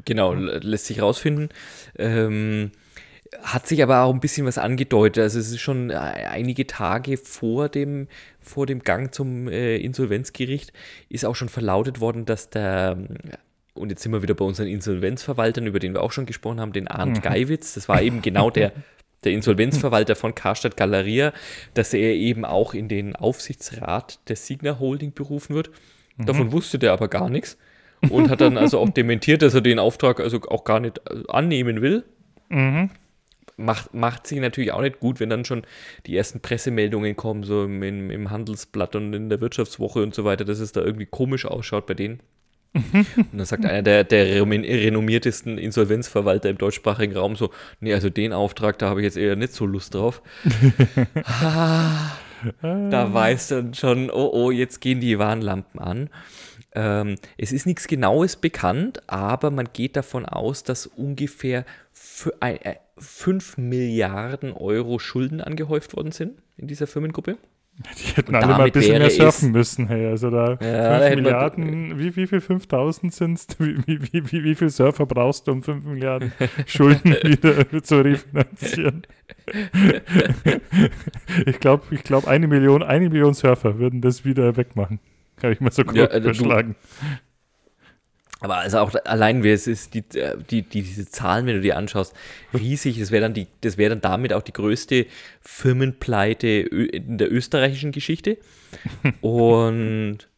genau, 0.04 0.34
lässt 0.34 0.86
sich 0.86 1.02
rausfinden. 1.02 1.48
Ähm, 1.96 2.70
hat 3.42 3.66
sich 3.66 3.82
aber 3.82 4.02
auch 4.02 4.12
ein 4.12 4.20
bisschen 4.20 4.46
was 4.46 4.58
angedeutet. 4.58 5.22
Also 5.22 5.38
es 5.38 5.50
ist 5.50 5.60
schon 5.60 5.90
äh, 5.90 5.94
einige 5.94 6.66
Tage 6.66 7.16
vor 7.16 7.68
dem, 7.68 8.08
vor 8.40 8.66
dem 8.66 8.80
Gang 8.80 9.12
zum 9.12 9.48
äh, 9.48 9.76
Insolvenzgericht 9.76 10.72
ist 11.08 11.24
auch 11.24 11.34
schon 11.34 11.48
verlautet 11.48 12.00
worden, 12.00 12.26
dass 12.26 12.50
der, 12.50 12.96
und 13.74 13.90
jetzt 13.90 14.02
sind 14.02 14.12
wir 14.12 14.22
wieder 14.22 14.34
bei 14.34 14.44
unseren 14.44 14.68
Insolvenzverwaltern, 14.68 15.66
über 15.66 15.78
den 15.78 15.94
wir 15.94 16.02
auch 16.02 16.12
schon 16.12 16.26
gesprochen 16.26 16.60
haben, 16.60 16.72
den 16.72 16.86
Arndt 16.86 17.18
mhm. 17.18 17.22
Geiwitz. 17.22 17.74
Das 17.74 17.88
war 17.88 18.02
eben 18.02 18.22
genau 18.22 18.50
der, 18.50 18.72
der 19.24 19.32
Insolvenzverwalter 19.32 20.16
von 20.16 20.34
Karstadt 20.34 20.76
Galeria, 20.76 21.32
dass 21.74 21.94
er 21.94 22.14
eben 22.14 22.44
auch 22.44 22.74
in 22.74 22.88
den 22.88 23.16
Aufsichtsrat 23.16 24.18
der 24.28 24.36
Signa 24.36 24.78
Holding 24.78 25.12
berufen 25.12 25.54
wird. 25.54 25.70
Mhm. 26.16 26.26
Davon 26.26 26.52
wusste 26.52 26.78
der 26.78 26.92
aber 26.92 27.08
gar 27.08 27.28
nichts 27.28 27.56
und 28.10 28.30
hat 28.30 28.40
dann 28.40 28.58
also 28.58 28.78
auch 28.78 28.88
dementiert, 28.94 29.42
dass 29.42 29.54
er 29.54 29.60
den 29.60 29.78
Auftrag 29.78 30.20
also 30.20 30.40
auch 30.48 30.64
gar 30.64 30.80
nicht 30.80 31.00
äh, 31.08 31.22
annehmen 31.28 31.82
will. 31.82 32.04
Mhm 32.48 32.90
macht, 33.56 33.94
macht 33.94 34.26
sich 34.26 34.40
natürlich 34.40 34.72
auch 34.72 34.80
nicht 34.80 35.00
gut, 35.00 35.20
wenn 35.20 35.30
dann 35.30 35.44
schon 35.44 35.62
die 36.06 36.16
ersten 36.16 36.40
Pressemeldungen 36.40 37.16
kommen, 37.16 37.44
so 37.44 37.64
im, 37.64 37.82
im 37.82 38.30
Handelsblatt 38.30 38.96
und 38.96 39.12
in 39.14 39.28
der 39.28 39.40
Wirtschaftswoche 39.40 40.02
und 40.02 40.14
so 40.14 40.24
weiter, 40.24 40.44
dass 40.44 40.58
es 40.58 40.72
da 40.72 40.82
irgendwie 40.82 41.06
komisch 41.06 41.46
ausschaut 41.46 41.86
bei 41.86 41.94
denen. 41.94 42.20
und 42.74 43.28
dann 43.32 43.46
sagt 43.46 43.64
einer 43.64 43.82
der, 43.82 44.04
der 44.04 44.26
renommiertesten 44.26 45.58
Insolvenzverwalter 45.58 46.50
im 46.50 46.58
deutschsprachigen 46.58 47.16
Raum 47.16 47.36
so, 47.36 47.50
nee, 47.80 47.94
also 47.94 48.10
den 48.10 48.32
Auftrag, 48.32 48.78
da 48.78 48.88
habe 48.88 49.00
ich 49.00 49.04
jetzt 49.04 49.16
eher 49.16 49.36
nicht 49.36 49.52
so 49.52 49.64
Lust 49.64 49.94
drauf. 49.94 50.22
ah, 51.24 52.16
da 52.62 53.14
weiß 53.14 53.48
dann 53.48 53.74
schon, 53.74 54.10
oh 54.10 54.30
oh, 54.32 54.50
jetzt 54.50 54.80
gehen 54.80 55.00
die 55.00 55.18
Warnlampen 55.18 55.80
an. 55.80 56.10
Ähm, 56.74 57.14
es 57.38 57.52
ist 57.52 57.66
nichts 57.66 57.86
Genaues 57.86 58.36
bekannt, 58.36 59.02
aber 59.06 59.52
man 59.52 59.68
geht 59.72 59.94
davon 59.94 60.26
aus, 60.26 60.64
dass 60.64 60.86
ungefähr 60.86 61.64
für 61.92 62.34
ein, 62.40 62.58
5 62.98 63.58
Milliarden 63.58 64.52
Euro 64.52 64.98
Schulden 64.98 65.40
angehäuft 65.40 65.96
worden 65.96 66.12
sind 66.12 66.40
in 66.56 66.66
dieser 66.66 66.86
Firmengruppe. 66.86 67.38
Die 67.76 68.16
hätten 68.16 68.34
alle 68.36 68.46
mal 68.46 68.60
ein 68.62 68.72
bisschen 68.72 68.98
mehr 68.98 69.10
surfen 69.10 69.50
müssen. 69.50 69.88
Hey. 69.88 70.06
Also 70.06 70.30
da 70.30 70.56
ja, 70.60 71.00
5 71.00 71.16
Milliarden, 71.16 71.98
wie, 71.98 72.14
wie 72.14 72.26
viel 72.28 72.40
5000 72.40 73.12
sind 73.12 73.38
es? 73.38 73.46
Wie, 73.58 73.76
wie, 73.86 74.32
wie, 74.32 74.44
wie 74.44 74.54
viel 74.54 74.70
Surfer 74.70 75.06
brauchst 75.06 75.48
du, 75.48 75.52
um 75.52 75.62
5 75.62 75.84
Milliarden 75.84 76.32
Schulden 76.66 77.12
wieder 77.24 77.82
zu 77.82 77.96
refinanzieren? 77.96 79.02
ich 81.46 81.58
glaube, 81.58 81.82
ich 81.90 82.04
glaub, 82.04 82.28
eine, 82.28 82.46
Million, 82.46 82.84
eine 82.84 83.10
Million 83.10 83.34
Surfer 83.34 83.78
würden 83.78 84.00
das 84.00 84.24
wieder 84.24 84.56
wegmachen. 84.56 85.00
Kann 85.36 85.52
ich 85.52 85.60
mal 85.60 85.72
so 85.72 85.82
kurz 85.82 85.96
ja, 85.96 86.06
also. 86.06 86.54
Aber 88.44 88.58
also 88.58 88.78
auch 88.80 88.94
allein, 89.06 89.42
es 89.42 89.66
ist 89.66 89.94
die, 89.94 90.04
äh, 90.18 90.36
die, 90.50 90.60
die, 90.60 90.82
diese 90.82 91.08
Zahlen, 91.08 91.46
wenn 91.46 91.54
du 91.54 91.62
dir 91.62 91.78
anschaust, 91.78 92.12
riesig. 92.52 93.00
Das 93.00 93.10
wäre 93.10 93.22
dann, 93.22 93.32
die, 93.32 93.46
das 93.62 93.78
wär 93.78 93.88
dann 93.88 94.02
damit 94.02 94.34
auch 94.34 94.42
die 94.42 94.52
größte 94.52 95.06
Firmenpleite 95.40 96.46
in 96.48 97.16
der 97.16 97.32
österreichischen 97.32 97.90
Geschichte. 97.90 98.36
Und 99.22 100.28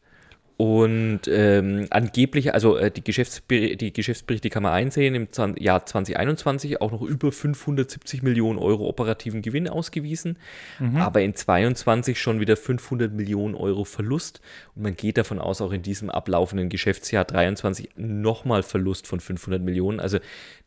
und 0.57 1.21
ähm, 1.27 1.85
angeblich, 1.91 2.51
also 2.55 2.77
äh, 2.77 2.89
die, 2.89 3.03
Geschäftsber 3.03 3.75
die 3.75 3.93
Geschäftsberichte 3.93 4.49
kann 4.49 4.63
man 4.63 4.73
einsehen, 4.73 5.13
im 5.13 5.31
Zwan 5.31 5.55
Jahr 5.55 5.85
2021 5.85 6.81
auch 6.81 6.91
noch 6.91 7.03
über 7.03 7.31
570 7.31 8.23
Millionen 8.23 8.57
Euro 8.57 8.87
operativen 8.87 9.43
Gewinn 9.43 9.69
ausgewiesen, 9.69 10.39
mhm. 10.79 10.97
aber 10.97 11.21
in 11.21 11.35
2022 11.35 12.19
schon 12.19 12.39
wieder 12.39 12.57
500 12.57 13.13
Millionen 13.13 13.53
Euro 13.53 13.83
Verlust. 13.83 14.41
Und 14.73 14.81
man 14.81 14.95
geht 14.95 15.19
davon 15.19 15.37
aus, 15.37 15.61
auch 15.61 15.71
in 15.71 15.83
diesem 15.83 16.09
ablaufenden 16.09 16.69
Geschäftsjahr 16.69 17.27
2023 17.27 17.89
nochmal 17.95 18.63
Verlust 18.63 19.05
von 19.05 19.19
500 19.19 19.61
Millionen. 19.61 19.99
Also 19.99 20.17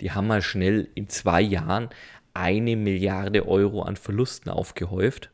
die 0.01 0.13
haben 0.13 0.29
mal 0.29 0.43
schnell 0.43 0.87
in 0.95 1.09
zwei 1.09 1.41
Jahren 1.41 1.89
eine 2.33 2.77
Milliarde 2.77 3.49
Euro 3.49 3.83
an 3.83 3.97
Verlusten 3.97 4.51
aufgehäuft. 4.51 5.31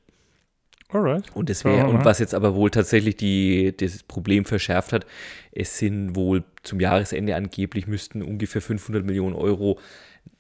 Alright. 0.89 1.24
Und, 1.34 1.51
das 1.51 1.64
wär, 1.64 1.89
und 1.89 2.05
was 2.05 2.20
jetzt 2.20 2.34
aber 2.34 2.55
wohl 2.55 2.70
tatsächlich 2.70 3.16
die, 3.16 3.76
das 3.76 4.05
Problem 4.05 4.45
verschärft 4.45 4.93
hat, 4.93 5.05
es 5.51 5.78
sind 5.78 6.14
wohl 6.14 6.45
zum 6.62 6.78
Jahresende 6.78 7.34
angeblich 7.34 7.89
müssten 7.89 8.22
ungefähr 8.22 8.62
500 8.62 9.05
Millionen 9.05 9.34
Euro 9.34 9.80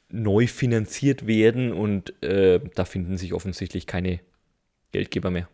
neu 0.08 0.46
finanziert 0.46 1.26
werden 1.26 1.72
und 1.72 2.22
äh, 2.22 2.60
da 2.74 2.84
finden 2.84 3.16
sich 3.16 3.34
offensichtlich 3.34 3.88
keine 3.88 4.20
Geldgeber 4.92 5.30
mehr. 5.30 5.48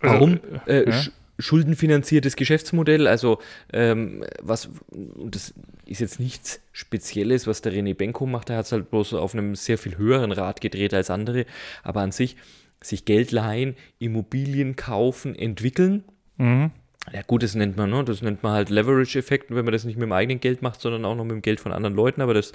Also, 0.00 0.14
Warum? 0.14 0.40
Äh, 0.66 0.90
ja? 0.90 1.02
schuldenfinanziertes 1.38 2.36
Geschäftsmodell, 2.36 3.06
also 3.06 3.40
ähm, 3.72 4.24
was, 4.40 4.68
das 4.90 5.54
ist 5.92 6.00
jetzt 6.00 6.20
nichts 6.20 6.60
Spezielles, 6.72 7.46
was 7.46 7.62
der 7.62 7.72
René 7.72 7.94
Benko 7.94 8.26
macht, 8.26 8.50
er 8.50 8.56
hat 8.56 8.66
es 8.66 8.72
halt 8.72 8.90
bloß 8.90 9.14
auf 9.14 9.34
einem 9.34 9.54
sehr 9.54 9.78
viel 9.78 9.96
höheren 9.96 10.32
Rad 10.32 10.60
gedreht 10.60 10.94
als 10.94 11.10
andere, 11.10 11.46
aber 11.82 12.00
an 12.00 12.12
sich 12.12 12.36
sich 12.80 13.04
Geld 13.04 13.30
leihen, 13.30 13.76
Immobilien 14.00 14.74
kaufen, 14.74 15.36
entwickeln. 15.36 16.04
Mhm. 16.36 16.72
Ja 17.12 17.22
gut, 17.22 17.42
das 17.42 17.54
nennt 17.54 17.76
man, 17.76 17.90
ne? 17.90 18.04
das 18.04 18.22
nennt 18.22 18.42
man 18.42 18.52
halt 18.52 18.70
Leverage-Effekt, 18.70 19.54
wenn 19.54 19.64
man 19.64 19.72
das 19.72 19.84
nicht 19.84 19.96
mit 19.96 20.04
dem 20.04 20.12
eigenen 20.12 20.40
Geld 20.40 20.62
macht, 20.62 20.80
sondern 20.80 21.04
auch 21.04 21.14
noch 21.14 21.24
mit 21.24 21.32
dem 21.32 21.42
Geld 21.42 21.60
von 21.60 21.72
anderen 21.72 21.94
Leuten, 21.94 22.20
aber 22.20 22.34
das 22.34 22.52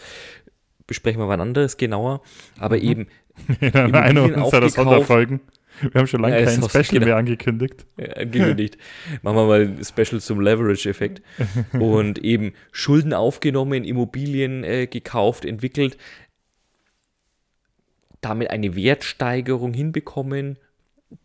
besprechen 0.85 1.21
wir 1.21 1.27
wann 1.27 1.41
anderes 1.41 1.77
genauer. 1.77 2.21
Aber 2.57 2.77
mhm. 2.77 2.83
eben. 2.83 3.07
In 3.61 3.93
einer 3.93 4.23
unserer 4.23 4.69
Sonderfolgen. 4.69 5.41
Wir 5.91 5.99
haben 5.99 6.07
schon 6.07 6.21
lange 6.21 6.39
ja, 6.39 6.45
kein 6.45 6.63
Special 6.63 6.85
genau. 6.85 7.05
mehr 7.05 7.15
angekündigt. 7.17 7.85
Ja, 7.97 8.13
angekündigt. 8.13 8.77
Machen 9.21 9.37
wir 9.37 9.45
mal 9.45 9.61
ein 9.61 9.83
Special 9.83 10.21
zum 10.21 10.41
Leverage-Effekt. 10.41 11.21
Und 11.73 12.19
eben 12.19 12.53
Schulden 12.71 13.13
aufgenommen, 13.13 13.83
Immobilien 13.83 14.63
äh, 14.63 14.87
gekauft, 14.87 15.45
entwickelt, 15.45 15.97
damit 18.21 18.49
eine 18.49 18.75
Wertsteigerung 18.75 19.73
hinbekommen, 19.73 20.57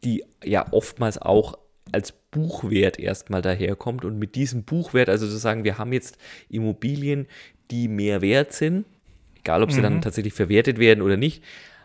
die 0.05 0.25
ja 0.45 0.67
oftmals 0.73 1.19
auch 1.19 1.59
als 1.91 2.13
Buchwert 2.13 2.99
erstmal 2.99 3.43
daherkommt. 3.43 4.05
Und 4.05 4.19
mit 4.19 4.35
diesem 4.35 4.65
Buchwert, 4.65 5.09
also 5.09 5.27
zu 5.27 5.37
sagen, 5.37 5.65
wir 5.65 5.79
haben 5.79 5.93
jetzt 5.93 6.19
Immobilien, 6.49 7.27
die 7.71 7.89
mehr 7.89 8.21
wert 8.21 8.53
sind, 8.53 8.85
egal 9.39 9.63
ob 9.63 9.73
sie 9.73 9.79
mhm. 9.79 9.85
dann 9.85 10.03
tatsächlich 10.03 10.35
verwertet 10.35 10.79
werden 10.79 11.03
oder 11.03 11.17
nicht, 11.17 11.43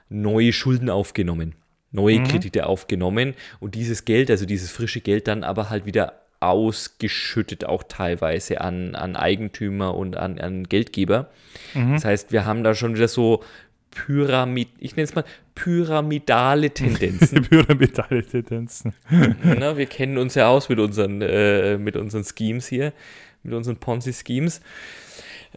neue 0.09 0.53
Schulden 0.53 0.89
aufgenommen 0.89 1.55
neue 1.92 2.20
mhm. 2.20 2.26
Kredite 2.26 2.66
aufgenommen 2.66 3.34
und 3.60 3.76
dieses 3.76 4.06
Geld, 4.06 4.30
also 4.30 4.46
dieses 4.46 4.72
frische 4.72 5.02
Geld 5.02 5.28
dann 5.28 5.44
aber 5.44 5.70
halt 5.70 5.86
wieder 5.86 6.14
ausgeschüttet 6.40 7.66
auch 7.66 7.84
teilweise 7.84 8.62
an, 8.62 8.96
an 8.96 9.16
Eigentümer 9.16 9.96
und 9.96 10.18
an, 10.18 10.40
an 10.40 10.66
Geldgeber. 10.66 11.30
Mhm. 11.74 11.94
Das 11.94 12.06
heißt, 12.06 12.32
wir 12.32 12.46
haben 12.46 12.64
da 12.64 12.76
schon 12.76 12.96
wieder 12.96 13.08
so 13.08 13.44
Pyramid, 13.92 14.70
ich 14.78 14.96
nenne 14.96 15.06
es 15.06 15.16
mal 15.16 15.24
pyramidale 15.56 16.70
Tendenzen. 16.70 17.42
pyramidale 17.50 18.24
Tendenzen. 18.24 18.94
Na, 19.44 19.76
wir 19.78 19.88
kennen 19.88 20.20
uns 20.20 20.36
ja 20.36 20.48
aus 20.48 20.70
mit 20.70 20.78
unseren, 20.80 21.22
äh, 21.22 21.78
mit 21.78 21.96
unseren 21.96 22.24
Schemes 22.24 22.68
hier, 22.68 22.94
mit 23.42 23.54
unseren 23.54 23.78
Ponzi-Schemes 23.78 24.62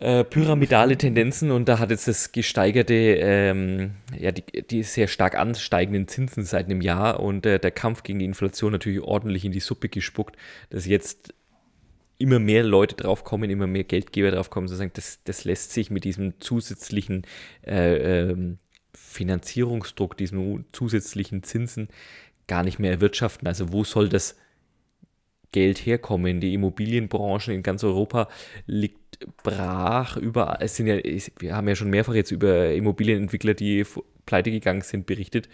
äh, 0.00 0.24
pyramidale 0.24 0.96
Tendenzen 0.96 1.50
und 1.50 1.68
da 1.68 1.78
hat 1.78 1.90
jetzt 1.90 2.08
das 2.08 2.32
gesteigerte, 2.32 2.94
ähm, 2.94 3.92
ja, 4.18 4.32
die, 4.32 4.42
die 4.62 4.82
sehr 4.82 5.08
stark 5.08 5.34
ansteigenden 5.34 6.08
Zinsen 6.08 6.44
seit 6.44 6.66
einem 6.66 6.80
Jahr 6.80 7.20
und 7.20 7.44
äh, 7.44 7.58
der 7.58 7.70
Kampf 7.70 8.02
gegen 8.02 8.18
die 8.18 8.24
Inflation 8.24 8.72
natürlich 8.72 9.02
ordentlich 9.02 9.44
in 9.44 9.52
die 9.52 9.60
Suppe 9.60 9.90
gespuckt, 9.90 10.36
dass 10.70 10.86
jetzt 10.86 11.34
immer 12.16 12.38
mehr 12.38 12.62
Leute 12.62 12.96
draufkommen, 12.96 13.50
immer 13.50 13.66
mehr 13.66 13.84
Geldgeber 13.84 14.30
draufkommen, 14.30 14.68
zu 14.68 14.74
sagen, 14.74 14.90
das, 14.94 15.20
das 15.24 15.44
lässt 15.44 15.72
sich 15.72 15.90
mit 15.90 16.04
diesem 16.04 16.40
zusätzlichen 16.40 17.26
äh, 17.66 18.30
ähm, 18.30 18.58
Finanzierungsdruck, 18.94 20.16
diesem 20.16 20.64
zusätzlichen 20.72 21.42
Zinsen 21.42 21.88
gar 22.46 22.62
nicht 22.62 22.78
mehr 22.78 22.90
erwirtschaften. 22.90 23.46
Also 23.46 23.72
wo 23.72 23.84
soll 23.84 24.08
das 24.08 24.36
Geld 25.52 25.78
herkommen? 25.78 26.40
Die 26.40 26.54
Immobilienbranche 26.54 27.52
in 27.52 27.62
ganz 27.62 27.84
Europa 27.84 28.28
liegt 28.66 28.99
brach 29.42 30.16
überall. 30.16 30.58
Es 30.60 30.76
sind 30.76 30.86
ja, 30.86 30.96
wir 31.38 31.56
haben 31.56 31.68
ja 31.68 31.74
schon 31.74 31.90
mehrfach 31.90 32.14
jetzt 32.14 32.30
über 32.30 32.72
Immobilienentwickler, 32.72 33.54
die 33.54 33.84
pleite 34.26 34.50
gegangen 34.50 34.82
sind, 34.82 35.06
berichtet. 35.06 35.48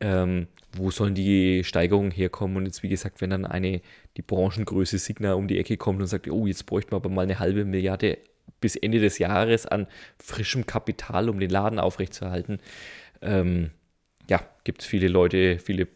Ähm, 0.00 0.48
wo 0.76 0.90
sollen 0.90 1.14
die 1.14 1.62
Steigerungen 1.64 2.10
herkommen? 2.10 2.56
Und 2.56 2.66
jetzt, 2.66 2.82
wie 2.82 2.88
gesagt, 2.88 3.20
wenn 3.20 3.30
dann 3.30 3.46
eine, 3.46 3.80
die 4.16 4.22
Branchengröße 4.22 4.98
Signa 4.98 5.34
um 5.34 5.48
die 5.48 5.58
Ecke 5.58 5.76
kommt 5.76 6.00
und 6.00 6.06
sagt, 6.06 6.28
oh, 6.28 6.46
jetzt 6.46 6.66
bräuchten 6.66 6.92
wir 6.92 6.96
aber 6.96 7.10
mal 7.10 7.22
eine 7.22 7.38
halbe 7.38 7.64
Milliarde 7.64 8.18
bis 8.60 8.76
Ende 8.76 8.98
des 8.98 9.18
Jahres 9.18 9.66
an 9.66 9.86
frischem 10.18 10.66
Kapital, 10.66 11.28
um 11.28 11.38
den 11.38 11.50
Laden 11.50 11.78
aufrechtzuerhalten. 11.78 12.58
Ähm, 13.22 13.70
ja, 14.28 14.40
gibt 14.64 14.82
es 14.82 14.86
viele 14.86 15.08
Leute, 15.08 15.58
viele 15.58 15.88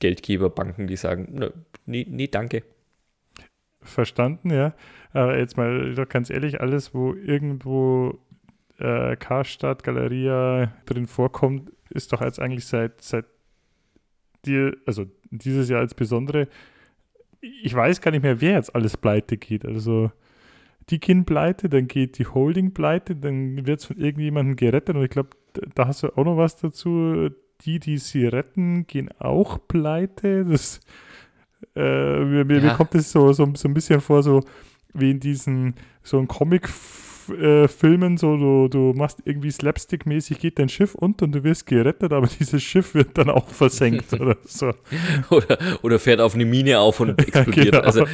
Geldgeber, 0.00 0.50
Banken, 0.50 0.86
die 0.86 0.96
sagen, 0.96 1.52
nee, 1.86 2.06
nee, 2.08 2.26
danke. 2.26 2.62
Verstanden, 3.82 4.50
ja. 4.50 4.74
Aber 5.14 5.38
jetzt 5.38 5.56
mal 5.56 5.94
doch 5.94 6.08
ganz 6.08 6.28
ehrlich, 6.28 6.60
alles, 6.60 6.92
wo 6.92 7.14
irgendwo 7.14 8.18
äh, 8.78 9.16
Karstadt, 9.16 9.84
Galeria 9.84 10.72
drin 10.86 11.06
vorkommt, 11.06 11.72
ist 11.90 12.12
doch 12.12 12.20
jetzt 12.20 12.40
eigentlich 12.40 12.66
seit, 12.66 13.00
seit 13.00 13.24
dir, 14.44 14.76
also 14.86 15.06
dieses 15.30 15.68
Jahr 15.68 15.80
als 15.80 15.94
besondere, 15.94 16.48
ich 17.40 17.74
weiß 17.74 18.00
gar 18.00 18.10
nicht 18.10 18.22
mehr, 18.22 18.40
wer 18.40 18.54
jetzt 18.54 18.74
alles 18.74 18.96
pleite 18.96 19.36
geht. 19.36 19.64
Also 19.64 20.10
die 20.90 20.98
Kind 20.98 21.26
pleite, 21.26 21.68
dann 21.68 21.86
geht 21.86 22.18
die 22.18 22.26
Holding 22.26 22.74
pleite, 22.74 23.14
dann 23.14 23.66
wird 23.66 23.80
es 23.80 23.86
von 23.86 23.96
irgendjemandem 23.96 24.56
gerettet 24.56 24.96
und 24.96 25.04
ich 25.04 25.10
glaube, 25.10 25.30
da 25.74 25.86
hast 25.86 26.02
du 26.02 26.08
auch 26.08 26.24
noch 26.24 26.36
was 26.36 26.56
dazu. 26.56 27.30
Die, 27.60 27.78
die 27.78 27.98
sie 27.98 28.26
retten, 28.26 28.86
gehen 28.88 29.10
auch 29.20 29.58
pleite. 29.68 30.44
Das, 30.44 30.80
äh, 31.76 32.24
mir, 32.24 32.44
mir, 32.44 32.58
ja. 32.58 32.64
mir 32.64 32.74
kommt 32.74 32.94
das 32.94 33.12
so, 33.12 33.32
so, 33.32 33.48
so 33.54 33.68
ein 33.68 33.74
bisschen 33.74 34.00
vor, 34.00 34.24
so 34.24 34.42
wie 34.94 35.10
in 35.10 35.20
diesen, 35.20 35.74
so 36.02 36.18
ein 36.18 36.28
Comic- 36.28 36.70
äh, 37.30 37.68
Filmen 37.68 38.16
so, 38.16 38.36
du, 38.36 38.68
du 38.68 38.92
machst 38.96 39.20
irgendwie 39.24 39.50
Slapstick-mäßig, 39.50 40.38
geht 40.38 40.58
dein 40.58 40.68
Schiff 40.68 40.94
unter 40.94 41.24
und 41.24 41.32
du 41.32 41.44
wirst 41.44 41.66
gerettet, 41.66 42.12
aber 42.12 42.26
dieses 42.38 42.62
Schiff 42.62 42.94
wird 42.94 43.16
dann 43.16 43.30
auch 43.30 43.48
versenkt 43.48 44.12
oder 44.20 44.36
so. 44.44 44.72
oder, 45.30 45.58
oder 45.82 45.98
fährt 45.98 46.20
auf 46.20 46.34
eine 46.34 46.44
Mine 46.44 46.78
auf 46.78 47.00
und 47.00 47.18
explodiert. 47.20 47.72
genau. 47.72 47.80
Also 47.84 48.06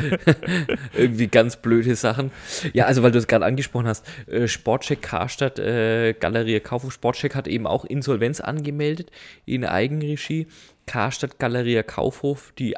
irgendwie 0.96 1.28
ganz 1.28 1.56
blöde 1.56 1.94
Sachen. 1.94 2.30
Ja, 2.72 2.86
also 2.86 3.02
weil 3.02 3.10
du 3.10 3.18
es 3.18 3.26
gerade 3.26 3.44
angesprochen 3.44 3.86
hast, 3.86 4.06
äh, 4.28 4.48
Sportcheck 4.48 5.02
Karstadt, 5.02 5.58
äh, 5.58 6.14
Galerie 6.18 6.60
Kaufhof 6.60 6.92
Sportcheck 6.92 7.34
hat 7.34 7.48
eben 7.48 7.66
auch 7.66 7.84
Insolvenz 7.84 8.40
angemeldet 8.40 9.10
in 9.46 9.64
Eigenregie. 9.64 10.46
Karstadt 10.90 11.38
Galeria 11.38 11.84
Kaufhof, 11.84 12.52
die, 12.58 12.74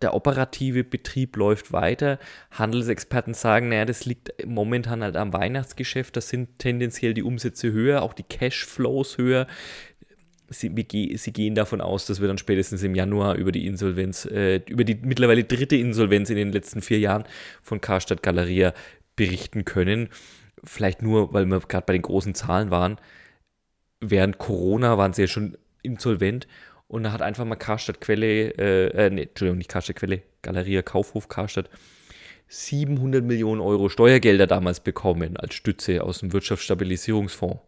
der 0.00 0.14
operative 0.14 0.82
Betrieb 0.82 1.36
läuft 1.36 1.74
weiter. 1.74 2.18
Handelsexperten 2.50 3.34
sagen, 3.34 3.68
naja, 3.68 3.84
das 3.84 4.06
liegt 4.06 4.46
momentan 4.46 5.02
halt 5.02 5.14
am 5.14 5.34
Weihnachtsgeschäft, 5.34 6.16
da 6.16 6.22
sind 6.22 6.58
tendenziell 6.58 7.12
die 7.12 7.22
Umsätze 7.22 7.70
höher, 7.70 8.00
auch 8.00 8.14
die 8.14 8.22
Cashflows 8.22 9.18
höher. 9.18 9.46
Sie, 10.48 10.72
sie, 11.16 11.32
gehen 11.34 11.54
davon 11.54 11.82
aus, 11.82 12.06
dass 12.06 12.22
wir 12.22 12.28
dann 12.28 12.38
spätestens 12.38 12.82
im 12.82 12.94
Januar 12.94 13.34
über 13.34 13.52
die 13.52 13.66
Insolvenz, 13.66 14.24
äh, 14.24 14.62
über 14.66 14.84
die 14.84 14.94
mittlerweile 15.02 15.44
dritte 15.44 15.76
Insolvenz 15.76 16.30
in 16.30 16.36
den 16.36 16.50
letzten 16.50 16.80
vier 16.80 16.98
Jahren 16.98 17.24
von 17.60 17.82
Karstadt 17.82 18.22
Galeria 18.22 18.72
berichten 19.16 19.66
können. 19.66 20.08
Vielleicht 20.64 21.02
nur, 21.02 21.34
weil 21.34 21.44
wir 21.44 21.60
gerade 21.60 21.84
bei 21.84 21.92
den 21.92 22.00
großen 22.00 22.34
Zahlen 22.34 22.70
waren. 22.70 22.96
Während 24.00 24.38
Corona 24.38 24.96
waren 24.96 25.12
sie 25.12 25.22
ja 25.22 25.28
schon 25.28 25.58
insolvent 25.82 26.46
und 26.88 27.02
da 27.04 27.12
hat 27.12 27.22
einfach 27.22 27.44
mal 27.44 27.56
Karstadt 27.56 28.00
Quelle, 28.00 28.50
äh, 28.58 29.06
äh, 29.06 29.10
nee, 29.10 29.22
Entschuldigung, 29.22 29.58
nicht 29.58 29.70
Karstadt 29.70 29.96
Quelle, 29.96 30.22
Galeria 30.42 30.82
Kaufhof 30.82 31.28
Karstadt 31.28 31.70
700 32.48 33.24
Millionen 33.24 33.60
Euro 33.60 33.88
Steuergelder 33.88 34.46
damals 34.46 34.80
bekommen 34.80 35.36
als 35.36 35.54
Stütze 35.54 36.02
aus 36.04 36.20
dem 36.20 36.32
Wirtschaftsstabilisierungsfonds. 36.32 37.60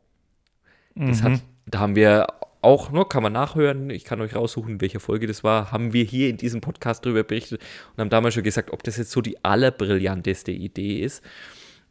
Das 0.94 1.22
hat, 1.22 1.32
mhm. 1.32 1.40
da 1.66 1.80
haben 1.80 1.96
wir 1.96 2.26
auch, 2.62 2.90
ne, 2.90 3.04
kann 3.04 3.22
man 3.22 3.32
nachhören, 3.32 3.90
ich 3.90 4.04
kann 4.04 4.20
euch 4.20 4.34
raussuchen, 4.34 4.72
in 4.72 4.80
welcher 4.80 4.98
Folge 4.98 5.26
das 5.26 5.44
war, 5.44 5.72
haben 5.72 5.92
wir 5.92 6.04
hier 6.04 6.30
in 6.30 6.36
diesem 6.36 6.60
Podcast 6.60 7.04
darüber 7.04 7.22
berichtet 7.22 7.60
und 7.92 8.00
haben 8.00 8.10
damals 8.10 8.34
schon 8.34 8.42
gesagt, 8.42 8.72
ob 8.72 8.82
das 8.82 8.96
jetzt 8.96 9.10
so 9.10 9.20
die 9.20 9.44
allerbrillanteste 9.44 10.52
Idee 10.52 11.00
ist. 11.00 11.22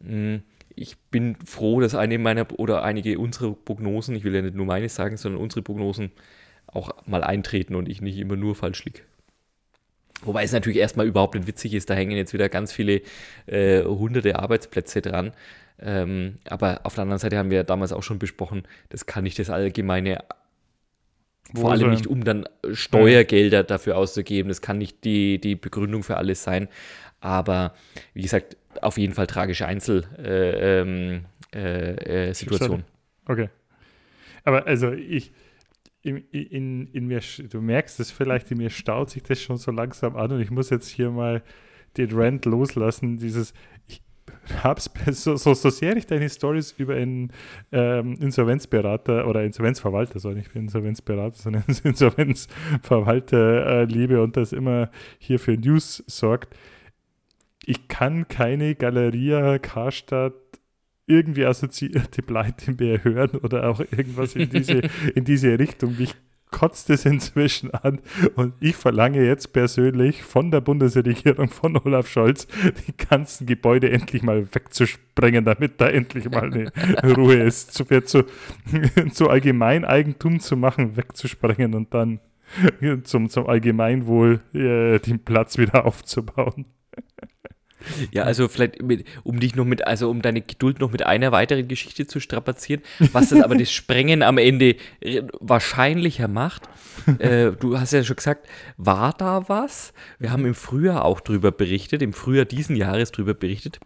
Hm, 0.03 0.41
ich 0.76 0.97
bin 1.11 1.38
froh, 1.45 1.80
dass 1.80 1.95
eine 1.95 2.17
meiner 2.17 2.47
oder 2.57 2.84
einige 2.84 3.17
unserer 3.19 3.53
Prognosen, 3.53 4.15
ich 4.15 4.23
will 4.23 4.36
ja 4.36 4.41
nicht 4.41 4.55
nur 4.55 4.65
meine 4.65 4.89
sagen, 4.89 5.15
sondern 5.17 5.41
unsere 5.41 5.61
Prognosen 5.61 6.11
auch 6.76 6.91
mal 7.05 7.23
eintreten 7.23 7.76
und 7.76 7.89
ich 7.89 8.01
nicht 8.01 8.17
immer 8.17 8.36
nur 8.36 8.55
falsch 8.55 8.86
liege. 8.86 9.01
Wobei 10.21 10.43
es 10.43 10.51
natürlich 10.51 10.80
erstmal 10.80 11.07
überhaupt 11.07 11.36
nicht 11.36 11.47
witzig 11.47 11.73
ist, 11.73 11.89
da 11.89 11.93
hängen 11.93 12.15
jetzt 12.15 12.34
wieder 12.34 12.49
ganz 12.49 12.71
viele 12.71 13.01
äh, 13.47 13.84
hunderte 13.84 14.39
Arbeitsplätze 14.39 15.01
dran. 15.01 15.32
Ähm, 15.80 16.38
aber 16.47 16.82
auf 16.84 16.95
der 16.95 17.03
anderen 17.03 17.19
Seite 17.19 17.38
haben 17.38 17.49
wir 17.49 17.57
ja 17.57 17.63
damals 17.63 17.91
auch 17.91 18.03
schon 18.03 18.17
besprochen, 18.17 18.63
das 18.89 19.05
kann 19.05 19.23
nicht 19.26 19.38
das 19.39 19.49
allgemeine, 19.49 20.23
Wo 21.51 21.61
vor 21.61 21.71
allem 21.71 21.82
sein? 21.82 21.89
nicht 21.91 22.07
um 22.07 22.23
dann 22.23 22.47
Steuergelder 22.71 23.63
dafür 23.63 23.97
auszugeben, 23.97 24.47
das 24.47 24.61
kann 24.61 24.78
nicht 24.78 25.03
die, 25.03 25.39
die 25.39 25.55
Begründung 25.55 26.03
für 26.03 26.17
alles 26.17 26.43
sein. 26.43 26.69
Aber 27.19 27.73
wie 28.13 28.21
gesagt, 28.21 28.55
auf 28.82 28.97
jeden 28.97 29.13
Fall 29.13 29.28
tragische 29.28 29.65
Einzelsituation. 29.65 30.23
Äh, 30.23 30.82
ähm, 30.82 31.26
äh, 31.53 32.30
äh 32.30 32.84
okay. 33.28 33.49
Aber 34.43 34.67
also 34.67 34.91
ich, 34.91 35.32
in, 36.06 36.18
in, 36.32 36.88
in 36.88 37.08
mir, 37.08 37.20
du 37.49 37.62
merkst 37.62 37.99
es 37.99 38.12
vielleicht, 38.12 38.51
in 38.51 38.60
mir 38.60 38.70
staut 38.70 39.10
sich 39.10 39.24
das 39.24 39.41
schon 39.41 39.58
so 39.58 39.72
langsam 39.72 40.16
an 40.16 40.32
und 40.32 40.39
ich 40.39 40.51
muss 40.51 40.70
jetzt 40.70 40.88
hier 40.88 41.10
mal 41.10 41.41
den 41.97 42.12
Rant 42.12 42.45
loslassen, 42.45 43.18
dieses, 43.18 43.53
ich 43.88 44.03
hab's, 44.64 44.91
so, 45.12 45.36
so, 45.36 45.56
so 45.56 45.70
sehr 45.72 45.97
ich 45.97 46.06
deine 46.06 46.30
Stories 46.30 46.76
über 46.78 46.93
einen 46.93 47.32
ähm, 47.72 48.14
Insolvenzberater 48.22 49.28
oder 49.28 49.43
Insolvenzverwalter, 49.43 50.20
soll 50.20 50.36
nicht 50.36 50.56
Insolvenzberater, 50.56 51.38
sondern 51.38 51.64
Insolvenzverwalter 51.84 53.66
äh, 53.66 53.86
liebe 53.86 54.22
und 54.22 54.38
das 54.38 54.53
immer 54.53 54.91
hier 55.18 55.39
für 55.39 55.58
News 55.58 56.03
sorgt, 56.06 56.56
ich 57.66 57.88
kann 57.88 58.28
keine 58.28 58.76
Galeria 58.76 59.58
Karstadt 59.58 60.34
irgendwie 61.08 61.45
assoziierte 61.45 62.22
Pleite 62.22 62.72
mehr 62.72 63.03
hören 63.03 63.32
oder 63.41 63.70
auch 63.70 63.80
irgendwas 63.80 64.36
in 64.36 64.49
diese, 64.49 64.82
in 65.14 65.24
diese 65.24 65.60
Richtung. 65.60 65.97
Mich 65.97 66.16
kotzt 66.51 66.89
es 66.89 67.06
inzwischen 67.06 67.74
an 67.74 67.99
und 68.36 68.53
ich 68.62 68.76
verlange 68.76 69.26
jetzt 69.26 69.51
persönlich 69.51 70.24
von 70.24 70.51
der 70.51 70.62
Bundesregierung, 70.62 71.49
von 71.49 71.76
Olaf 71.78 72.08
Scholz, 72.08 72.47
die 72.88 72.95
ganzen 72.95 73.45
Gebäude 73.45 73.89
endlich 73.89 74.24
mal 74.24 74.47
wegzusprengen, 74.53 75.43
damit 75.43 75.82
da 75.82 75.89
endlich 75.89 76.30
mal 76.30 76.53
eine 76.53 76.72
Ruhe 77.16 77.36
ist. 77.36 77.74
Zu, 77.74 77.84
zu, 78.03 78.24
zu 79.12 79.30
Allgemeineigentum 79.30 80.39
zu 80.39 80.56
machen, 80.56 80.95
wegzusprengen 80.95 81.74
und 81.74 81.93
dann 81.93 82.20
zum, 83.03 83.30
zum 83.30 83.47
Allgemeinwohl 83.47 84.39
äh, 84.53 84.99
den 84.99 85.20
Platz 85.20 85.58
wieder 85.58 85.86
aufzubauen. 85.86 86.66
Ja, 88.12 88.24
also 88.24 88.48
vielleicht, 88.48 88.82
mit, 88.82 89.06
um 89.24 89.40
dich 89.40 89.56
noch 89.56 89.66
mit, 89.66 89.86
also 89.88 90.10
um 90.10 90.22
deine 90.22 90.42
Geduld 90.42 90.80
noch 90.80 90.92
mit 90.92 91.06
einer 91.06 91.32
weiteren 91.32 91.68
Geschichte 91.68 92.08
zu 92.08 92.20
strapazieren, 92.20 92.82
was 93.12 93.30
das 93.30 93.42
aber 93.42 93.56
das 93.56 93.72
Sprengen 93.72 94.24
am 94.24 94.38
Ende 94.38 94.76
wahrscheinlicher 95.40 96.28
macht. 96.28 96.64
Äh, 97.20 97.52
du 97.52 97.80
hast 97.80 97.94
ja 97.94 98.04
schon 98.04 98.16
gesagt, 98.16 98.48
war 98.78 99.14
da 99.18 99.48
was? 99.48 99.94
Wir 100.20 100.32
haben 100.32 100.46
im 100.46 100.56
Frühjahr 100.56 101.06
auch 101.06 101.20
drüber 101.20 101.52
berichtet, 101.52 102.02
im 102.02 102.14
Frühjahr 102.14 102.46
diesen 102.46 102.76
Jahres 102.76 103.12
drüber 103.12 103.34
berichtet, 103.34 103.80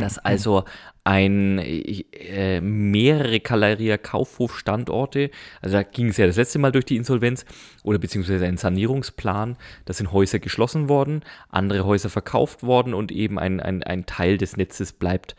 dass 0.00 0.16
mhm. 0.16 0.20
also 0.24 0.64
ein 1.04 1.58
äh, 1.58 2.60
mehrere 2.60 3.40
Galeria 3.40 3.98
Kaufhof 3.98 4.58
Standorte, 4.58 5.30
also 5.60 5.76
da 5.76 5.82
ging 5.82 6.08
es 6.08 6.16
ja 6.16 6.26
das 6.26 6.36
letzte 6.36 6.58
Mal 6.58 6.72
durch 6.72 6.84
die 6.84 6.96
Insolvenz 6.96 7.44
oder 7.82 7.98
beziehungsweise 7.98 8.46
ein 8.46 8.56
Sanierungsplan, 8.56 9.56
da 9.84 9.92
sind 9.92 10.12
Häuser 10.12 10.38
geschlossen 10.38 10.88
worden, 10.88 11.22
andere 11.50 11.84
Häuser 11.84 12.08
verkauft 12.08 12.62
worden 12.62 12.94
und 12.94 13.12
eben 13.12 13.38
ein, 13.38 13.60
ein, 13.60 13.82
ein 13.82 14.06
Teil 14.06 14.38
des 14.38 14.56
Netzes 14.56 14.92
bleibt 14.92 15.36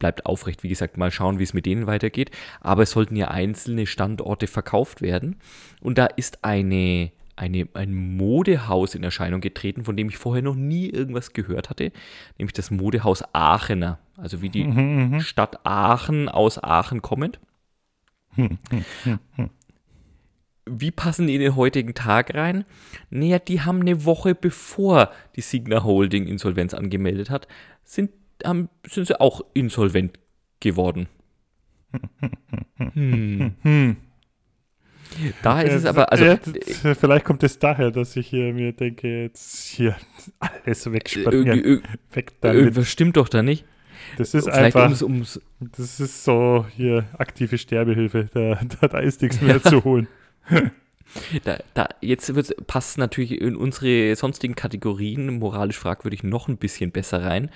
bleibt 0.00 0.26
aufrecht. 0.26 0.64
Wie 0.64 0.68
gesagt, 0.68 0.96
mal 0.96 1.12
schauen, 1.12 1.38
wie 1.38 1.44
es 1.44 1.52
mit 1.52 1.66
denen 1.66 1.86
weitergeht. 1.86 2.30
Aber 2.62 2.82
es 2.82 2.90
sollten 2.90 3.14
ja 3.16 3.28
einzelne 3.28 3.86
Standorte 3.86 4.46
verkauft 4.46 5.02
werden. 5.02 5.36
Und 5.82 5.98
da 5.98 6.06
ist 6.06 6.42
eine 6.42 7.12
eine, 7.40 7.66
ein 7.72 8.16
Modehaus 8.16 8.94
in 8.94 9.02
Erscheinung 9.02 9.40
getreten, 9.40 9.84
von 9.84 9.96
dem 9.96 10.08
ich 10.08 10.18
vorher 10.18 10.42
noch 10.42 10.54
nie 10.54 10.88
irgendwas 10.88 11.32
gehört 11.32 11.70
hatte, 11.70 11.90
nämlich 12.38 12.52
das 12.52 12.70
Modehaus 12.70 13.24
Aachener, 13.32 13.98
also 14.16 14.42
wie 14.42 14.50
die 14.50 14.64
mhm, 14.64 15.12
mhm. 15.12 15.20
Stadt 15.20 15.64
Aachen 15.64 16.28
aus 16.28 16.62
Aachen 16.62 17.00
kommend. 17.00 17.40
Wie 20.66 20.90
passen 20.90 21.26
die 21.26 21.34
in 21.34 21.40
den 21.40 21.56
heutigen 21.56 21.94
Tag 21.94 22.34
rein? 22.34 22.64
Naja, 23.08 23.38
die 23.38 23.62
haben 23.62 23.80
eine 23.80 24.04
Woche 24.04 24.34
bevor 24.34 25.10
die 25.34 25.40
Signa 25.40 25.82
Holding 25.82 26.26
Insolvenz 26.26 26.74
angemeldet 26.74 27.30
hat, 27.30 27.48
sind, 27.82 28.10
haben, 28.44 28.68
sind 28.86 29.06
sie 29.06 29.18
auch 29.18 29.40
insolvent 29.54 30.18
geworden. 30.60 31.08
Hm. 32.94 33.96
Da 35.42 35.60
ist 35.60 35.74
es 35.74 35.84
aber, 35.84 36.12
also. 36.12 36.24
Ja, 36.24 36.38
vielleicht 36.94 37.24
kommt 37.24 37.42
es 37.42 37.58
daher, 37.58 37.90
dass 37.90 38.16
ich 38.16 38.28
hier 38.28 38.52
mir 38.52 38.72
denke, 38.72 39.22
jetzt 39.22 39.66
hier 39.66 39.96
alles 40.38 40.90
wegspringen. 40.90 41.82
Weg. 42.12 42.32
Irgendwas 42.42 42.88
stimmt 42.88 43.16
doch 43.16 43.28
da 43.28 43.42
nicht. 43.42 43.64
Das 44.16 44.34
ist 44.34 44.44
Vielleicht 44.44 44.76
einfach, 44.76 45.02
ums, 45.02 45.02
ums 45.02 45.40
das 45.60 46.00
ist 46.00 46.24
so 46.24 46.66
hier 46.76 47.04
aktive 47.18 47.58
Sterbehilfe, 47.58 48.28
da, 48.32 48.58
da, 48.80 48.88
da 48.88 48.98
ist 48.98 49.22
nichts 49.22 49.40
mehr 49.40 49.62
zu 49.62 49.84
holen. 49.84 50.08
Da, 51.42 51.58
da, 51.74 51.88
jetzt 52.00 52.32
passt 52.68 52.96
natürlich 52.96 53.40
in 53.40 53.56
unsere 53.56 54.14
sonstigen 54.14 54.54
Kategorien 54.54 55.40
moralisch 55.40 55.76
fragwürdig 55.76 56.22
noch 56.22 56.46
ein 56.46 56.56
bisschen 56.56 56.92
besser 56.92 57.24
rein. 57.24 57.50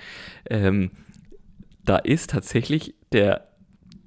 Ähm, 0.49 0.91
da 1.85 1.95
ist 1.95 2.31
tatsächlich 2.31 2.95
der, 3.13 3.47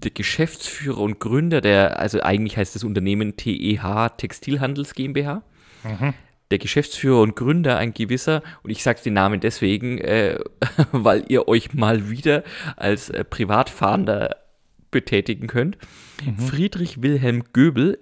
der 0.02 0.10
Geschäftsführer 0.10 1.00
und 1.00 1.20
Gründer 1.20 1.60
der, 1.60 1.98
also 1.98 2.20
eigentlich 2.22 2.56
heißt 2.56 2.74
das 2.74 2.84
Unternehmen 2.84 3.36
TEH 3.36 4.10
Textilhandels 4.16 4.94
GmbH. 4.94 5.42
Mhm. 5.84 6.14
Der 6.50 6.58
Geschäftsführer 6.58 7.20
und 7.20 7.36
Gründer, 7.36 7.76
ein 7.76 7.92
gewisser, 7.92 8.42
und 8.62 8.70
ich 8.70 8.82
sage 8.82 9.02
den 9.04 9.12
Namen 9.14 9.40
deswegen, 9.40 9.98
äh, 9.98 10.38
weil 10.92 11.24
ihr 11.28 11.46
euch 11.46 11.74
mal 11.74 12.08
wieder 12.08 12.42
als 12.76 13.10
äh, 13.10 13.22
Privatfahrender 13.24 14.36
betätigen 14.90 15.46
könnt. 15.46 15.76
Mhm. 16.24 16.38
Friedrich 16.38 17.02
Wilhelm 17.02 17.44
Göbel 17.52 17.98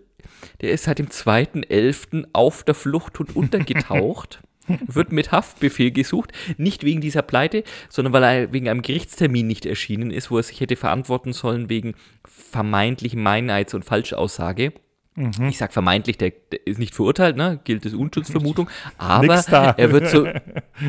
der 0.61 0.71
ist 0.73 0.85
seit 0.85 0.99
dem 0.99 1.09
2.11. 1.09 2.29
auf 2.33 2.65
der 2.65 2.75
Flucht 2.75 3.21
und 3.21 3.37
untergetaucht. 3.37 4.41
wird 4.87 5.13
mit 5.13 5.33
Haftbefehl 5.33 5.91
gesucht, 5.91 6.33
nicht 6.57 6.85
wegen 6.85 7.01
dieser 7.01 7.23
Pleite, 7.23 7.65
sondern 7.89 8.13
weil 8.13 8.23
er 8.23 8.53
wegen 8.53 8.69
einem 8.69 8.83
Gerichtstermin 8.83 9.47
nicht 9.47 9.67
erschienen 9.67 10.11
ist, 10.11 10.31
wo 10.31 10.37
er 10.37 10.43
sich 10.43 10.61
hätte 10.61 10.77
verantworten 10.77 11.33
sollen 11.33 11.69
wegen 11.69 11.95
vermeintlichen 12.25 13.23
Meineids- 13.23 13.75
und 13.75 13.85
Falschaussage. 13.85 14.73
Mhm. 15.15 15.49
Ich 15.49 15.57
sage 15.57 15.73
vermeintlich, 15.73 16.19
der, 16.19 16.33
der, 16.53 16.67
ist 16.67 16.79
nicht 16.79 16.95
verurteilt, 16.95 17.37
ne? 17.37 17.59
gilt 17.65 17.85
als 17.85 17.95
Unschutzvermutung, 17.95 18.69
aber 18.99 19.35
er, 19.77 19.93
wird 19.93 20.09
so, 20.09 20.29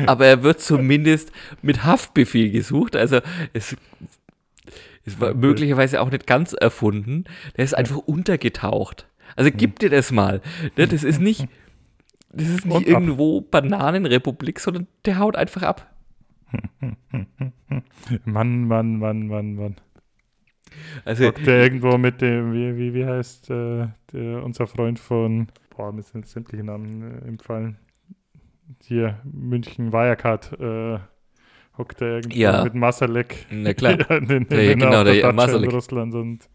aber 0.06 0.26
er 0.26 0.42
wird 0.42 0.60
zumindest 0.60 1.32
mit 1.62 1.84
Haftbefehl 1.84 2.50
gesucht. 2.50 2.94
Also 2.94 3.20
es, 3.54 3.74
es 5.06 5.18
war 5.18 5.32
möglicherweise 5.32 6.02
auch 6.02 6.10
nicht 6.10 6.26
ganz 6.26 6.52
erfunden. 6.52 7.24
Der 7.56 7.64
ist 7.64 7.74
einfach 7.74 7.96
untergetaucht. 7.96 9.08
Also 9.34 9.50
gib 9.54 9.78
dir 9.78 9.88
das 9.88 10.12
mal. 10.12 10.42
Ne, 10.76 10.86
das 10.86 11.04
ist 11.04 11.20
nicht, 11.20 11.48
das 12.32 12.48
ist 12.48 12.66
nicht 12.66 12.86
irgendwo 12.86 13.40
Bananenrepublik, 13.40 14.60
sondern 14.60 14.86
der 15.04 15.18
haut 15.18 15.36
einfach 15.36 15.62
ab. 15.62 15.94
Mann, 18.24 18.64
Mann, 18.64 18.98
Mann, 18.98 19.26
Mann, 19.26 19.54
Mann. 19.54 19.76
Also, 21.04 21.26
Hockt 21.26 21.46
der 21.46 21.62
irgendwo 21.62 21.96
mit 21.98 22.20
dem, 22.20 22.52
wie, 22.52 22.76
wie, 22.76 22.94
wie 22.94 23.06
heißt 23.06 23.50
äh, 23.50 23.88
der, 24.12 24.44
unser 24.44 24.66
Freund 24.66 24.98
von, 24.98 25.48
boah, 25.74 25.92
mir 25.92 26.02
sind 26.02 26.26
sämtliche 26.26 26.64
Namen 26.64 27.02
äh, 27.02 27.28
empfallen. 27.28 27.78
Hier, 28.82 29.18
München, 29.24 29.92
Wirecard, 29.92 30.52
äh, 30.60 30.98
hockt 31.78 32.00
der 32.00 32.16
irgendwo 32.16 32.38
ja. 32.38 32.64
mit 32.64 32.74
Masalek. 32.74 33.46
Na 33.50 33.72
klar. 33.72 34.10
in, 34.10 34.26
in, 34.28 34.46
ja, 34.50 34.74
genau, 34.74 35.04
der, 35.04 35.14
der 35.14 35.32
Masalek. 35.32 35.72
Russland 35.72 36.14
und. 36.14 36.48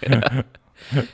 Ja. 0.00 0.44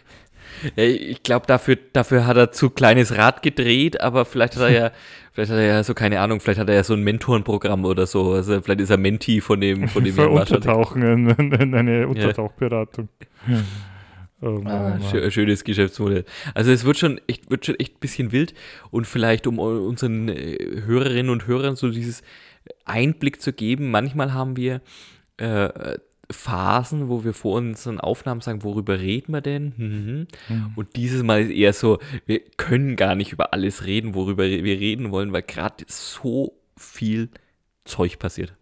Ich 0.76 1.22
glaube, 1.22 1.46
dafür, 1.46 1.76
dafür 1.92 2.26
hat 2.26 2.36
er 2.36 2.52
zu 2.52 2.70
kleines 2.70 3.16
Rad 3.16 3.42
gedreht, 3.42 4.00
aber 4.00 4.24
vielleicht 4.24 4.56
hat 4.56 4.62
er 4.62 4.70
ja, 4.70 4.90
vielleicht 5.32 5.50
hat 5.50 5.58
er 5.58 5.66
ja 5.66 5.84
so, 5.84 5.94
keine 5.94 6.20
Ahnung, 6.20 6.40
vielleicht 6.40 6.60
hat 6.60 6.68
er 6.68 6.74
ja 6.74 6.84
so 6.84 6.94
ein 6.94 7.02
Mentorenprogramm 7.02 7.84
oder 7.84 8.06
so. 8.06 8.32
Also 8.32 8.60
vielleicht 8.60 8.80
ist 8.80 8.90
er 8.90 8.98
Menti 8.98 9.40
von 9.40 9.60
dem, 9.60 9.88
von 9.88 10.04
dem 10.04 10.14
Für 10.14 10.28
Untertauchen 10.28 11.02
in, 11.02 11.30
in, 11.30 11.74
eine 11.74 12.08
Untertauchberatung. 12.08 13.08
Ja. 13.46 13.60
Oh 14.42 14.60
ah, 14.66 14.98
schön, 15.10 15.30
schönes 15.30 15.64
Geschäftsmodell. 15.64 16.26
Also 16.52 16.70
es 16.70 16.84
wird 16.84 16.98
schon 16.98 17.18
echt, 17.26 17.50
wird 17.50 17.64
schon 17.64 17.76
echt 17.76 17.94
ein 17.94 18.00
bisschen 18.00 18.32
wild 18.32 18.52
und 18.90 19.06
vielleicht 19.06 19.46
um 19.46 19.58
unseren 19.58 20.28
äh, 20.28 20.82
Hörerinnen 20.84 21.30
und 21.30 21.46
Hörern 21.46 21.74
so 21.74 21.88
dieses 21.88 22.22
Einblick 22.84 23.40
zu 23.40 23.54
geben, 23.54 23.90
manchmal 23.90 24.34
haben 24.34 24.56
wir 24.58 24.82
äh, 25.38 25.96
Phasen, 26.30 27.08
wo 27.08 27.24
wir 27.24 27.32
vor 27.32 27.56
unseren 27.56 28.00
Aufnahmen 28.00 28.40
sagen, 28.40 28.64
worüber 28.64 28.98
reden 28.98 29.32
wir 29.32 29.40
denn? 29.40 29.72
Mhm. 29.76 30.26
Mhm. 30.48 30.72
Und 30.74 30.96
dieses 30.96 31.22
Mal 31.22 31.42
ist 31.42 31.50
eher 31.50 31.72
so, 31.72 31.98
wir 32.26 32.40
können 32.56 32.96
gar 32.96 33.14
nicht 33.14 33.32
über 33.32 33.52
alles 33.52 33.84
reden, 33.84 34.14
worüber 34.14 34.44
wir 34.44 34.80
reden 34.80 35.10
wollen, 35.10 35.32
weil 35.32 35.42
gerade 35.42 35.84
so 35.88 36.58
viel 36.76 37.30
Zeug 37.84 38.18
passiert. 38.18 38.54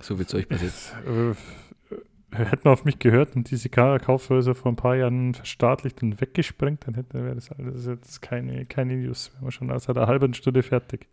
So 0.00 0.16
viel 0.16 0.26
Zeug 0.26 0.48
passiert. 0.48 0.72
Äh, 1.06 1.34
hätten 2.36 2.64
wir 2.64 2.72
auf 2.72 2.84
mich 2.84 2.98
gehört 2.98 3.36
und 3.36 3.50
diese 3.50 3.68
Kaufhäuser 3.68 4.54
vor 4.54 4.72
ein 4.72 4.76
paar 4.76 4.96
Jahren 4.96 5.34
verstaatlicht 5.34 6.02
und 6.02 6.20
weggesprengt, 6.20 6.86
dann 6.86 6.94
hätte 6.94 7.24
wäre 7.24 7.34
das 7.34 7.50
alles 7.52 7.86
jetzt 7.86 8.22
keine, 8.22 8.66
keine 8.66 8.96
News. 8.96 9.32
Wären 9.34 9.44
wir 9.46 9.52
schon 9.52 9.70
aus 9.70 9.88
einer 9.88 10.06
halben 10.06 10.34
Stunde 10.34 10.62
fertig. 10.62 11.06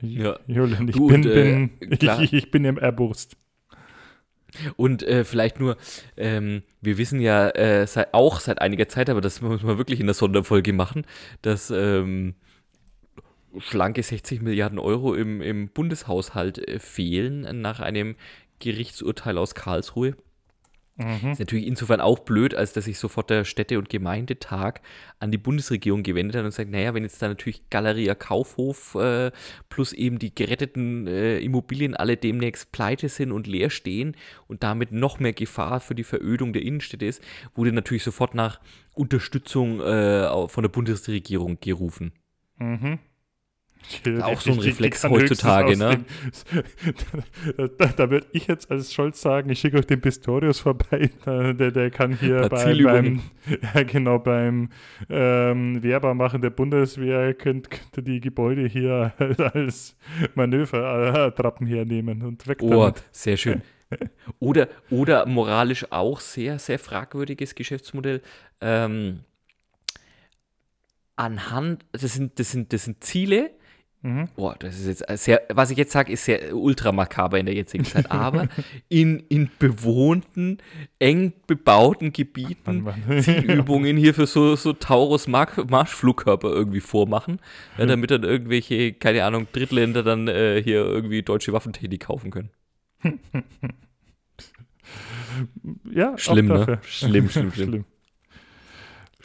Ich, 0.00 0.12
ja. 0.12 0.38
Julian, 0.46 0.88
ich, 0.88 0.96
du 0.96 1.06
bin, 1.06 1.16
und, 1.16 1.26
äh, 1.26 1.68
bin, 1.80 1.98
ich, 2.22 2.32
ich, 2.32 2.50
bin 2.50 2.64
im 2.64 2.78
Erburst. 2.78 3.36
Und 4.76 5.02
äh, 5.02 5.24
vielleicht 5.24 5.60
nur, 5.60 5.76
ähm, 6.16 6.62
wir 6.80 6.98
wissen 6.98 7.20
ja 7.20 7.48
äh, 7.50 7.86
seit, 7.86 8.14
auch 8.14 8.40
seit 8.40 8.60
einiger 8.60 8.88
Zeit, 8.88 9.10
aber 9.10 9.20
das 9.20 9.40
muss 9.40 9.62
man 9.62 9.78
wirklich 9.78 10.00
in 10.00 10.06
der 10.06 10.14
Sonderfolge 10.14 10.72
machen, 10.72 11.06
dass 11.42 11.70
ähm, 11.70 12.34
schlanke 13.58 14.02
60 14.02 14.42
Milliarden 14.42 14.78
Euro 14.78 15.14
im, 15.14 15.40
im 15.40 15.68
Bundeshaushalt 15.68 16.66
äh, 16.66 16.78
fehlen 16.78 17.60
nach 17.60 17.80
einem 17.80 18.16
Gerichtsurteil 18.58 19.38
aus 19.38 19.54
Karlsruhe. 19.54 20.16
Mhm. 20.96 21.32
Ist 21.32 21.40
natürlich 21.40 21.66
insofern 21.66 22.00
auch 22.00 22.20
blöd, 22.20 22.54
als 22.54 22.72
dass 22.72 22.86
sich 22.86 22.98
sofort 22.98 23.28
der 23.28 23.44
Städte- 23.44 23.78
und 23.78 23.90
Gemeindetag 23.90 24.80
an 25.18 25.30
die 25.30 25.38
Bundesregierung 25.38 26.02
gewendet 26.02 26.36
hat 26.36 26.44
und 26.44 26.52
sagt, 26.52 26.70
naja, 26.70 26.94
wenn 26.94 27.02
jetzt 27.02 27.20
da 27.20 27.28
natürlich 27.28 27.68
Galeria 27.68 28.14
Kaufhof 28.14 28.94
äh, 28.94 29.30
plus 29.68 29.92
eben 29.92 30.18
die 30.18 30.34
geretteten 30.34 31.06
äh, 31.06 31.38
Immobilien 31.40 31.94
alle 31.94 32.16
demnächst 32.16 32.72
pleite 32.72 33.10
sind 33.10 33.30
und 33.30 33.46
leer 33.46 33.68
stehen 33.68 34.16
und 34.46 34.62
damit 34.62 34.90
noch 34.90 35.18
mehr 35.18 35.34
Gefahr 35.34 35.80
für 35.80 35.94
die 35.94 36.04
Verödung 36.04 36.54
der 36.54 36.62
Innenstädte 36.62 37.04
ist, 37.04 37.22
wurde 37.54 37.72
natürlich 37.72 38.02
sofort 38.02 38.34
nach 38.34 38.60
Unterstützung 38.94 39.80
äh, 39.80 40.48
von 40.48 40.62
der 40.62 40.70
Bundesregierung 40.70 41.58
gerufen. 41.60 42.12
Mhm. 42.58 42.98
Auch 44.22 44.40
so 44.40 44.52
ein 44.52 44.58
Reflex 44.58 45.04
heutzutage, 45.04 45.76
ne? 45.76 46.04
da, 47.56 47.68
da, 47.68 47.86
da 47.86 48.10
würde 48.10 48.26
ich 48.32 48.48
jetzt 48.48 48.68
als 48.70 48.92
Scholz 48.92 49.20
sagen, 49.20 49.48
ich 49.48 49.60
schicke 49.60 49.78
euch 49.78 49.86
den 49.86 50.00
Pistorius 50.00 50.58
vorbei, 50.58 51.10
der, 51.26 51.70
der 51.70 51.90
kann 51.90 52.18
hier 52.18 52.48
bei, 52.48 52.74
beim, 52.82 53.22
ja, 53.74 53.82
genau, 53.84 54.18
beim 54.18 54.70
ähm, 55.08 55.82
Werber 55.82 56.14
machen 56.14 56.42
der 56.42 56.50
Bundeswehr, 56.50 57.32
könnte, 57.34 57.70
könnte 57.70 58.02
die 58.02 58.20
Gebäude 58.20 58.66
hier 58.66 59.12
als 59.54 59.96
Manövertrappen 60.34 61.66
hernehmen 61.66 62.22
und 62.22 62.46
weg 62.48 62.58
Oh, 62.62 62.70
damit. 62.70 63.04
sehr 63.12 63.36
schön. 63.36 63.62
Oder, 64.40 64.68
oder 64.90 65.26
moralisch 65.26 65.86
auch 65.92 66.18
sehr, 66.18 66.58
sehr 66.58 66.80
fragwürdiges 66.80 67.54
Geschäftsmodell. 67.54 68.20
Ähm, 68.60 69.20
anhand, 71.14 71.84
das 71.92 72.14
sind, 72.14 72.38
das 72.40 72.50
sind, 72.50 72.72
das 72.72 72.84
sind 72.84 73.04
Ziele, 73.04 73.50
Mhm. 74.06 74.28
Boah, 74.36 74.54
das 74.56 74.78
ist 74.78 75.00
jetzt 75.00 75.24
sehr, 75.24 75.42
was 75.48 75.72
ich 75.72 75.78
jetzt 75.78 75.90
sage, 75.90 76.12
ist 76.12 76.24
sehr 76.26 76.54
ultra 76.54 76.92
makaber 76.92 77.40
in 77.40 77.46
der 77.46 77.56
jetzigen 77.56 77.84
Zeit. 77.92 78.08
Aber 78.12 78.46
in, 78.88 79.24
in 79.28 79.50
bewohnten, 79.58 80.58
eng 81.00 81.32
bebauten 81.48 82.12
Gebieten 82.12 82.82
Mann, 82.82 83.02
Mann. 83.08 83.20
Zielübungen 83.20 83.96
hier 84.02 84.14
für 84.14 84.28
so, 84.28 84.54
so 84.54 84.72
Taurus-Marschflugkörper 84.72 86.48
irgendwie 86.48 86.78
vormachen, 86.78 87.40
ja, 87.78 87.84
mhm. 87.84 87.88
damit 87.88 88.12
dann 88.12 88.22
irgendwelche, 88.22 88.92
keine 88.92 89.24
Ahnung, 89.24 89.48
Drittländer 89.50 90.04
dann 90.04 90.28
äh, 90.28 90.62
hier 90.62 90.84
irgendwie 90.84 91.22
deutsche 91.22 91.52
Waffentechnik 91.52 92.02
kaufen 92.02 92.30
können. 92.30 92.50
ja, 95.90 96.16
schlimm, 96.16 96.46
ne? 96.46 96.78
Schlimm, 96.82 97.28
schlimm, 97.28 97.50
schlimm. 97.50 97.68
schlimm. 97.68 97.84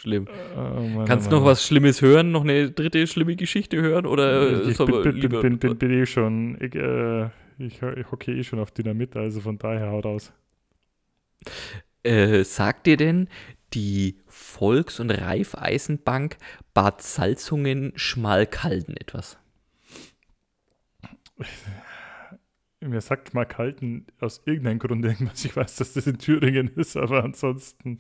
Schlimm. 0.01 0.27
Oh, 0.57 0.79
Mann, 0.79 1.05
Kannst 1.05 1.31
du 1.31 1.35
noch 1.35 1.45
was 1.45 1.63
Schlimmes 1.63 2.01
hören? 2.01 2.31
Noch 2.31 2.41
eine 2.41 2.71
dritte 2.71 3.05
schlimme 3.05 3.35
Geschichte 3.35 3.79
hören? 3.79 4.07
Oder 4.07 4.67
ich 4.67 4.75
bin, 4.75 4.87
bin, 4.87 5.15
lieber, 5.15 5.41
bin, 5.41 5.59
bin, 5.59 5.77
bin, 5.77 5.91
eh 5.91 6.07
schon, 6.07 6.57
ich, 6.59 6.73
äh, 6.73 7.25
ich, 7.59 7.83
ich 7.83 8.11
hocke 8.11 8.31
eh 8.33 8.43
schon 8.43 8.57
auf 8.57 8.71
Dynamit, 8.71 9.15
also 9.15 9.41
von 9.41 9.59
daher 9.59 9.91
haut 9.91 10.07
aus. 10.07 10.33
Äh, 12.01 12.43
sagt 12.43 12.87
dir 12.87 12.97
denn 12.97 13.27
die 13.75 14.17
Volks- 14.25 14.99
und 14.99 15.11
Raiffeisenbank 15.11 16.37
Bad 16.73 17.03
Salzungen-Schmalkalden 17.03 18.97
etwas? 18.97 19.37
Mir 22.79 23.01
sagt 23.01 23.35
mal 23.35 23.45
Kalten 23.45 24.07
aus 24.19 24.41
irgendeinem 24.45 24.79
Grund 24.79 25.05
irgendwas. 25.05 25.45
Ich 25.45 25.55
weiß, 25.55 25.75
dass 25.75 25.93
das 25.93 26.07
in 26.07 26.17
Thüringen 26.17 26.69
ist, 26.75 26.97
aber 26.97 27.23
ansonsten. 27.23 27.99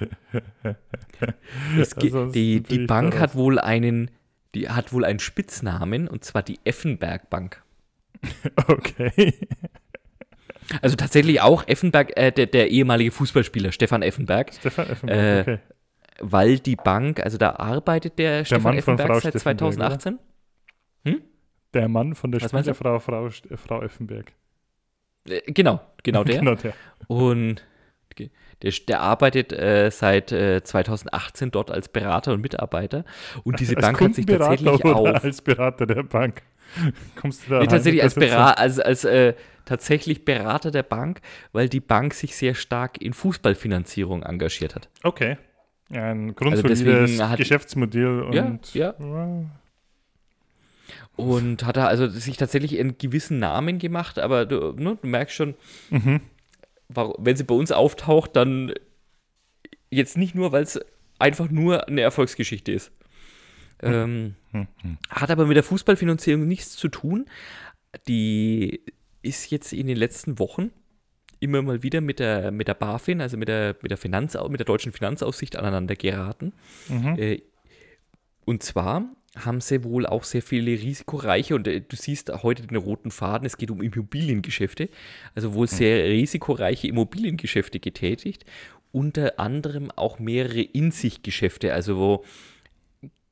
die 2.34 2.60
die 2.60 2.86
Bank 2.86 3.18
hat 3.18 3.34
wohl 3.34 3.58
einen, 3.58 4.10
die 4.54 4.68
hat 4.68 4.92
wohl 4.92 5.04
einen 5.04 5.18
Spitznamen 5.18 6.08
und 6.08 6.24
zwar 6.24 6.42
die 6.42 6.58
Effenberg 6.64 7.30
Bank. 7.30 7.62
Okay. 8.66 9.34
Also 10.82 10.94
tatsächlich 10.94 11.40
auch 11.40 11.66
Effenberg, 11.66 12.16
äh, 12.16 12.30
der, 12.30 12.46
der, 12.46 12.70
ehemalige 12.70 13.10
Fußballspieler 13.10 13.72
Stefan 13.72 14.02
Effenberg. 14.02 14.54
Stefan 14.54 14.88
Effenberg, 14.88 15.18
äh, 15.18 15.40
okay. 15.40 15.58
Weil 16.20 16.58
die 16.58 16.76
Bank, 16.76 17.20
also 17.20 17.38
da 17.38 17.56
arbeitet 17.56 18.18
der, 18.18 18.38
der 18.38 18.44
Stefan 18.44 18.62
Mann 18.62 18.78
Effenberg 18.78 19.20
seit 19.20 19.38
2018. 19.38 20.18
Hm? 21.04 21.22
Der 21.74 21.88
Mann 21.88 22.14
von 22.14 22.30
der 22.30 22.40
Frau, 22.40 23.00
Frau, 23.00 23.28
Frau 23.56 23.82
Effenberg. 23.82 24.32
Äh, 25.28 25.52
genau, 25.52 25.80
genau 26.02 26.24
der. 26.24 26.38
genau 26.38 26.54
der. 26.54 26.74
Und 27.08 27.64
der, 28.62 28.72
der 28.88 29.00
arbeitet 29.00 29.52
äh, 29.52 29.90
seit 29.90 30.32
äh, 30.32 30.62
2018 30.62 31.50
dort 31.50 31.70
als 31.70 31.88
Berater 31.88 32.32
und 32.32 32.40
Mitarbeiter. 32.40 33.04
Und 33.44 33.60
diese 33.60 33.76
als 33.76 33.86
Bank 33.86 34.00
hat 34.00 34.14
sich 34.14 34.26
tatsächlich 34.26 34.84
auch. 34.84 35.06
Als 35.06 35.42
Berater 35.42 35.86
der 35.86 36.02
Bank. 36.02 36.42
Kommst 37.20 37.46
du 37.46 37.50
da 37.50 37.60
nee, 37.60 37.66
tatsächlich 37.66 38.02
als, 38.02 38.14
Berater, 38.14 38.58
als, 38.58 38.78
als 38.78 39.04
äh, 39.04 39.34
tatsächlich 39.64 40.24
Berater 40.24 40.70
der 40.70 40.82
Bank, 40.82 41.20
weil 41.52 41.68
die 41.68 41.80
Bank 41.80 42.14
sich 42.14 42.36
sehr 42.36 42.54
stark 42.54 43.00
in 43.00 43.12
Fußballfinanzierung 43.12 44.22
engagiert 44.22 44.74
hat. 44.74 44.88
Okay. 45.02 45.36
ein 45.90 46.34
grundsolides 46.34 47.20
also 47.20 47.36
Geschäftsmodell 47.36 48.22
und 48.22 48.74
ja, 48.74 48.94
ja. 48.98 49.44
Und 51.16 51.66
hat 51.66 51.76
er 51.76 51.88
also 51.88 52.08
sich 52.08 52.36
tatsächlich 52.38 52.78
einen 52.80 52.96
gewissen 52.96 53.38
Namen 53.38 53.78
gemacht, 53.78 54.18
aber 54.18 54.46
du, 54.46 54.72
ne, 54.72 54.96
du 55.00 55.06
merkst 55.06 55.36
schon, 55.36 55.54
mhm. 55.90 56.20
Wenn 56.94 57.36
sie 57.36 57.44
bei 57.44 57.54
uns 57.54 57.72
auftaucht, 57.72 58.36
dann 58.36 58.72
jetzt 59.90 60.16
nicht 60.16 60.34
nur, 60.34 60.52
weil 60.52 60.62
es 60.62 60.80
einfach 61.18 61.50
nur 61.50 61.88
eine 61.88 62.00
Erfolgsgeschichte 62.00 62.72
ist. 62.72 62.92
Ähm. 63.82 64.34
Hat 65.08 65.30
aber 65.30 65.46
mit 65.46 65.56
der 65.56 65.64
Fußballfinanzierung 65.64 66.46
nichts 66.46 66.76
zu 66.76 66.88
tun. 66.88 67.26
Die 68.08 68.82
ist 69.22 69.50
jetzt 69.50 69.72
in 69.72 69.86
den 69.86 69.96
letzten 69.96 70.38
Wochen 70.38 70.70
immer 71.40 71.62
mal 71.62 71.82
wieder 71.82 72.00
mit 72.00 72.18
der, 72.18 72.50
mit 72.50 72.68
der 72.68 72.74
BaFin, 72.74 73.20
also 73.20 73.36
mit 73.36 73.48
der, 73.48 73.76
mit 73.80 73.90
der, 73.90 73.98
Finanz, 73.98 74.36
mit 74.48 74.60
der 74.60 74.66
deutschen 74.66 74.92
Finanzaussicht 74.92 75.56
aneinander 75.56 75.96
geraten. 75.96 76.52
Mhm. 76.88 77.16
Äh, 77.18 77.42
und 78.44 78.62
zwar 78.62 79.04
haben 79.36 79.60
sie 79.60 79.84
wohl 79.84 80.06
auch 80.06 80.24
sehr 80.24 80.42
viele 80.42 80.72
risikoreiche 80.72 81.54
und 81.54 81.66
äh, 81.68 81.80
du 81.80 81.96
siehst 81.96 82.30
heute 82.42 82.66
den 82.66 82.76
roten 82.76 83.10
Faden, 83.10 83.46
es 83.46 83.56
geht 83.56 83.70
um 83.70 83.80
Immobiliengeschäfte, 83.80 84.88
also 85.34 85.54
wohl 85.54 85.68
hm. 85.68 85.76
sehr 85.76 86.04
risikoreiche 86.04 86.88
Immobiliengeschäfte 86.88 87.78
getätigt, 87.78 88.44
unter 88.92 89.38
anderem 89.38 89.90
auch 89.92 90.18
mehrere 90.18 90.62
In-sich-Geschäfte, 90.62 91.72
also 91.72 91.96
wo 91.98 92.24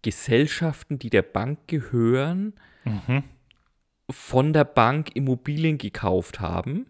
Gesellschaften, 0.03 1.01
die 1.01 1.11
der 1.11 1.23
Bank 1.23 1.67
gehören, 1.67 2.55
mhm. 2.85 3.25
von 4.09 4.53
der 4.53 4.63
Bank 4.65 5.17
Immobilien 5.17 5.77
gekauft 5.79 6.39
haben 6.39 6.87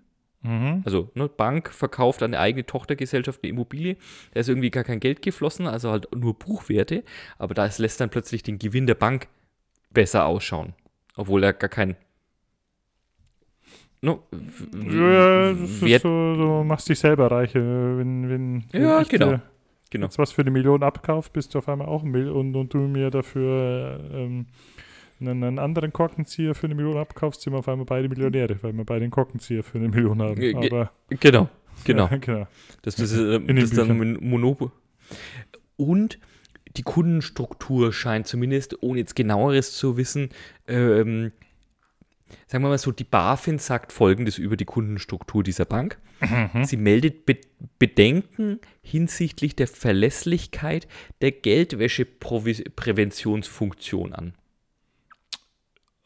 Mhm. 0.48 0.82
Also, 0.86 1.10
ne, 1.14 1.28
Bank 1.28 1.70
verkauft 1.70 2.22
an 2.22 2.32
eine 2.32 2.40
eigene 2.40 2.64
Tochtergesellschaft 2.64 3.40
eine 3.42 3.50
Immobilie. 3.50 3.96
Da 4.32 4.40
ist 4.40 4.48
irgendwie 4.48 4.70
gar 4.70 4.82
kein 4.82 4.98
Geld 4.98 5.20
geflossen, 5.20 5.66
also 5.66 5.90
halt 5.90 6.08
nur 6.16 6.38
Buchwerte. 6.38 7.04
Aber 7.36 7.52
das 7.52 7.78
lässt 7.78 8.00
dann 8.00 8.08
plötzlich 8.08 8.42
den 8.42 8.58
Gewinn 8.58 8.86
der 8.86 8.94
Bank 8.94 9.28
besser 9.90 10.24
ausschauen. 10.24 10.72
Obwohl 11.16 11.44
er 11.44 11.52
gar 11.52 11.68
kein. 11.68 11.96
No, 14.00 14.22
ja, 14.32 15.52
das 15.52 15.82
Wert 15.82 15.96
ist 15.96 16.02
so, 16.02 16.34
du 16.34 16.64
machst 16.64 16.88
dich 16.88 16.98
selber 16.98 17.30
reich. 17.30 17.54
Äh, 17.54 17.58
wenn, 17.58 18.30
wenn, 18.30 18.64
wenn 18.72 18.82
ja, 18.82 19.02
genau. 19.02 19.40
genau. 19.90 20.06
Jetzt 20.06 20.18
was 20.18 20.32
für 20.32 20.42
eine 20.42 20.50
Million 20.50 20.82
abkaufst, 20.82 21.32
bist 21.34 21.54
du 21.54 21.58
auf 21.58 21.68
einmal 21.68 21.88
auch 21.88 22.04
ein 22.04 22.10
Million 22.10 22.36
und, 22.36 22.56
und 22.56 22.74
du 22.74 22.78
mir 22.78 23.10
dafür. 23.10 24.00
Ähm, 24.14 24.46
einen, 25.20 25.42
einen 25.42 25.58
anderen 25.58 25.92
Korkenzieher 25.92 26.54
für 26.54 26.66
eine 26.66 26.74
Million 26.74 26.96
abkaufst, 26.96 27.42
sind 27.42 27.52
wir 27.52 27.58
auf 27.58 27.68
einmal 27.68 27.86
beide 27.86 28.08
Millionäre, 28.08 28.58
weil 28.62 28.72
wir 28.72 28.84
beide 28.84 29.04
einen 29.04 29.10
Korkenzieher 29.10 29.62
für 29.62 29.78
eine 29.78 29.88
Million 29.88 30.20
haben. 30.22 30.56
Aber, 30.56 30.90
genau, 31.08 31.48
genau. 31.84 32.08
Ja, 32.10 32.16
genau. 32.16 32.46
Das, 32.82 32.96
das, 32.96 33.12
ist, 33.12 33.18
äh, 33.18 33.40
das 33.40 33.64
ist 33.64 33.78
dann 33.78 33.90
ein 33.90 34.18
Monopol. 34.20 34.70
Und 35.76 36.18
die 36.76 36.82
Kundenstruktur 36.82 37.92
scheint 37.92 38.26
zumindest, 38.26 38.82
ohne 38.82 39.00
jetzt 39.00 39.16
genaueres 39.16 39.72
zu 39.72 39.96
wissen, 39.96 40.30
ähm, 40.66 41.32
sagen 42.46 42.64
wir 42.64 42.68
mal 42.68 42.78
so, 42.78 42.92
die 42.92 43.04
BaFin 43.04 43.58
sagt 43.58 43.92
Folgendes 43.92 44.38
über 44.38 44.56
die 44.56 44.64
Kundenstruktur 44.64 45.42
dieser 45.42 45.64
Bank. 45.64 45.98
Mhm. 46.20 46.64
Sie 46.64 46.76
meldet 46.76 47.26
Be 47.26 47.38
Bedenken 47.80 48.60
hinsichtlich 48.82 49.56
der 49.56 49.66
Verlässlichkeit 49.66 50.86
der 51.20 51.32
Geldwäschepräventionsfunktion 51.32 54.12
an. 54.12 54.34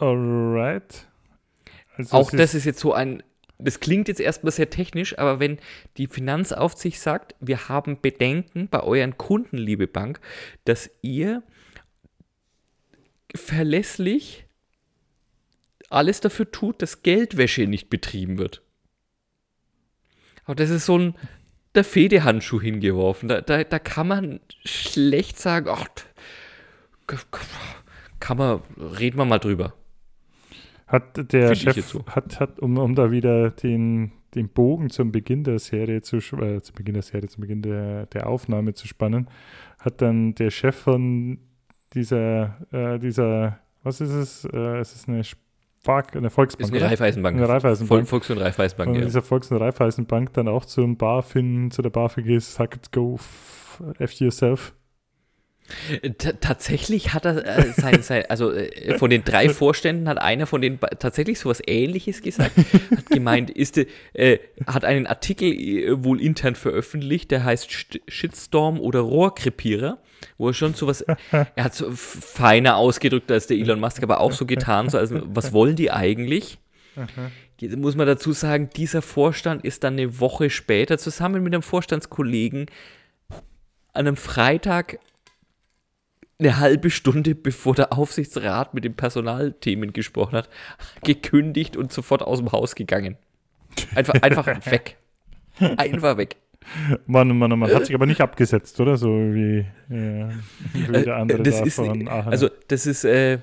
Alright. 0.02 1.06
Also 1.96 2.16
auch 2.16 2.32
das 2.32 2.54
ist 2.54 2.64
jetzt 2.64 2.80
so 2.80 2.92
ein, 2.92 3.22
das 3.58 3.78
klingt 3.78 4.08
jetzt 4.08 4.18
erstmal 4.18 4.50
sehr 4.50 4.68
technisch, 4.68 5.16
aber 5.16 5.38
wenn 5.38 5.58
die 5.96 6.08
Finanzaufsicht 6.08 7.00
sagt, 7.00 7.36
wir 7.38 7.68
haben 7.68 8.00
Bedenken 8.00 8.66
bei 8.66 8.82
euren 8.82 9.16
Kunden, 9.16 9.56
liebe 9.56 9.86
Bank, 9.86 10.18
dass 10.64 10.90
ihr 11.02 11.44
verlässlich 13.32 14.44
alles 15.88 16.20
dafür 16.20 16.50
tut, 16.50 16.82
dass 16.82 17.02
Geldwäsche 17.02 17.68
nicht 17.68 17.88
betrieben 17.88 18.38
wird. 18.38 18.60
Aber 20.46 20.56
das 20.56 20.70
ist 20.70 20.86
so 20.86 20.98
ein 20.98 21.14
der 21.76 21.84
Fedehandschuh 21.84 22.60
hingeworfen. 22.60 23.28
Da, 23.28 23.40
da, 23.40 23.62
da 23.62 23.78
kann 23.78 24.08
man 24.08 24.40
schlecht 24.64 25.38
sagen, 25.38 25.68
ach, 25.70 25.86
kann 28.18 28.36
man, 28.36 28.62
reden 28.76 29.16
wir 29.16 29.24
mal 29.24 29.38
drüber. 29.38 29.74
Hat 30.92 31.32
der 31.32 31.54
Chef, 31.54 31.86
so. 31.86 32.04
hat, 32.04 32.38
hat, 32.38 32.60
um, 32.60 32.76
um 32.76 32.94
da 32.94 33.10
wieder 33.10 33.48
den, 33.48 34.12
den 34.34 34.50
Bogen 34.50 34.90
zum 34.90 35.10
Beginn 35.10 35.42
der 35.42 35.58
Serie 35.58 36.02
zu, 36.02 36.18
äh, 36.18 36.60
zum 36.60 36.74
Beginn 36.74 36.92
der 36.92 37.02
Serie, 37.02 37.28
zum 37.28 37.40
Beginn 37.40 37.62
der, 37.62 38.06
der 38.06 38.26
Aufnahme 38.26 38.74
zu 38.74 38.86
spannen, 38.86 39.28
hat 39.80 40.02
dann 40.02 40.34
der 40.34 40.50
Chef 40.50 40.76
von 40.76 41.38
dieser, 41.94 42.58
äh, 42.72 42.98
dieser, 42.98 43.58
was 43.82 44.02
ist 44.02 44.10
es? 44.10 44.44
Äh, 44.44 44.80
es 44.80 44.94
ist 44.94 45.08
eine 45.08 45.24
Spark, 45.24 46.14
eine 46.14 46.28
Volksbank. 46.28 46.70
Ist 46.70 46.82
eine 46.82 46.90
Raiffeisenbank. 46.90 47.38
Eine 47.38 47.48
Raiffeisenbank. 47.48 48.06
Volks- 48.06 48.28
und 48.28 48.38
Raiffeisenbank, 48.38 48.90
und 48.90 48.96
ja. 48.96 49.04
dieser 49.04 49.22
Volks- 49.22 49.50
und 49.50 49.56
Raiffeisenbank 49.56 50.34
dann 50.34 50.46
auch 50.46 50.66
zum 50.66 50.98
BaFin, 50.98 51.70
zu 51.70 51.80
der 51.80 51.90
BaFin 51.90 52.24
gesagt, 52.24 52.92
go 52.92 53.18
f 53.98 54.12
yourself. 54.12 54.74
T 56.18 56.32
tatsächlich 56.40 57.14
hat 57.14 57.24
er 57.24 57.46
äh, 57.46 57.72
sein, 57.72 58.02
sein, 58.02 58.24
also 58.28 58.52
äh, 58.52 58.98
von 58.98 59.10
den 59.10 59.24
drei 59.24 59.48
Vorständen 59.48 60.08
hat 60.08 60.18
einer 60.18 60.46
von 60.46 60.60
denen 60.60 60.78
tatsächlich 60.98 61.38
sowas 61.38 61.62
ähnliches 61.66 62.20
gesagt, 62.22 62.52
hat 62.56 63.06
gemeint, 63.06 63.50
ist, 63.50 63.78
äh, 64.12 64.38
hat 64.66 64.84
einen 64.84 65.06
Artikel 65.06 65.52
äh, 65.52 66.04
wohl 66.04 66.20
intern 66.20 66.56
veröffentlicht, 66.56 67.30
der 67.30 67.44
heißt 67.44 68.00
Shitstorm 68.08 68.80
oder 68.80 69.00
Rohrkrepierer, 69.00 69.98
wo 70.36 70.48
er 70.48 70.54
schon 70.54 70.74
sowas, 70.74 71.02
er 71.02 71.16
hat 71.56 71.74
so 71.74 71.90
feiner 71.92 72.76
ausgedrückt 72.76 73.30
als 73.30 73.46
der 73.46 73.56
Elon 73.56 73.80
Musk, 73.80 74.02
aber 74.02 74.20
auch 74.20 74.32
so 74.32 74.46
getan, 74.46 74.90
so 74.90 74.98
also 74.98 75.20
was 75.24 75.52
wollen 75.52 75.76
die 75.76 75.90
eigentlich? 75.90 76.58
Jetzt 77.58 77.76
muss 77.76 77.94
man 77.94 78.06
dazu 78.06 78.32
sagen, 78.32 78.70
dieser 78.76 79.02
Vorstand 79.02 79.64
ist 79.64 79.84
dann 79.84 79.94
eine 79.94 80.20
Woche 80.20 80.50
später 80.50 80.98
zusammen 80.98 81.42
mit 81.42 81.54
einem 81.54 81.62
Vorstandskollegen 81.62 82.66
an 83.92 84.06
einem 84.06 84.16
Freitag 84.16 84.98
eine 86.42 86.58
halbe 86.58 86.90
Stunde 86.90 87.34
bevor 87.34 87.74
der 87.74 87.92
Aufsichtsrat 87.92 88.74
mit 88.74 88.84
den 88.84 88.94
Personalthemen 88.94 89.92
gesprochen 89.92 90.36
hat, 90.36 90.48
gekündigt 91.04 91.76
und 91.76 91.92
sofort 91.92 92.22
aus 92.22 92.38
dem 92.38 92.52
Haus 92.52 92.74
gegangen. 92.74 93.16
Einfach, 93.94 94.14
einfach 94.14 94.46
weg. 94.66 94.96
Einfach 95.76 96.16
weg. 96.16 96.36
Mann, 97.06 97.36
Mann, 97.36 97.58
Mann. 97.58 97.74
Hat 97.74 97.86
sich 97.86 97.94
aber 97.94 98.06
nicht 98.06 98.20
abgesetzt, 98.20 98.78
oder? 98.80 98.96
So 98.96 99.08
wie, 99.08 99.66
ja, 99.88 100.30
wie 100.72 101.02
der 101.02 101.16
andere 101.16 101.42
das 101.42 101.58
da 101.58 101.64
ist. 101.64 101.78
Also, 101.78 102.48
das 102.68 102.86
ist, 102.86 103.04
äh, 103.04 103.38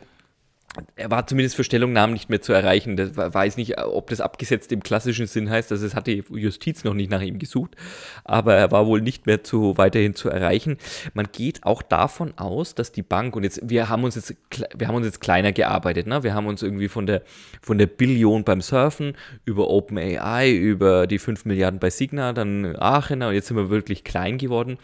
er 0.95 1.09
war 1.09 1.25
zumindest 1.25 1.55
für 1.55 1.63
Stellungnahmen 1.63 2.13
nicht 2.13 2.29
mehr 2.29 2.41
zu 2.41 2.53
erreichen. 2.53 2.95
Das 2.95 3.15
weiß 3.15 3.57
nicht, 3.57 3.79
ob 3.79 4.09
das 4.09 4.21
abgesetzt 4.21 4.71
im 4.71 4.83
klassischen 4.83 5.25
Sinn 5.25 5.49
heißt, 5.49 5.71
dass 5.71 5.81
es 5.81 5.95
die 6.05 6.23
Justiz 6.29 6.83
noch 6.83 6.93
nicht 6.93 7.09
nach 7.09 7.21
ihm 7.21 7.39
gesucht, 7.39 7.75
aber 8.23 8.55
er 8.55 8.71
war 8.71 8.85
wohl 8.85 9.01
nicht 9.01 9.25
mehr 9.25 9.43
zu, 9.43 9.77
weiterhin 9.77 10.13
zu 10.13 10.29
erreichen. 10.29 10.77
Man 11.13 11.27
geht 11.31 11.63
auch 11.63 11.81
davon 11.81 12.37
aus, 12.37 12.75
dass 12.75 12.91
die 12.91 13.01
Bank, 13.01 13.35
und 13.35 13.43
jetzt, 13.43 13.61
wir 13.67 13.89
haben 13.89 14.03
uns 14.03 14.15
jetzt, 14.15 14.35
wir 14.75 14.87
haben 14.87 14.95
uns 14.95 15.05
jetzt 15.05 15.21
kleiner 15.21 15.51
gearbeitet, 15.51 16.07
ne? 16.07 16.23
Wir 16.23 16.33
haben 16.33 16.47
uns 16.47 16.61
irgendwie 16.61 16.87
von 16.87 17.07
der, 17.07 17.23
von 17.61 17.77
der 17.77 17.87
Billion 17.87 18.43
beim 18.43 18.61
Surfen 18.61 19.15
über 19.45 19.69
OpenAI, 19.69 20.51
über 20.51 21.07
die 21.07 21.19
5 21.19 21.45
Milliarden 21.45 21.79
bei 21.79 21.89
Signa, 21.89 22.33
dann 22.33 22.75
Aachener 22.75 23.29
und 23.29 23.33
jetzt 23.33 23.47
sind 23.47 23.57
wir 23.57 23.69
wirklich 23.69 24.03
klein 24.03 24.37
geworden. 24.37 24.77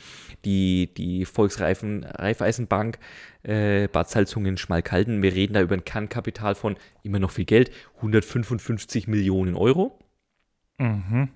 Die, 0.46 0.92
die 0.96 1.26
Volksreifeisenbank 1.26 3.00
äh, 3.46 3.88
Bad 3.88 4.10
Salzungen, 4.10 4.58
Schmalkalden. 4.58 5.22
Wir 5.22 5.34
reden 5.34 5.54
da 5.54 5.62
über 5.62 5.76
ein 5.76 5.86
Kernkapital 5.86 6.56
von 6.56 6.76
immer 7.04 7.20
noch 7.20 7.32
viel 7.32 7.46
Geld, 7.46 7.72
155 7.98 9.08
Millionen 9.08 9.56
Euro. 9.56 10.00
Mhm. 10.78 11.30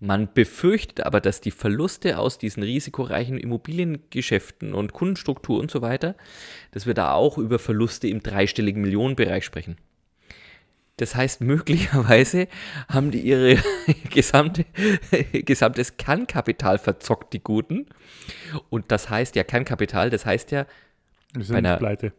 Man 0.00 0.32
befürchtet 0.32 1.06
aber, 1.06 1.20
dass 1.20 1.40
die 1.40 1.50
Verluste 1.50 2.18
aus 2.18 2.38
diesen 2.38 2.62
risikoreichen 2.62 3.38
Immobiliengeschäften 3.38 4.74
und 4.74 4.92
Kundenstruktur 4.92 5.60
und 5.60 5.70
so 5.70 5.82
weiter, 5.82 6.16
dass 6.72 6.86
wir 6.86 6.94
da 6.94 7.12
auch 7.12 7.38
über 7.38 7.58
Verluste 7.58 8.08
im 8.08 8.22
dreistelligen 8.22 8.82
Millionenbereich 8.82 9.44
sprechen. 9.44 9.76
Das 10.96 11.14
heißt, 11.14 11.40
möglicherweise 11.42 12.48
haben 12.88 13.10
die 13.10 13.20
ihre 13.20 13.56
gesamte, 14.10 14.64
gesamtes 15.32 15.96
Kernkapital 15.96 16.78
verzockt, 16.78 17.32
die 17.32 17.42
Guten. 17.42 17.86
Und 18.68 18.90
das 18.90 19.10
heißt 19.10 19.36
ja 19.36 19.44
Kernkapital, 19.44 20.10
das 20.10 20.26
heißt 20.26 20.50
ja, 20.50 20.66
wir 21.32 21.44
sind 21.44 21.56
einer, 21.56 21.76
pleite. 21.76 22.12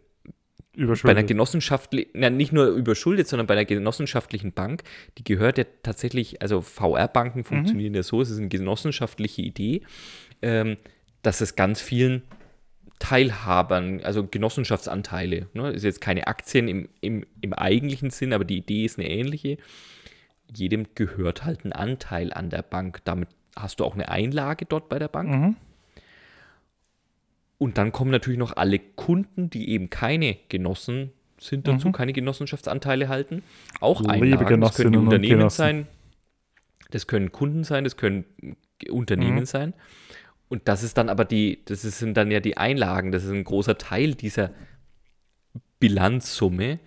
Überschuldet. 0.76 1.04
Bei 1.04 1.20
einer 1.20 1.28
genossenschaftlichen, 1.28 2.36
nicht 2.36 2.52
nur 2.52 2.68
überschuldet, 2.68 3.28
sondern 3.28 3.46
bei 3.46 3.54
einer 3.54 3.66
genossenschaftlichen 3.66 4.54
Bank, 4.54 4.84
die 5.20 5.24
gehört 5.24 5.60
ja 5.60 5.66
tatsächlich, 5.84 6.42
also 6.42 6.62
VR-Banken 6.62 7.40
mhm. 7.40 7.44
funktionieren 7.44 7.92
mhm. 7.92 7.98
ja 7.98 8.04
so, 8.04 8.22
es 8.22 8.32
ist 8.32 8.40
eine 8.40 8.48
genossenschaftliche 8.48 9.44
Idee, 9.44 9.84
ähm, 10.42 10.78
dass 11.22 11.42
es 11.42 11.56
ganz 11.56 11.80
vielen 11.80 12.24
Teilhabern, 12.98 14.02
also 14.02 14.26
Genossenschaftsanteile, 14.26 15.48
ne, 15.54 15.72
ist 15.72 15.84
jetzt 15.84 16.02
keine 16.02 16.26
Aktien 16.28 16.68
im, 16.68 16.90
im, 17.02 17.26
im 17.42 17.54
eigentlichen 17.54 18.10
Sinn, 18.10 18.34
aber 18.34 18.46
die 18.46 18.58
Idee 18.58 18.86
ist 18.86 18.98
eine 18.98 19.10
ähnliche. 19.10 19.58
Jedem 20.56 20.88
gehört 20.96 21.44
halt 21.44 21.66
ein 21.66 21.74
Anteil 21.74 22.34
an 22.34 22.50
der 22.50 22.62
Bank. 22.62 23.02
Damit 23.04 23.30
hast 23.56 23.80
du 23.80 23.86
auch 23.86 23.94
eine 23.94 24.10
Einlage 24.10 24.66
dort 24.66 24.90
bei 24.90 25.00
der 25.00 25.08
Bank. 25.08 25.30
Mhm. 25.30 25.56
Und 27.58 27.78
dann 27.78 27.92
kommen 27.92 28.12
natürlich 28.12 28.40
noch 28.40 28.58
alle 28.58 28.80
Kunden, 28.80 29.50
die 29.50 29.70
eben 29.70 29.90
keine 29.90 30.38
Genossen 30.50 31.12
sind 31.40 31.68
dazu, 31.68 31.90
mhm. 31.90 31.94
keine 31.94 32.14
Genossenschaftsanteile 32.14 33.10
halten. 33.10 33.44
Auch 33.80 34.04
Einlagen, 34.06 34.62
das 34.62 34.76
können 34.76 34.96
Unternehmen 34.96 35.50
sein, 35.50 35.88
das 36.92 37.08
können 37.08 37.32
Kunden 37.32 37.64
sein, 37.64 37.84
das 37.84 37.98
können 37.98 38.26
Unternehmen 38.90 39.40
mhm. 39.40 39.46
sein. 39.46 39.74
Und 40.50 40.68
das 40.68 40.84
ist 40.84 40.98
dann 40.98 41.10
aber 41.10 41.26
die, 41.26 41.64
das 41.66 41.82
sind 41.82 42.16
dann 42.16 42.32
ja 42.32 42.40
die 42.40 42.58
Einlagen, 42.58 43.12
das 43.12 43.24
ist 43.24 43.32
ein 43.32 43.44
großer 43.44 43.78
Teil 43.78 44.14
dieser 44.14 44.52
Bilanzsumme. 45.80 46.80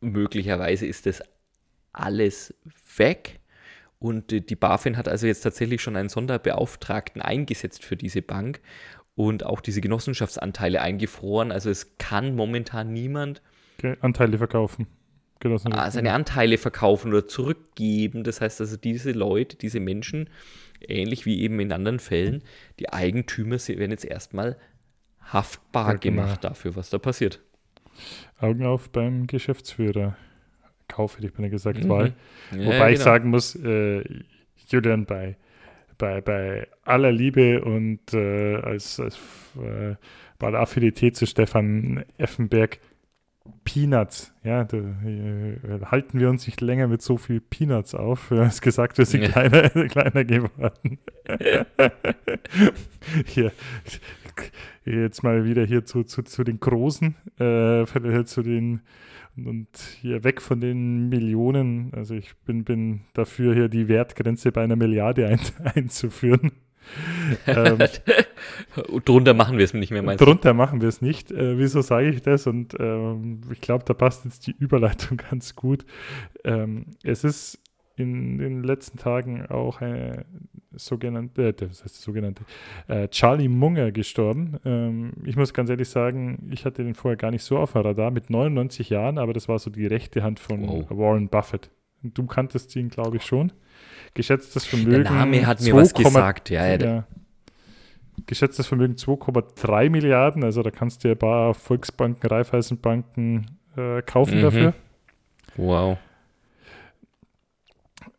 Möglicherweise 0.00 0.86
ist 0.86 1.06
das 1.06 1.22
alles 1.92 2.54
weg. 2.96 3.40
Und 3.98 4.32
die 4.32 4.56
BaFin 4.56 4.96
hat 4.96 5.06
also 5.06 5.28
jetzt 5.28 5.42
tatsächlich 5.42 5.80
schon 5.80 5.94
einen 5.94 6.08
Sonderbeauftragten 6.08 7.22
eingesetzt 7.22 7.84
für 7.84 7.96
diese 7.96 8.20
Bank 8.20 8.60
und 9.14 9.44
auch 9.44 9.60
diese 9.60 9.80
Genossenschaftsanteile 9.80 10.80
eingefroren. 10.80 11.52
Also 11.52 11.70
es 11.70 11.96
kann 11.98 12.34
momentan 12.34 12.92
niemand 12.92 13.42
okay, 13.78 13.96
Anteile 14.00 14.38
verkaufen. 14.38 14.86
Ah, 15.44 15.90
seine 15.90 16.12
Anteile 16.12 16.56
verkaufen 16.56 17.08
oder 17.12 17.26
zurückgeben. 17.26 18.22
Das 18.22 18.40
heißt 18.40 18.60
also, 18.60 18.76
diese 18.76 19.10
Leute, 19.10 19.56
diese 19.56 19.80
Menschen, 19.80 20.30
ähnlich 20.86 21.26
wie 21.26 21.40
eben 21.40 21.58
in 21.58 21.72
anderen 21.72 21.98
Fällen, 21.98 22.44
die 22.78 22.92
Eigentümer 22.92 23.56
werden 23.56 23.90
jetzt 23.90 24.04
erstmal 24.04 24.56
haftbar 25.20 25.92
ja, 25.92 25.98
genau. 25.98 26.22
gemacht 26.22 26.44
dafür, 26.44 26.76
was 26.76 26.90
da 26.90 26.98
passiert. 26.98 27.40
Augen 28.40 28.64
auf 28.64 28.90
beim 28.90 29.26
Geschäftsführer. 29.26 30.16
Kauf 30.88 31.16
hätte 31.16 31.26
ich 31.26 31.38
mir 31.38 31.50
gesagt, 31.50 31.82
mhm. 31.82 31.88
Wahl. 31.88 32.14
Ja, 32.52 32.58
Wobei 32.58 32.72
genau. 32.72 32.88
ich 32.88 32.98
sagen 33.00 33.30
muss, 33.30 33.56
äh, 33.56 34.04
Julian, 34.68 35.06
bei 35.06 35.36
bei, 35.98 36.20
bei 36.20 36.68
aller 36.84 37.12
Liebe 37.12 37.62
und 37.62 38.12
äh, 38.12 38.56
als, 38.56 39.00
als 39.00 39.16
äh, 39.56 39.94
bei 40.38 40.50
der 40.50 40.60
Affinität 40.60 41.16
zu 41.16 41.26
Stefan 41.26 42.04
Effenberg 42.18 42.80
Peanuts, 43.64 44.32
ja, 44.44 44.64
da, 44.64 44.76
äh, 44.76 45.56
halten 45.84 46.20
wir 46.20 46.28
uns 46.30 46.46
nicht 46.46 46.60
länger 46.60 46.86
mit 46.88 47.02
so 47.02 47.16
viel 47.16 47.40
Peanuts 47.40 47.94
auf. 47.94 48.28
Du 48.28 48.38
hast 48.38 48.60
gesagt, 48.60 48.98
wir 48.98 49.06
sind 49.06 49.24
kleiner, 49.24 49.68
kleiner 49.88 50.24
geworden. 50.24 50.98
hier, 53.26 53.52
jetzt 54.84 55.22
mal 55.22 55.44
wieder 55.44 55.64
hier 55.64 55.84
zu, 55.84 56.04
zu, 56.04 56.22
zu 56.22 56.44
den 56.44 56.60
Großen, 56.60 57.16
äh, 57.38 58.24
zu 58.24 58.42
den 58.42 58.82
und 59.36 59.68
hier 60.00 60.24
weg 60.24 60.42
von 60.42 60.60
den 60.60 61.08
Millionen. 61.08 61.92
Also 61.94 62.14
ich 62.14 62.34
bin, 62.44 62.64
bin 62.64 63.02
dafür, 63.14 63.54
hier 63.54 63.68
die 63.68 63.88
Wertgrenze 63.88 64.52
bei 64.52 64.62
einer 64.62 64.76
Milliarde 64.76 65.26
ein, 65.26 65.40
einzuführen. 65.74 66.52
ähm, 67.46 67.78
drunter 69.04 69.34
machen 69.34 69.56
wir 69.56 69.64
es 69.64 69.72
nicht 69.72 69.92
mehr, 69.92 70.02
meinst 70.02 70.20
du? 70.20 70.24
Drunter 70.24 70.52
machen 70.52 70.80
wir 70.80 70.88
es 70.88 71.00
nicht. 71.00 71.30
Äh, 71.30 71.58
wieso 71.58 71.80
sage 71.80 72.08
ich 72.08 72.22
das? 72.22 72.46
Und 72.46 72.74
ähm, 72.78 73.40
ich 73.52 73.60
glaube, 73.60 73.84
da 73.86 73.94
passt 73.94 74.24
jetzt 74.24 74.46
die 74.46 74.54
Überleitung 74.58 75.16
ganz 75.30 75.54
gut. 75.54 75.84
Ähm, 76.44 76.86
es 77.02 77.24
ist 77.24 77.61
in 77.96 78.38
den 78.38 78.62
letzten 78.62 78.98
Tagen 78.98 79.46
auch 79.46 79.80
eine 79.80 80.24
sogenannte, 80.74 81.48
äh, 81.48 81.52
das 81.52 81.84
heißt 81.84 82.00
sogenannte, 82.00 82.44
äh, 82.88 83.08
Charlie 83.08 83.48
Munger 83.48 83.92
gestorben. 83.92 84.58
Ähm, 84.64 85.12
ich 85.24 85.36
muss 85.36 85.52
ganz 85.52 85.70
ehrlich 85.70 85.88
sagen, 85.88 86.50
ich 86.50 86.64
hatte 86.64 86.84
den 86.84 86.94
vorher 86.94 87.16
gar 87.16 87.30
nicht 87.30 87.44
so 87.44 87.58
auf 87.58 87.72
dem 87.72 87.82
Radar, 87.82 88.10
mit 88.10 88.30
99 88.30 88.90
Jahren, 88.90 89.18
aber 89.18 89.32
das 89.32 89.48
war 89.48 89.58
so 89.58 89.70
die 89.70 89.86
rechte 89.86 90.22
Hand 90.22 90.40
von 90.40 90.66
wow. 90.66 90.86
Warren 90.90 91.28
Buffett. 91.28 91.70
Du 92.02 92.26
kanntest 92.26 92.74
ihn, 92.74 92.88
glaube 92.88 93.18
ich, 93.18 93.24
schon. 93.24 93.52
Geschätztes 94.14 94.64
Vermögen. 94.64 95.04
Der 95.04 95.12
Name 95.12 95.46
hat 95.46 95.60
mir 95.60 95.72
2, 95.72 95.76
was 95.76 95.94
gesagt, 95.94 96.50
ja. 96.50 96.66
ja, 96.66 96.76
ja 96.76 97.06
geschätztes 98.26 98.66
Vermögen 98.66 98.94
2,3 98.94 99.90
Milliarden, 99.90 100.44
also 100.44 100.62
da 100.62 100.70
kannst 100.70 101.02
du 101.02 101.08
ja 101.08 101.14
ein 101.14 101.18
paar 101.18 101.54
Volksbanken, 101.54 102.28
Raiffeisenbanken 102.28 103.46
äh, 103.76 104.02
kaufen 104.02 104.38
mhm. 104.38 104.42
dafür. 104.42 104.74
Wow. 105.56 105.98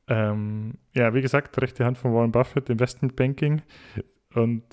Ähm, 0.08 0.76
ja, 0.94 1.14
wie 1.14 1.22
gesagt, 1.22 1.60
rechte 1.62 1.86
Hand 1.86 1.98
von 1.98 2.14
Warren 2.14 2.32
Buffett, 2.32 2.70
Investmentbanking. 2.70 3.62
Und 4.34 4.64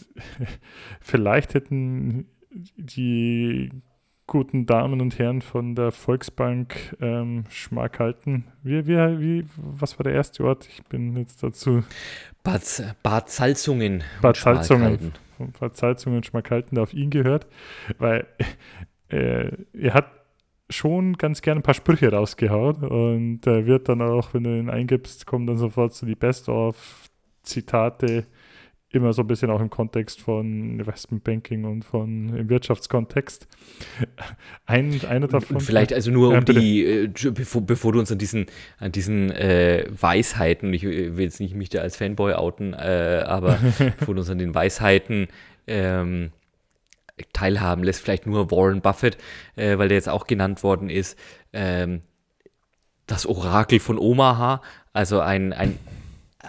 vielleicht 1.00 1.54
hätten 1.54 2.26
die 2.76 3.70
guten 4.26 4.64
Damen 4.64 5.00
und 5.00 5.18
Herren 5.18 5.42
von 5.42 5.74
der 5.74 5.90
Volksbank 5.90 6.96
ähm, 7.00 7.44
Schmack 7.48 7.98
halten. 7.98 8.46
Wie, 8.62 8.86
wie, 8.86 8.96
wie, 9.20 9.44
was 9.56 9.98
war 9.98 10.04
der 10.04 10.14
erste 10.14 10.44
Ort? 10.44 10.68
Ich 10.68 10.84
bin 10.84 11.16
jetzt 11.16 11.42
dazu. 11.42 11.82
Bad, 12.44 12.62
Bad 13.02 13.28
Salzungen. 13.28 14.04
Bad 14.22 14.36
Salzungen. 14.36 15.12
Bad 15.58 15.76
Salzungen 15.76 16.22
Schmack 16.22 16.50
halten, 16.50 16.76
der 16.76 16.84
auf 16.84 16.94
ihn 16.94 17.10
gehört. 17.10 17.48
Weil 17.98 18.26
äh, 19.08 19.50
er 19.72 19.94
hat 19.94 20.19
schon 20.70 21.18
ganz 21.18 21.42
gerne 21.42 21.60
ein 21.60 21.62
paar 21.62 21.74
Sprüche 21.74 22.10
rausgehauen 22.10 22.84
und 22.84 23.46
er 23.46 23.66
wird 23.66 23.88
dann 23.88 24.00
auch, 24.00 24.34
wenn 24.34 24.44
du 24.44 24.58
ihn 24.58 24.70
eingibst, 24.70 25.26
kommen 25.26 25.46
dann 25.46 25.58
sofort 25.58 25.94
so 25.94 26.06
die 26.06 26.14
Best-of-Zitate, 26.14 28.26
immer 28.92 29.12
so 29.12 29.22
ein 29.22 29.28
bisschen 29.28 29.50
auch 29.50 29.60
im 29.60 29.70
Kontext 29.70 30.20
von 30.20 30.80
Investmentbanking 30.80 31.64
und 31.64 31.84
von 31.84 32.36
im 32.36 32.48
Wirtschaftskontext. 32.48 33.46
Ein, 34.66 35.00
einer 35.08 35.28
davon. 35.28 35.60
Vielleicht 35.60 35.92
also 35.92 36.10
nur 36.10 36.30
um 36.30 36.34
ja, 36.34 36.40
die, 36.40 36.84
äh, 36.84 37.08
bevor, 37.32 37.62
bevor, 37.62 37.92
du 37.92 38.00
uns 38.00 38.10
an 38.10 38.18
diesen, 38.18 38.46
an 38.78 38.90
diesen 38.90 39.30
äh, 39.30 39.86
Weisheiten, 39.90 40.74
ich 40.74 40.82
will 40.82 41.20
jetzt 41.20 41.38
nicht 41.38 41.54
mich 41.54 41.68
da 41.68 41.80
als 41.80 41.96
Fanboy 41.96 42.34
outen, 42.34 42.74
äh, 42.74 43.22
aber 43.24 43.58
bevor 43.98 44.14
du 44.14 44.20
uns 44.20 44.30
an 44.30 44.38
den 44.38 44.54
Weisheiten 44.54 45.28
ähm, 45.68 46.32
teilhaben 47.32 47.84
lässt, 47.84 48.00
vielleicht 48.00 48.26
nur 48.26 48.50
Warren 48.50 48.80
Buffett, 48.80 49.18
äh, 49.56 49.78
weil 49.78 49.88
der 49.88 49.96
jetzt 49.96 50.08
auch 50.08 50.26
genannt 50.26 50.62
worden 50.62 50.90
ist, 50.90 51.18
ähm, 51.52 52.02
das 53.06 53.26
Orakel 53.26 53.80
von 53.80 53.98
Omaha, 53.98 54.62
also 54.92 55.20
ein, 55.20 55.52
ein 55.52 55.78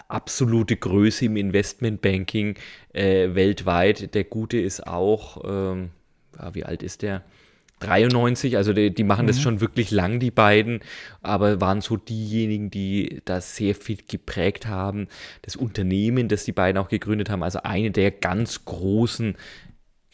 absolute 0.07 0.78
Größe 0.78 1.26
im 1.26 1.38
Investmentbanking 1.38 2.55
äh, 2.93 3.34
weltweit. 3.34 4.13
Der 4.13 4.24
Gute 4.24 4.59
ist 4.59 4.86
auch, 4.86 5.43
ähm, 5.45 5.89
ja, 6.38 6.53
wie 6.53 6.63
alt 6.63 6.84
ist 6.84 7.01
der? 7.01 7.24
93, 7.82 8.57
also 8.57 8.74
die, 8.74 8.93
die 8.93 9.03
machen 9.03 9.24
mhm. 9.24 9.28
das 9.28 9.41
schon 9.41 9.59
wirklich 9.59 9.91
lang, 9.91 10.19
die 10.19 10.32
beiden, 10.32 10.82
aber 11.22 11.59
waren 11.61 11.82
so 11.82 11.97
diejenigen, 11.97 12.69
die 12.69 13.22
das 13.26 13.55
sehr 13.55 13.76
viel 13.76 13.97
geprägt 14.07 14.67
haben. 14.67 15.07
Das 15.41 15.55
Unternehmen, 15.55 16.28
das 16.28 16.45
die 16.45 16.51
beiden 16.51 16.80
auch 16.80 16.89
gegründet 16.89 17.30
haben, 17.30 17.43
also 17.43 17.63
eine 17.63 17.91
der 17.91 18.11
ganz 18.11 18.65
großen 18.65 19.36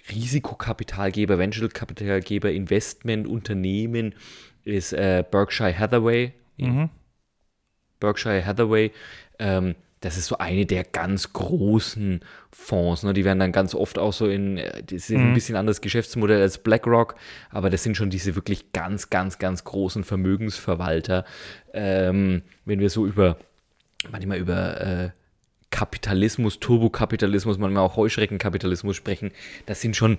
Risikokapitalgeber, 0.09 1.37
Venture-Kapitalgeber, 1.37 2.51
Investmentunternehmen 2.51 4.15
ist 4.63 4.93
äh, 4.93 5.23
Berkshire 5.29 5.77
Hathaway. 5.77 6.33
Mhm. 6.57 6.89
Berkshire 7.99 8.45
Hathaway, 8.45 8.91
ähm, 9.39 9.75
das 10.01 10.17
ist 10.17 10.27
so 10.27 10.37
eine 10.37 10.65
der 10.65 10.83
ganz 10.83 11.33
großen 11.33 12.21
Fonds. 12.51 13.03
Ne? 13.03 13.13
Die 13.13 13.25
werden 13.25 13.39
dann 13.39 13.51
ganz 13.51 13.73
oft 13.73 13.97
auch 13.97 14.13
so 14.13 14.27
in, 14.27 14.57
äh, 14.57 14.83
das 14.83 15.09
ist 15.09 15.09
mhm. 15.09 15.29
ein 15.29 15.33
bisschen 15.33 15.55
anderes 15.55 15.81
Geschäftsmodell 15.81 16.41
als 16.41 16.59
BlackRock, 16.59 17.15
aber 17.49 17.69
das 17.69 17.83
sind 17.83 17.97
schon 17.97 18.09
diese 18.09 18.35
wirklich 18.35 18.71
ganz, 18.73 19.09
ganz, 19.09 19.39
ganz 19.39 19.63
großen 19.63 20.03
Vermögensverwalter. 20.03 21.25
Ähm, 21.73 22.43
wenn 22.65 22.79
wir 22.79 22.89
so 22.89 23.05
über, 23.07 23.37
manchmal 24.11 24.37
über 24.37 24.81
äh, 24.81 25.09
Kapitalismus, 25.69 26.59
Turbokapitalismus, 26.59 27.57
manchmal 27.57 27.83
auch 27.83 27.97
Heuschreckenkapitalismus 27.97 28.95
sprechen, 28.95 29.31
das 29.65 29.81
sind 29.81 29.95
schon 29.95 30.17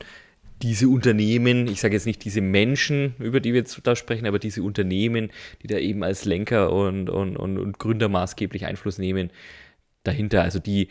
diese 0.63 0.89
Unternehmen, 0.89 1.69
ich 1.69 1.81
sage 1.81 1.95
jetzt 1.95 2.07
nicht 2.07 2.25
diese 2.25 2.41
Menschen, 2.41 3.15
über 3.19 3.41
die 3.41 3.53
wir 3.53 3.61
jetzt 3.61 3.81
da 3.85 3.95
sprechen, 3.95 4.27
aber 4.27 4.39
diese 4.39 4.63
Unternehmen, 4.63 5.31
die 5.63 5.69
da 5.69 5.79
eben 5.79 6.03
als 6.03 6.25
Lenker 6.25 6.73
und, 6.73 7.09
und, 7.11 7.37
und, 7.37 7.59
und 7.59 7.79
Gründer 7.79 8.09
maßgeblich 8.09 8.67
Einfluss 8.67 8.99
nehmen, 8.99 9.31
dahinter. 10.03 10.43
Also 10.43 10.59
die, 10.59 10.89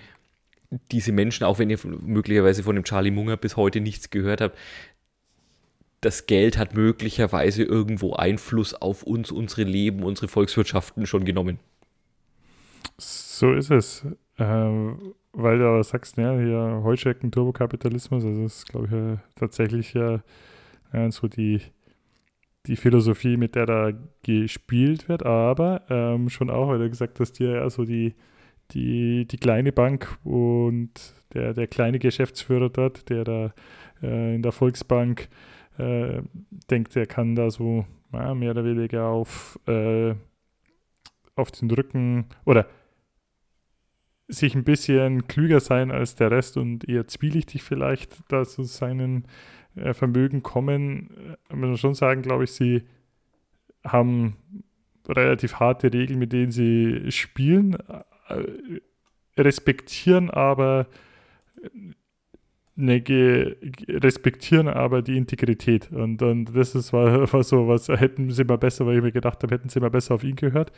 diese 0.91 1.11
Menschen, 1.11 1.43
auch 1.43 1.59
wenn 1.59 1.69
ihr 1.69 1.79
möglicherweise 1.83 2.63
von 2.63 2.75
dem 2.75 2.85
Charlie 2.85 3.11
Munger 3.11 3.35
bis 3.35 3.57
heute 3.57 3.81
nichts 3.81 4.09
gehört 4.09 4.41
habt, 4.41 4.57
das 6.01 6.27
Geld 6.27 6.57
hat 6.57 6.75
möglicherweise 6.75 7.63
irgendwo 7.63 8.13
Einfluss 8.13 8.73
auf 8.73 9.03
uns, 9.03 9.31
unsere 9.31 9.63
Leben, 9.63 10.03
unsere 10.03 10.27
Volkswirtschaften 10.27 11.05
schon 11.07 11.25
genommen. 11.25 11.59
So 12.97 13.53
ist 13.53 13.71
es. 13.71 14.05
Ähm, 14.39 15.13
weil 15.33 15.59
du 15.59 15.67
aber 15.67 15.83
sagst, 15.83 16.17
ja, 16.17 16.37
hier 16.37 16.81
Heuschrecken, 16.83 17.31
Turbokapitalismus, 17.31 18.23
also 18.23 18.43
das 18.43 18.57
ist, 18.57 18.69
glaube 18.69 18.87
ich, 18.87 18.91
ja, 18.91 19.17
tatsächlich 19.35 19.93
ja, 19.93 20.21
ja, 20.93 21.11
so 21.11 21.27
die, 21.27 21.61
die 22.65 22.75
Philosophie, 22.75 23.37
mit 23.37 23.55
der 23.55 23.65
da 23.65 23.91
gespielt 24.23 25.09
wird, 25.09 25.25
aber 25.25 25.83
ähm, 25.89 26.29
schon 26.29 26.49
auch, 26.49 26.69
weil 26.69 26.79
du 26.79 26.89
gesagt 26.89 27.19
hast, 27.19 27.37
hier 27.37 27.51
ja 27.51 27.69
so 27.69 27.85
die, 27.85 28.15
die, 28.71 29.25
die 29.27 29.37
kleine 29.37 29.71
Bank 29.71 30.17
und 30.23 30.91
der, 31.33 31.53
der 31.53 31.67
kleine 31.67 31.99
Geschäftsführer 31.99 32.69
dort, 32.69 33.09
der 33.09 33.23
da 33.23 33.53
äh, 34.01 34.35
in 34.35 34.41
der 34.41 34.51
Volksbank 34.51 35.29
äh, 35.77 36.21
denkt, 36.69 36.95
er 36.95 37.05
kann 37.05 37.35
da 37.35 37.49
so 37.49 37.85
ja, 38.13 38.33
mehr 38.33 38.51
oder 38.51 38.65
weniger 38.65 39.07
auf, 39.07 39.59
äh, 39.67 40.15
auf 41.35 41.51
den 41.51 41.69
Rücken 41.71 42.25
oder 42.45 42.67
sich 44.27 44.55
ein 44.55 44.63
bisschen 44.63 45.27
klüger 45.27 45.59
sein 45.59 45.91
als 45.91 46.15
der 46.15 46.31
Rest 46.31 46.57
und 46.57 46.87
eher 46.87 47.07
zwielichtig 47.07 47.63
vielleicht 47.63 48.19
da 48.27 48.43
zu 48.43 48.63
seinen 48.63 49.25
äh, 49.75 49.93
Vermögen 49.93 50.43
kommen, 50.43 51.37
äh, 51.49 51.55
muss 51.55 51.67
man 51.69 51.77
schon 51.77 51.95
sagen, 51.95 52.21
glaube 52.21 52.43
ich, 52.43 52.51
sie 52.51 52.83
haben 53.83 54.35
relativ 55.07 55.55
harte 55.55 55.93
Regeln, 55.93 56.19
mit 56.19 56.33
denen 56.33 56.51
sie 56.51 57.11
spielen, 57.11 57.77
äh, 58.27 58.43
respektieren 59.37 60.29
aber 60.29 60.87
ne, 62.77 63.03
respektieren 63.89 64.67
aber 64.67 65.01
die 65.01 65.17
Integrität. 65.17 65.91
Und, 65.91 66.21
und 66.21 66.55
das 66.55 66.75
ist, 66.75 66.93
war, 66.93 67.31
war 67.33 67.43
so, 67.43 67.67
was 67.67 67.89
hätten 67.89 68.31
sie 68.31 68.43
mal 68.43 68.57
besser, 68.57 68.85
weil 68.85 68.97
ich 68.97 69.03
mir 69.03 69.11
gedacht 69.11 69.43
habe, 69.43 69.53
hätten 69.53 69.69
sie 69.69 69.79
mal 69.79 69.89
besser 69.89 70.15
auf 70.15 70.23
ihn 70.23 70.35
gehört. 70.35 70.71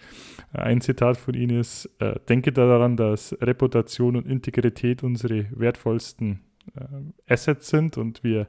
Ein 0.51 0.81
Zitat 0.81 1.17
von 1.17 1.35
ihnen 1.35 1.59
ist: 1.59 1.89
äh, 1.99 2.15
Denke 2.27 2.51
daran, 2.51 2.97
dass 2.97 3.37
Reputation 3.41 4.15
und 4.15 4.25
Integrität 4.25 5.03
unsere 5.03 5.45
wertvollsten 5.51 6.39
äh, 6.75 7.31
Assets 7.33 7.69
sind 7.69 7.97
und 7.97 8.23
wir 8.23 8.47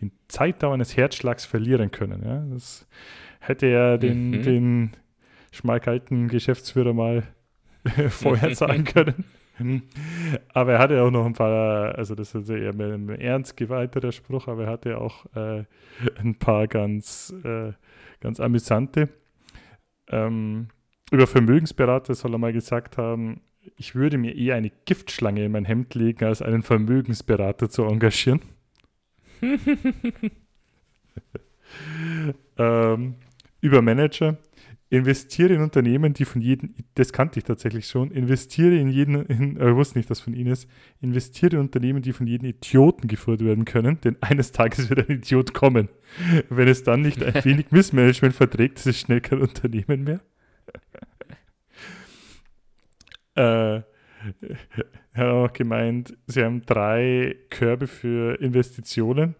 die 0.00 0.10
Zeitdauer 0.28 0.74
eines 0.74 0.96
Herzschlags 0.96 1.44
verlieren 1.44 1.90
können. 1.90 2.22
Ja? 2.24 2.44
Das 2.52 2.86
hätte 3.40 3.66
er 3.66 3.98
den, 3.98 4.30
mhm. 4.30 4.42
den 4.42 4.90
schmalkalten 5.50 6.28
Geschäftsführer 6.28 6.94
mal 6.94 7.24
vorher 8.08 8.54
sagen 8.54 8.84
können. 8.86 9.24
Aber 10.54 10.72
er 10.72 10.78
hatte 10.78 11.02
auch 11.02 11.10
noch 11.10 11.26
ein 11.26 11.34
paar, 11.34 11.96
also 11.96 12.14
das 12.14 12.34
ist 12.34 12.48
eher 12.48 12.74
mehr 12.74 12.94
ein 12.94 13.08
ernst 13.08 13.56
gewalteter 13.56 14.12
Spruch, 14.12 14.48
aber 14.48 14.64
er 14.64 14.70
hatte 14.70 14.98
auch 14.98 15.26
äh, 15.34 15.64
ein 16.18 16.36
paar 16.38 16.66
ganz, 16.66 17.34
äh, 17.44 17.72
ganz 18.20 18.40
amüsante. 18.40 19.08
Ähm, 20.08 20.68
über 21.10 21.26
Vermögensberater 21.26 22.14
soll 22.14 22.34
er 22.34 22.38
mal 22.38 22.52
gesagt 22.52 22.96
haben, 22.96 23.42
ich 23.76 23.94
würde 23.94 24.18
mir 24.18 24.34
eher 24.34 24.56
eine 24.56 24.70
Giftschlange 24.86 25.44
in 25.44 25.52
mein 25.52 25.64
Hemd 25.64 25.94
legen, 25.94 26.24
als 26.24 26.42
einen 26.42 26.62
Vermögensberater 26.62 27.70
zu 27.70 27.84
engagieren. 27.84 28.40
ähm, 32.58 33.14
über 33.60 33.82
Manager. 33.82 34.36
Investiere 34.92 35.54
in 35.54 35.62
Unternehmen, 35.62 36.12
die 36.12 36.26
von 36.26 36.42
jedem, 36.42 36.74
das 36.96 37.14
kannte 37.14 37.38
ich 37.38 37.44
tatsächlich 37.44 37.86
schon, 37.86 38.10
investiere 38.10 38.76
in 38.76 38.88
jeden, 38.88 39.24
in, 39.24 39.56
äh, 39.56 39.70
ich 39.70 39.74
wusste 39.74 39.98
nicht, 39.98 40.10
dass 40.10 40.20
von 40.20 40.34
Ihnen 40.34 40.52
ist, 40.52 40.68
investiere 41.00 41.56
in 41.56 41.62
Unternehmen, 41.62 42.02
die 42.02 42.12
von 42.12 42.26
jedem 42.26 42.50
Idioten 42.50 43.08
geführt 43.08 43.42
werden 43.42 43.64
können, 43.64 44.00
denn 44.02 44.18
eines 44.20 44.52
Tages 44.52 44.90
wird 44.90 45.08
ein 45.08 45.16
Idiot 45.16 45.54
kommen. 45.54 45.88
Wenn 46.50 46.68
es 46.68 46.82
dann 46.82 47.00
nicht 47.00 47.22
ein 47.22 47.42
wenig 47.42 47.66
Missmanagement 47.70 48.34
verträgt, 48.34 48.80
ist 48.80 48.86
es 48.86 49.00
schnell 49.00 49.22
kein 49.22 49.40
Unternehmen 49.40 50.04
mehr. 50.04 50.20
äh, 53.34 53.76
er 55.14 55.24
hat 55.24 55.26
auch 55.26 55.52
gemeint, 55.54 56.18
sie 56.26 56.44
haben 56.44 56.66
drei 56.66 57.36
Körbe 57.48 57.86
für 57.86 58.38
Investitionen. 58.40 59.36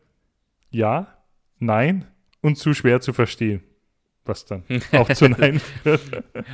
Ja, 0.71 1.19
nein 1.59 2.07
und 2.41 2.57
zu 2.57 2.75
schwer 2.75 3.01
zu 3.01 3.13
verstehen. 3.13 3.63
Was 4.25 4.45
dann 4.45 4.63
auch 4.93 5.13
zu 5.13 5.29
Nein 5.29 5.61
führt. 5.61 6.01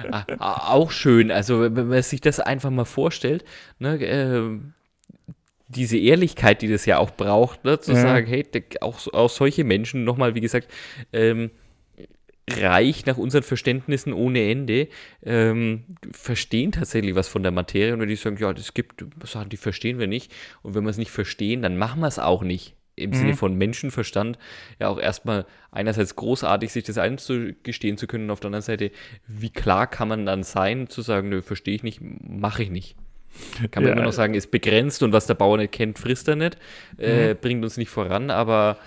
auch 0.38 0.90
schön. 0.90 1.30
Also, 1.30 1.60
wenn 1.60 1.88
man 1.88 2.02
sich 2.02 2.20
das 2.20 2.40
einfach 2.40 2.70
mal 2.70 2.86
vorstellt, 2.86 3.44
ne, 3.78 4.00
äh, 4.00 4.58
diese 5.68 5.98
Ehrlichkeit, 5.98 6.62
die 6.62 6.68
das 6.68 6.86
ja 6.86 6.98
auch 6.98 7.10
braucht, 7.10 7.64
ne, 7.64 7.78
zu 7.78 7.92
ja. 7.92 8.00
sagen, 8.00 8.26
hey, 8.26 8.46
auch, 8.80 9.06
auch 9.12 9.30
solche 9.30 9.64
Menschen, 9.64 10.04
nochmal, 10.04 10.34
wie 10.34 10.40
gesagt, 10.40 10.68
ähm, 11.12 11.50
reich 12.50 13.04
nach 13.06 13.18
unseren 13.18 13.42
Verständnissen 13.42 14.12
ohne 14.12 14.50
Ende, 14.50 14.88
ähm, 15.22 15.84
verstehen 16.12 16.72
tatsächlich 16.72 17.14
was 17.14 17.28
von 17.28 17.42
der 17.42 17.52
Materie 17.52 17.92
und 17.92 18.00
wenn 18.00 18.08
die 18.08 18.16
sagen, 18.16 18.38
ja, 18.38 18.52
das 18.52 18.72
gibt 18.72 19.04
Sachen, 19.24 19.50
die 19.50 19.56
verstehen 19.58 19.98
wir 19.98 20.06
nicht 20.06 20.32
und 20.62 20.74
wenn 20.74 20.84
wir 20.84 20.90
es 20.90 20.98
nicht 20.98 21.10
verstehen, 21.10 21.62
dann 21.62 21.76
machen 21.76 22.00
wir 22.00 22.08
es 22.08 22.18
auch 22.18 22.42
nicht. 22.42 22.74
Im 22.98 23.10
mhm. 23.10 23.14
Sinne 23.14 23.36
von 23.36 23.54
Menschenverstand 23.56 24.38
ja 24.78 24.88
auch 24.88 24.98
erstmal 24.98 25.46
einerseits 25.70 26.16
großartig, 26.16 26.72
sich 26.72 26.84
das 26.84 26.98
einzugestehen 26.98 27.96
zu 27.96 28.06
können 28.06 28.24
und 28.24 28.30
auf 28.30 28.40
der 28.40 28.48
anderen 28.48 28.62
Seite, 28.62 28.90
wie 29.26 29.50
klar 29.50 29.86
kann 29.86 30.08
man 30.08 30.26
dann 30.26 30.42
sein, 30.42 30.88
zu 30.88 31.02
sagen, 31.02 31.28
nö, 31.28 31.42
verstehe 31.42 31.74
ich 31.74 31.82
nicht, 31.82 32.00
mache 32.00 32.62
ich 32.62 32.70
nicht. 32.70 32.96
Kann 33.70 33.82
man 33.82 33.90
ja. 33.90 33.92
immer 33.92 34.06
noch 34.06 34.12
sagen, 34.12 34.34
ist 34.34 34.50
begrenzt 34.50 35.02
und 35.02 35.12
was 35.12 35.26
der 35.26 35.34
Bauer 35.34 35.58
nicht 35.58 35.72
kennt, 35.72 35.98
frisst 35.98 36.28
er 36.28 36.36
nicht, 36.36 36.56
äh, 36.98 37.34
mhm. 37.34 37.38
bringt 37.40 37.64
uns 37.64 37.76
nicht 37.76 37.90
voran, 37.90 38.30
aber 38.30 38.78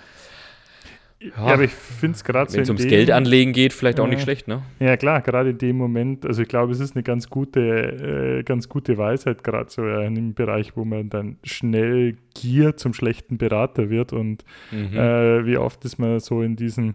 ja, 1.22 1.46
ja, 1.46 1.54
aber 1.54 1.64
ich 1.64 1.72
finde 1.72 2.16
es 2.16 2.24
gerade 2.24 2.50
so. 2.50 2.56
Wenn 2.56 2.62
es 2.62 2.68
ums 2.68 2.82
dem, 2.82 2.90
Geld 2.90 3.10
anlegen 3.10 3.52
geht, 3.52 3.72
vielleicht 3.72 4.00
auch 4.00 4.08
nicht 4.08 4.22
schlecht, 4.22 4.48
ne? 4.48 4.62
Ja, 4.80 4.96
klar, 4.96 5.20
gerade 5.20 5.50
in 5.50 5.58
dem 5.58 5.76
Moment, 5.76 6.26
also 6.26 6.42
ich 6.42 6.48
glaube, 6.48 6.72
es 6.72 6.80
ist 6.80 6.96
eine 6.96 7.02
ganz 7.02 7.30
gute, 7.30 7.60
äh, 7.60 8.42
ganz 8.42 8.68
gute 8.68 8.98
Weisheit, 8.98 9.44
gerade 9.44 9.70
so 9.70 9.86
ja, 9.86 10.00
in 10.00 10.16
einem 10.16 10.34
Bereich, 10.34 10.76
wo 10.76 10.84
man 10.84 11.10
dann 11.10 11.36
schnell 11.44 12.16
Gier 12.34 12.76
zum 12.76 12.92
schlechten 12.92 13.38
Berater 13.38 13.88
wird 13.90 14.12
und 14.12 14.44
mhm. 14.70 14.96
äh, 14.96 15.46
wie 15.46 15.56
oft 15.56 15.84
ist 15.84 15.98
man 15.98 16.18
so 16.18 16.42
in 16.42 16.56
diesen 16.56 16.94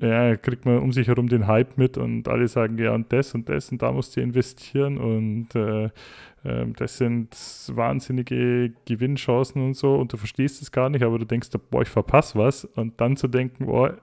ja, 0.00 0.36
kriegt 0.36 0.64
man 0.64 0.78
um 0.78 0.92
sich 0.92 1.08
herum 1.08 1.28
den 1.28 1.46
Hype 1.46 1.76
mit 1.76 1.98
und 1.98 2.26
alle 2.26 2.48
sagen, 2.48 2.78
ja, 2.78 2.94
und 2.94 3.12
das 3.12 3.34
und 3.34 3.48
das 3.48 3.70
und 3.70 3.82
da 3.82 3.92
musst 3.92 4.16
du 4.16 4.22
investieren 4.22 4.96
und 4.96 5.54
äh, 5.54 5.90
das 6.42 6.96
sind 6.96 7.36
wahnsinnige 7.72 8.72
Gewinnchancen 8.86 9.62
und 9.62 9.74
so 9.74 9.96
und 9.96 10.12
du 10.12 10.16
verstehst 10.16 10.62
es 10.62 10.72
gar 10.72 10.88
nicht, 10.88 11.02
aber 11.02 11.18
du 11.18 11.26
denkst, 11.26 11.50
boah, 11.70 11.82
ich 11.82 11.88
verpasse 11.88 12.38
was 12.38 12.64
und 12.64 13.00
dann 13.00 13.16
zu 13.16 13.28
denken, 13.28 13.66
boah, 13.66 13.98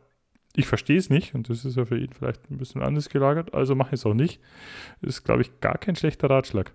ich 0.56 0.68
verstehe 0.68 0.98
es 0.98 1.10
nicht 1.10 1.34
und 1.34 1.50
das 1.50 1.66
ist 1.66 1.78
ja 1.78 1.86
für 1.86 1.98
ihn 1.98 2.12
vielleicht 2.14 2.50
ein 2.52 2.58
bisschen 2.58 2.82
anders 2.82 3.10
gelagert, 3.10 3.54
also 3.54 3.74
mache 3.76 3.96
ich 3.96 4.02
es 4.02 4.06
auch 4.06 4.14
nicht, 4.14 4.40
ist, 5.02 5.24
glaube 5.24 5.42
ich, 5.42 5.60
gar 5.62 5.78
kein 5.78 5.96
schlechter 5.96 6.30
Ratschlag. 6.30 6.74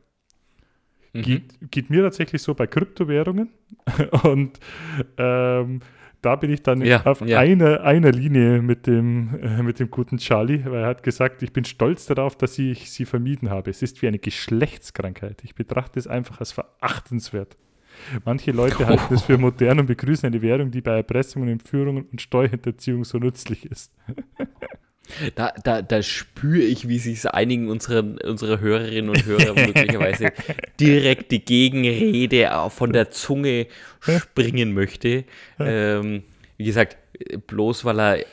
Mhm. 1.12 1.22
Geht, 1.22 1.70
geht, 1.70 1.90
mir 1.90 2.02
tatsächlich 2.02 2.42
so 2.42 2.54
bei 2.54 2.66
Kryptowährungen 2.66 3.50
und 4.24 4.58
ähm, 5.16 5.80
da 6.22 6.36
bin 6.36 6.50
ich 6.50 6.62
dann 6.62 6.80
ja, 6.82 7.04
auf 7.04 7.20
ja. 7.20 7.38
einer 7.38 7.82
eine 7.82 8.10
Linie 8.10 8.62
mit 8.62 8.86
dem, 8.86 9.38
äh, 9.42 9.62
mit 9.62 9.80
dem 9.80 9.90
guten 9.90 10.18
Charlie, 10.18 10.64
weil 10.64 10.82
er 10.82 10.86
hat 10.86 11.02
gesagt, 11.02 11.42
ich 11.42 11.52
bin 11.52 11.64
stolz 11.64 12.06
darauf, 12.06 12.36
dass 12.36 12.58
ich 12.58 12.90
sie 12.90 13.04
vermieden 13.04 13.50
habe. 13.50 13.70
Es 13.70 13.82
ist 13.82 14.00
wie 14.02 14.08
eine 14.08 14.18
Geschlechtskrankheit. 14.18 15.42
Ich 15.44 15.54
betrachte 15.54 15.98
es 15.98 16.06
einfach 16.06 16.40
als 16.40 16.52
verachtenswert. 16.52 17.56
Manche 18.24 18.52
Leute 18.52 18.84
oh. 18.84 18.86
halten 18.86 19.14
es 19.14 19.22
für 19.22 19.36
modern 19.36 19.80
und 19.80 19.86
begrüßen 19.86 20.26
eine 20.26 20.40
Währung, 20.40 20.70
die 20.70 20.80
bei 20.80 20.96
Erpressungen, 20.96 21.48
Entführungen 21.48 22.06
und 22.10 22.22
Steuerhinterziehung 22.22 23.04
so 23.04 23.18
nützlich 23.18 23.66
ist. 23.66 23.92
Da, 25.34 25.52
da, 25.62 25.82
da 25.82 26.02
spüre 26.02 26.62
ich, 26.62 26.88
wie 26.88 26.98
sich 26.98 27.28
einigen 27.28 27.68
unserer, 27.68 28.04
unserer 28.24 28.60
Hörerinnen 28.60 29.10
und 29.10 29.24
Hörer 29.24 29.54
möglicherweise 29.66 30.32
direkt 30.80 31.30
die 31.32 31.44
Gegenrede 31.44 32.50
von 32.70 32.92
der 32.92 33.10
Zunge 33.10 33.66
springen 34.00 34.74
möchte. 34.74 35.24
Ähm, 35.58 36.24
wie 36.56 36.64
gesagt, 36.64 36.96
bloß 37.46 37.84
weil 37.84 38.00
er 38.00 38.24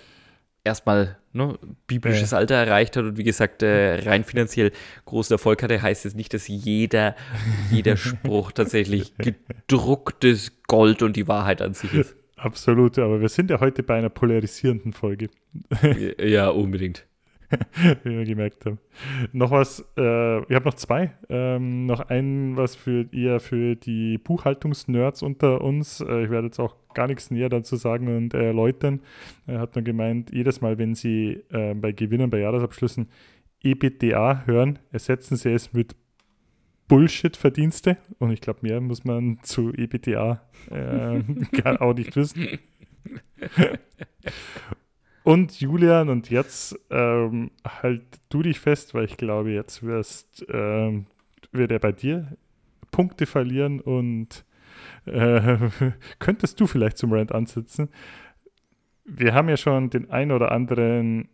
erstmal 0.63 1.17
ne, 1.33 1.57
biblisches 1.87 2.33
Alter 2.33 2.55
erreicht 2.55 2.95
hat 2.97 3.03
und 3.03 3.17
wie 3.17 3.23
gesagt 3.23 3.63
äh, 3.63 3.95
rein 4.01 4.23
finanziell 4.23 4.71
großen 5.05 5.33
Erfolg 5.33 5.63
hatte, 5.63 5.81
heißt 5.81 6.05
es 6.05 6.15
nicht, 6.15 6.33
dass 6.33 6.47
jeder, 6.47 7.15
jeder 7.71 7.97
Spruch 7.97 8.51
tatsächlich 8.51 9.13
gedrucktes 9.17 10.51
Gold 10.67 11.01
und 11.01 11.15
die 11.15 11.27
Wahrheit 11.27 11.61
an 11.61 11.73
sich 11.73 11.93
ist. 11.93 12.15
Absolut, 12.41 12.97
aber 12.99 13.19
wir 13.19 13.29
sind 13.29 13.49
ja 13.49 13.59
heute 13.59 13.83
bei 13.83 13.97
einer 13.97 14.09
polarisierenden 14.09 14.93
Folge. 14.93 15.29
ja, 16.17 16.49
unbedingt. 16.49 17.05
Wie 18.03 18.17
wir 18.17 18.25
gemerkt 18.25 18.65
haben. 18.65 18.79
Noch 19.33 19.51
was, 19.51 19.79
äh, 19.97 20.39
ich 20.43 20.55
habe 20.55 20.65
noch 20.65 20.75
zwei. 20.75 21.11
Ähm, 21.29 21.87
noch 21.87 22.01
ein, 22.01 22.55
was 22.55 22.75
für 22.75 23.07
eher 23.11 23.39
für 23.39 23.75
die 23.75 24.19
Buchhaltungsnerds 24.19 25.23
unter 25.23 25.61
uns. 25.61 25.99
Äh, 25.99 26.25
ich 26.25 26.29
werde 26.29 26.47
jetzt 26.47 26.59
auch 26.59 26.75
gar 26.93 27.07
nichts 27.07 27.31
näher 27.31 27.49
dazu 27.49 27.75
sagen 27.75 28.15
und 28.15 28.33
erläutern. 28.33 29.01
Er 29.47 29.59
hat 29.59 29.75
nur 29.75 29.83
gemeint, 29.83 30.31
jedes 30.31 30.61
Mal, 30.61 30.77
wenn 30.77 30.95
Sie 30.95 31.43
äh, 31.49 31.73
bei 31.73 31.91
Gewinnern, 31.91 32.29
bei 32.29 32.39
Jahresabschlüssen 32.39 33.09
EBITDA 33.63 34.43
hören, 34.45 34.79
ersetzen 34.91 35.35
Sie 35.35 35.51
es 35.51 35.73
mit 35.73 35.95
Bullshit-Verdienste. 36.89 37.95
Und 38.17 38.31
ich 38.31 38.41
glaube, 38.41 38.59
mehr 38.63 38.81
muss 38.81 39.05
man 39.05 39.39
zu 39.43 39.71
EBTA 39.73 40.41
äh, 40.69 41.21
auch 41.79 41.93
nicht 41.93 42.17
wissen. 42.17 42.59
und 45.23 45.61
Julian, 45.61 46.09
und 46.09 46.29
jetzt 46.29 46.77
ähm, 46.89 47.51
halt 47.65 48.03
du 48.27 48.41
dich 48.41 48.59
fest, 48.59 48.93
weil 48.93 49.05
ich 49.05 49.15
glaube, 49.15 49.51
jetzt 49.51 49.83
wirst, 49.83 50.45
ähm, 50.49 51.05
wird 51.53 51.71
er 51.71 51.79
bei 51.79 51.93
dir 51.93 52.35
Punkte 52.91 53.25
verlieren 53.25 53.79
und 53.79 54.43
äh, 55.05 55.57
könntest 56.19 56.59
du 56.59 56.67
vielleicht 56.67 56.97
zum 56.97 57.13
Rand 57.13 57.31
ansitzen. 57.31 57.89
wir 59.05 59.33
haben 59.33 59.49
ja 59.49 59.57
schon 59.57 59.89
den 59.89 60.09
ein 60.09 60.31
oder 60.31 60.51
anderen 60.51 61.29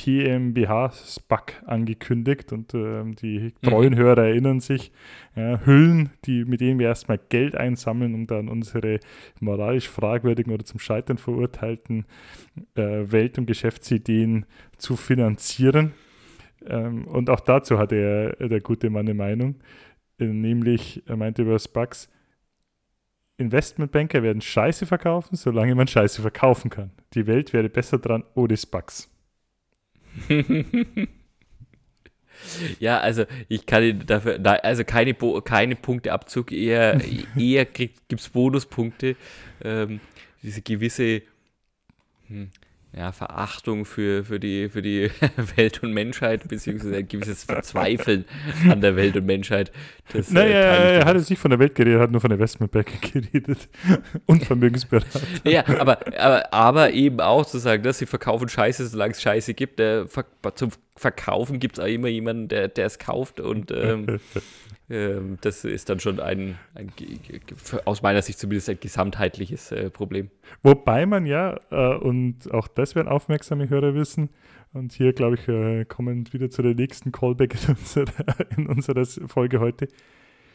PMBH-Spug 0.00 1.62
angekündigt 1.66 2.52
und 2.52 2.72
äh, 2.72 3.04
die 3.04 3.52
treuen 3.60 3.92
mhm. 3.92 3.98
Hörer 3.98 4.24
erinnern 4.24 4.60
sich. 4.60 4.92
Ja, 5.36 5.60
Hüllen, 5.64 6.10
die, 6.24 6.46
mit 6.46 6.62
denen 6.62 6.78
wir 6.78 6.88
erstmal 6.88 7.18
Geld 7.18 7.54
einsammeln, 7.54 8.14
um 8.14 8.26
dann 8.26 8.48
unsere 8.48 9.00
moralisch 9.40 9.88
fragwürdigen 9.88 10.52
oder 10.54 10.64
zum 10.64 10.80
Scheitern 10.80 11.18
verurteilten 11.18 12.06
äh, 12.76 13.12
Welt- 13.12 13.36
und 13.36 13.44
Geschäftsideen 13.46 14.46
zu 14.78 14.96
finanzieren. 14.96 15.92
Ähm, 16.66 17.06
und 17.06 17.28
auch 17.28 17.40
dazu 17.40 17.78
hatte 17.78 17.96
er, 18.38 18.48
der 18.48 18.60
gute 18.60 18.88
Mann 18.88 19.06
eine 19.06 19.14
Meinung, 19.14 19.56
äh, 20.18 20.24
nämlich 20.24 21.02
er 21.06 21.16
meinte 21.16 21.42
über 21.42 21.58
Spugs, 21.58 22.08
Investmentbanker 23.36 24.22
werden 24.22 24.40
Scheiße 24.40 24.86
verkaufen, 24.86 25.36
solange 25.36 25.74
man 25.74 25.88
Scheiße 25.88 26.22
verkaufen 26.22 26.70
kann. 26.70 26.90
Die 27.14 27.26
Welt 27.26 27.52
wäre 27.52 27.68
besser 27.68 27.98
dran 27.98 28.24
ohne 28.34 28.56
Spugs. 28.56 29.09
ja, 32.78 32.98
also 33.00 33.24
ich 33.48 33.66
kann 33.66 33.82
Ihnen 33.82 34.06
dafür, 34.06 34.38
also 34.64 34.84
keine, 34.84 35.14
keine 35.44 35.76
Punkteabzug, 35.76 36.52
eher, 36.52 37.00
eher 37.36 37.64
gibt 37.64 37.98
es 38.10 38.28
Bonuspunkte. 38.28 39.16
Ähm, 39.62 40.00
diese 40.42 40.62
gewisse, 40.62 41.22
hm, 42.28 42.50
ja, 42.96 43.12
Verachtung 43.12 43.84
für, 43.84 44.24
für, 44.24 44.40
die, 44.40 44.68
für 44.68 44.82
die 44.82 45.10
Welt 45.56 45.82
und 45.82 45.92
Menschheit, 45.92 46.48
beziehungsweise 46.48 46.96
ein 46.96 47.08
gewisses 47.08 47.44
Verzweifeln 47.44 48.24
an 48.68 48.80
der 48.80 48.96
Welt 48.96 49.16
und 49.16 49.26
Menschheit. 49.26 49.70
Das, 50.12 50.30
naja, 50.30 50.56
äh, 50.56 50.98
er 50.98 51.04
hat 51.04 51.16
jetzt 51.16 51.30
nicht 51.30 51.38
von 51.38 51.50
der 51.50 51.60
Welt 51.60 51.76
geredet, 51.76 51.98
er 51.98 52.02
hat 52.02 52.10
nur 52.10 52.20
von 52.20 52.30
der 52.30 52.36
Investmentbank 52.36 53.00
geredet 53.12 53.68
und 54.26 54.44
Vermögensberater. 54.44 55.20
ja, 55.44 55.64
aber, 55.78 56.00
aber, 56.18 56.52
aber 56.52 56.92
eben 56.92 57.20
auch 57.20 57.46
zu 57.46 57.58
sagen, 57.58 57.84
dass 57.84 57.98
sie 57.98 58.06
verkaufen 58.06 58.48
Scheiße, 58.48 58.86
solange 58.88 59.12
es 59.12 59.22
Scheiße 59.22 59.54
gibt. 59.54 59.78
Äh, 59.78 60.06
zum 60.56 60.70
Verkaufen 60.96 61.60
gibt 61.60 61.78
es 61.78 61.84
auch 61.84 61.88
immer 61.88 62.08
jemanden, 62.08 62.48
der, 62.48 62.68
der 62.68 62.86
es 62.86 62.98
kauft 62.98 63.40
und 63.40 63.70
ähm, 63.70 64.18
ähm, 64.90 65.38
das 65.40 65.64
ist 65.64 65.88
dann 65.88 66.00
schon 66.00 66.20
ein, 66.20 66.58
ein, 66.74 66.92
aus 67.84 68.02
meiner 68.02 68.22
Sicht 68.22 68.38
zumindest 68.38 68.68
ein 68.68 68.80
gesamtheitliches 68.80 69.72
äh, 69.72 69.90
Problem. 69.90 70.30
Wobei 70.62 71.06
man 71.06 71.26
ja, 71.26 71.58
äh, 71.70 71.96
und 71.96 72.52
auch 72.52 72.68
das 72.68 72.94
werden 72.94 73.08
aufmerksame 73.08 73.70
Hörer 73.70 73.94
wissen, 73.94 74.30
und 74.72 74.92
hier, 74.92 75.12
glaube 75.12 75.34
ich, 75.34 75.48
äh, 75.48 75.84
kommen 75.84 76.32
wieder 76.32 76.48
zu 76.48 76.62
der 76.62 76.74
nächsten 76.74 77.10
Callback 77.10 77.56
in 77.66 77.74
unserer, 77.74 78.50
in 78.56 78.66
unserer 78.68 79.04
Folge 79.28 79.60
heute. 79.60 79.88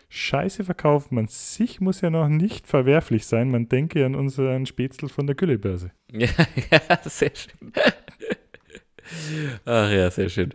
Scheiße 0.08 0.64
verkauft 0.64 1.12
man 1.12 1.28
sich 1.28 1.82
muss 1.82 2.02
ja 2.02 2.10
noch 2.10 2.30
nicht 2.30 2.68
verwerflich 2.68 3.26
sein. 3.26 3.50
Man 3.50 3.68
denke 3.68 4.06
an 4.06 4.16
unseren 4.16 4.66
Spätzl 4.66 5.10
von 5.10 5.28
der 5.28 5.36
Güllebörse. 5.36 5.92
Ja, 6.12 6.30
ja 6.72 7.00
sehr 7.04 7.32
schön. 7.36 7.74
Ach 9.66 9.92
ja, 9.92 10.10
sehr 10.12 10.30
schön. 10.30 10.54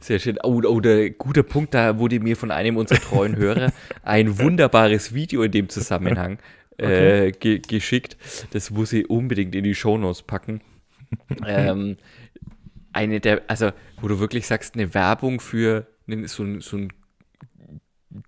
Sehr 0.00 0.18
schön. 0.18 0.38
Oh, 0.42 0.60
oh, 0.64 0.80
der 0.80 1.10
gute 1.10 1.42
Punkt, 1.42 1.74
da 1.74 1.98
wurde 1.98 2.20
mir 2.20 2.36
von 2.36 2.50
einem 2.50 2.76
unserer 2.76 3.00
treuen 3.00 3.36
Hörer 3.36 3.72
ein 4.02 4.38
wunderbares 4.38 5.14
Video 5.14 5.42
in 5.42 5.52
dem 5.52 5.68
Zusammenhang 5.68 6.38
äh, 6.78 7.32
ge 7.32 7.58
geschickt. 7.58 8.16
Das 8.52 8.70
muss 8.70 8.92
ich 8.92 9.10
unbedingt 9.10 9.54
in 9.54 9.64
die 9.64 9.74
Shownotes 9.74 10.22
packen. 10.22 10.60
ähm, 11.46 11.96
eine 12.92 13.20
der, 13.20 13.42
also, 13.48 13.72
wo 14.00 14.08
du 14.08 14.20
wirklich 14.20 14.46
sagst, 14.46 14.74
eine 14.74 14.94
Werbung 14.94 15.40
für 15.40 15.86
so, 16.26 16.60
so 16.60 16.76
ein 16.76 16.92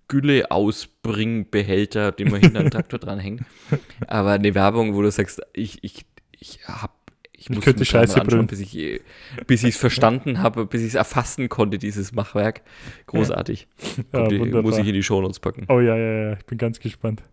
Gülle-Ausbringbehälter, 0.07 2.11
den 2.11 2.29
man 2.29 2.41
hinter 2.41 2.59
einem 2.59 2.69
Traktor 2.69 2.99
dranhängt. 2.99 3.41
Aber 4.07 4.29
eine 4.31 4.53
Werbung, 4.53 4.93
wo 4.93 5.01
du 5.01 5.09
sagst, 5.09 5.41
ich, 5.53 5.83
ich, 5.83 6.05
ich 6.31 6.59
habe 6.67 6.93
ich, 7.41 7.49
ich 7.49 7.61
könnte 7.61 7.85
Scheiße 7.85 8.21
anschauen, 8.21 8.45
bis 8.45 8.59
ich 8.61 9.01
es 9.47 9.77
verstanden 9.77 10.43
habe, 10.43 10.67
bis 10.67 10.81
ich 10.81 10.89
es 10.89 10.95
erfassen 10.95 11.49
konnte, 11.49 11.79
dieses 11.79 12.11
Machwerk. 12.11 12.61
Großartig. 13.07 13.67
Ja, 14.13 14.27
die, 14.27 14.39
muss 14.39 14.77
ich 14.77 14.87
in 14.87 14.93
die 14.93 15.03
Show 15.03 15.21
Notes 15.21 15.39
packen. 15.39 15.65
Oh 15.69 15.79
ja, 15.79 15.95
ja, 15.95 16.29
ja, 16.29 16.33
ich 16.33 16.45
bin 16.45 16.57
ganz 16.57 16.79
gespannt. 16.79 17.23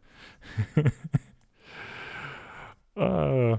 ah. 2.96 3.58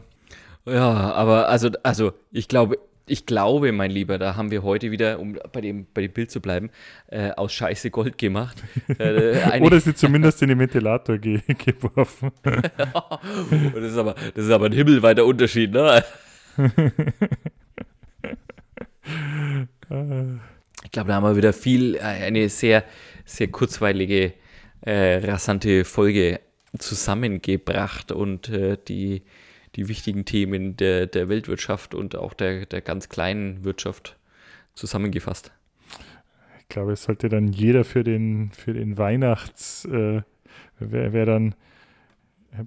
Ja, 0.65 1.13
aber 1.13 1.49
also, 1.49 1.69
also 1.83 2.13
ich 2.31 2.47
glaube, 2.47 2.77
ich 3.05 3.25
glaube, 3.25 3.71
mein 3.71 3.91
Lieber, 3.91 4.17
da 4.17 4.35
haben 4.35 4.51
wir 4.51 4.63
heute 4.63 4.91
wieder, 4.91 5.19
um 5.19 5.37
bei 5.51 5.61
dem, 5.61 5.87
bei 5.93 6.01
dem 6.01 6.11
Bild 6.11 6.31
zu 6.31 6.41
bleiben, 6.41 6.69
äh, 7.07 7.31
aus 7.31 7.53
Scheiße 7.53 7.91
Gold 7.91 8.17
gemacht. 8.17 8.63
Äh, 8.97 9.61
Oder 9.61 9.79
sie 9.79 9.93
zumindest 9.93 10.41
in 10.41 10.49
den 10.49 10.59
Ventilator 10.59 11.17
ge 11.17 11.41
geworfen. 11.47 12.31
das, 12.43 13.83
ist 13.83 13.97
aber, 13.97 14.15
das 14.33 14.45
ist 14.45 14.51
aber 14.51 14.65
ein 14.65 14.71
himmelweiter 14.71 15.25
Unterschied, 15.25 15.71
ne? 15.71 16.03
ich 20.83 20.91
glaube, 20.91 21.07
da 21.07 21.15
haben 21.15 21.23
wir 21.23 21.37
wieder 21.37 21.53
viel, 21.53 21.95
äh, 21.95 21.99
eine 21.99 22.49
sehr, 22.49 22.83
sehr 23.25 23.47
kurzweilige, 23.47 24.33
äh, 24.81 25.25
rasante 25.25 25.85
Folge 25.85 26.41
zusammengebracht 26.77 28.11
und 28.11 28.49
äh, 28.49 28.77
die, 28.87 29.23
die 29.75 29.87
wichtigen 29.87 30.25
Themen 30.25 30.75
der, 30.75 31.07
der 31.07 31.29
Weltwirtschaft 31.29 31.95
und 31.95 32.15
auch 32.15 32.33
der, 32.33 32.65
der 32.65 32.81
ganz 32.81 33.07
kleinen 33.07 33.63
Wirtschaft 33.63 34.17
zusammengefasst. 34.75 35.51
Ich 36.59 36.67
glaube, 36.67 36.91
es 36.91 37.03
sollte 37.03 37.29
dann 37.29 37.47
jeder 37.47 37.85
für 37.85 38.03
den, 38.03 38.51
für 38.51 38.73
den 38.73 38.97
Weihnachts, 38.97 39.85
äh, 39.85 40.23
wer, 40.79 41.13
wer 41.13 41.25
dann 41.25 41.55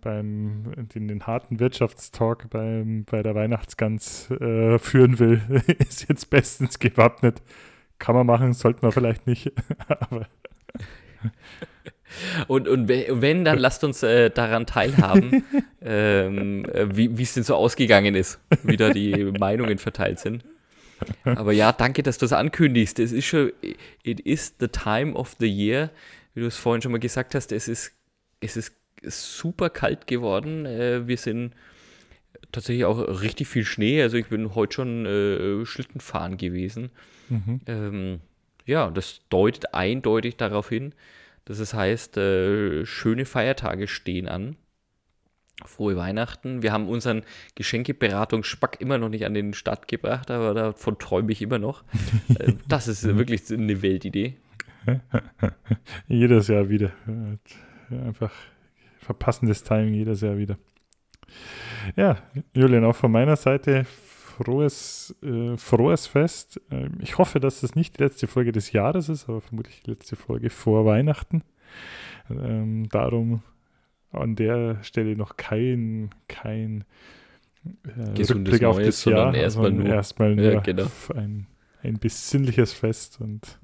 beim 0.01 0.73
den, 0.95 1.09
den 1.09 1.27
harten 1.27 1.61
Wirtschaftstalk 1.61 2.51
beim, 2.51 3.05
bei 3.05 3.23
der 3.23 3.35
Weihnachtsgans 3.35 4.31
äh, 4.31 4.79
führen 4.79 5.19
will, 5.19 5.41
ist 5.79 6.09
jetzt 6.09 6.31
bestens 6.31 6.79
gewappnet. 6.79 7.43
Kann 7.99 8.15
man 8.15 8.27
machen, 8.27 8.53
sollte 8.53 8.81
man 8.83 8.93
vielleicht 8.93 9.27
nicht. 9.27 9.53
Aber 9.89 10.27
und, 12.47 12.69
und 12.69 12.89
wenn, 12.89 13.45
dann 13.45 13.59
lasst 13.59 13.85
uns 13.85 14.03
äh, 14.03 14.31
daran 14.31 14.67
teilhaben, 14.67 15.45
ähm, 15.83 16.65
äh, 16.67 16.87
wie 16.95 17.23
es 17.23 17.35
denn 17.35 17.43
so 17.43 17.55
ausgegangen 17.55 18.15
ist, 18.15 18.39
wie 18.63 18.77
da 18.77 18.91
die 18.91 19.25
Meinungen 19.39 19.79
verteilt 19.79 20.19
sind. 20.19 20.45
Aber 21.25 21.53
ja, 21.53 21.73
danke, 21.73 22.03
dass 22.03 22.19
du 22.19 22.27
es 22.27 22.33
ankündigst. 22.33 22.99
Es 22.99 23.13
ist 23.13 23.27
schon, 23.27 23.53
it 24.03 24.21
is 24.21 24.55
the 24.61 24.69
time 24.69 25.15
of 25.15 25.35
the 25.39 25.49
year, 25.49 25.91
wie 26.35 26.41
du 26.41 26.47
es 26.47 26.57
vorhin 26.57 26.83
schon 26.83 26.93
mal 26.93 26.99
gesagt 26.99 27.35
hast. 27.35 27.51
Es 27.51 27.67
ist, 27.67 27.93
es 28.41 28.57
ist 28.57 28.75
super 29.05 29.71
kalt 29.71 30.07
geworden. 30.07 30.67
Äh, 30.67 31.07
wir 31.07 31.17
sind 31.17 31.53
tatsächlich 32.53 32.85
auch 32.85 32.99
richtig 32.99 33.49
viel 33.49 33.65
Schnee. 33.65 34.03
Also 34.03 34.17
ich 34.17 34.27
bin 34.27 34.55
heute 34.55 34.75
schon 34.75 35.07
äh, 35.07 35.65
Schlittenfahren 35.65 36.37
gewesen. 36.37 36.91
Mhm. 37.29 37.61
Ähm, 37.67 38.21
ja, 38.67 38.91
das 38.91 39.23
deutet 39.29 39.75
eindeutig 39.75 40.37
darauf 40.37 40.69
hin, 40.69 40.95
dass 41.45 41.59
es 41.59 41.75
heißt, 41.75 42.17
äh, 42.19 42.87
schöne 42.87 43.25
Feiertage 43.25 43.89
stehen 43.89 44.29
an. 44.29 44.57
Frohe 45.65 45.97
Weihnachten. 45.97 46.63
Wir 46.63 46.73
haben 46.73 46.89
unseren 46.89 47.23
Geschenkeberatungsspack 47.55 48.81
immer 48.81 48.99
noch 48.99 49.09
nicht 49.09 49.25
an 49.27 49.35
den 49.35 49.55
Start 49.55 49.87
gebracht, 49.87 50.31
aber 50.31 50.55
davon 50.55 50.99
träume 50.99 51.33
ich 51.33 51.43
immer 51.43 51.59
noch. 51.59 51.85
Äh, 52.39 52.55
das 52.69 52.89
ist 52.89 53.05
wirklich 53.05 53.51
eine 53.53 53.83
Weltidee. 53.83 54.37
Jedes 56.09 56.49
Jahr 56.49 56.69
wieder. 56.69 56.93
Einfach 57.91 58.33
verpassendes 59.03 59.63
Timing 59.63 59.95
jedes 59.95 60.21
Jahr 60.21 60.37
wieder. 60.37 60.57
Ja, 61.97 62.19
Julian, 62.55 62.85
auch 62.85 62.97
von 62.97 63.11
meiner 63.11 63.37
Seite 63.37 63.85
frohes, 63.85 65.15
äh, 65.23 65.57
frohes 65.57 66.07
Fest. 66.07 66.61
Ähm, 66.71 66.99
ich 67.01 67.19
hoffe, 67.19 67.41
dass 67.41 67.61
das 67.61 67.75
nicht 67.75 67.99
die 67.99 68.03
letzte 68.03 68.27
Folge 68.27 68.53
des 68.53 68.73
Jahres 68.73 69.09
ist, 69.09 69.29
aber 69.29 69.41
vermutlich 69.41 69.83
die 69.83 69.91
letzte 69.91 70.17
Folge 70.17 70.51
vor 70.51 70.85
Weihnachten. 70.87 71.43
Ähm, 72.31 72.89
darum 72.89 73.43
an 74.13 74.37
der 74.37 74.83
Stelle 74.83 75.17
noch 75.17 75.37
kein, 75.37 76.11
kein 76.29 76.85
äh, 77.85 78.23
Rückblick 78.23 78.65
auf 78.65 78.79
das 78.79 79.05
Jahr, 79.05 79.35
erstmal 79.35 79.73
nur, 79.73 79.87
erstmal 79.87 80.35
nur 80.35 80.53
ja, 80.53 80.61
genau. 80.61 80.87
ein, 81.15 81.47
ein 81.83 81.99
besinnliches 81.99 82.73
Fest 82.73 83.21
und 83.21 83.59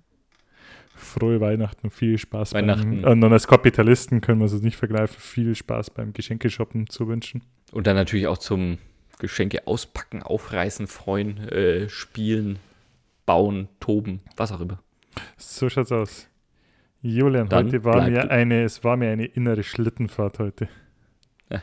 frohe 0.99 1.41
Weihnachten 1.41 1.87
und 1.87 1.91
viel 1.91 2.19
Spaß 2.19 2.55
Weihnachten. 2.55 3.03
Beim, 3.03 3.23
und 3.23 3.33
als 3.33 3.47
Kapitalisten 3.47 4.21
können 4.21 4.41
wir 4.41 4.47
es 4.47 4.61
nicht 4.61 4.77
vergleichen, 4.77 5.17
viel 5.19 5.55
Spaß 5.55 5.91
beim 5.91 6.13
Geschenkeshoppen 6.13 6.89
zu 6.89 7.09
wünschen. 7.09 7.43
Und 7.73 7.87
dann 7.87 7.97
natürlich 7.97 8.27
auch 8.27 8.39
zum 8.39 8.79
Geschenke 9.19 9.67
auspacken, 9.67 10.23
aufreißen, 10.23 10.87
freuen, 10.87 11.39
äh, 11.49 11.89
spielen, 11.89 12.59
bauen, 13.27 13.69
toben, 13.81 14.21
was 14.37 14.53
auch 14.53 14.61
immer. 14.61 14.81
So 15.37 15.69
schaut's 15.69 15.93
aus. 15.93 16.29
Julian, 17.03 17.49
dann 17.49 17.67
heute 17.67 17.85
war 17.85 18.09
mir 18.09 18.31
eine, 18.31 18.65
es 18.65 18.83
war 18.83 18.97
mir 18.97 19.11
eine 19.11 19.27
innere 19.27 19.63
Schlittenfahrt 19.63 20.39
heute. 20.39 20.69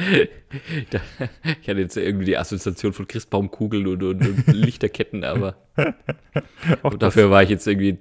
ich 0.00 1.68
hatte 1.68 1.80
jetzt 1.80 1.96
irgendwie 1.96 2.26
die 2.26 2.36
Assoziation 2.36 2.92
von 2.92 3.06
Christbaumkugeln 3.06 3.86
und, 3.86 4.02
und, 4.02 4.26
und 4.26 4.46
Lichterketten, 4.52 5.24
aber 5.24 5.56
dafür 6.98 7.30
war 7.30 7.42
ich 7.42 7.50
jetzt 7.50 7.66
irgendwie 7.66 7.98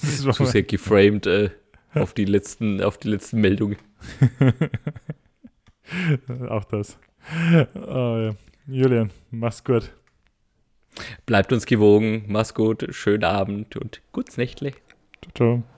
zu 0.00 0.44
sehr 0.44 0.62
geframed 0.62 1.26
äh, 1.26 1.50
auf, 1.94 2.12
die 2.12 2.24
letzten, 2.24 2.82
auf 2.82 2.98
die 2.98 3.08
letzten 3.08 3.40
Meldungen. 3.40 3.76
Auch 6.48 6.64
das. 6.64 6.98
oh, 7.74 8.30
ja. 8.30 8.34
Julian, 8.66 9.10
mach's 9.30 9.64
gut. 9.64 9.90
Bleibt 11.26 11.52
uns 11.52 11.64
gewogen, 11.64 12.24
mach's 12.26 12.54
gut, 12.54 12.86
schönen 12.90 13.24
Abend 13.24 13.76
und 13.76 14.02
gutes 14.12 14.36
Nächtle. 14.36 14.72
Ciao, 15.22 15.32
ciao. 15.34 15.77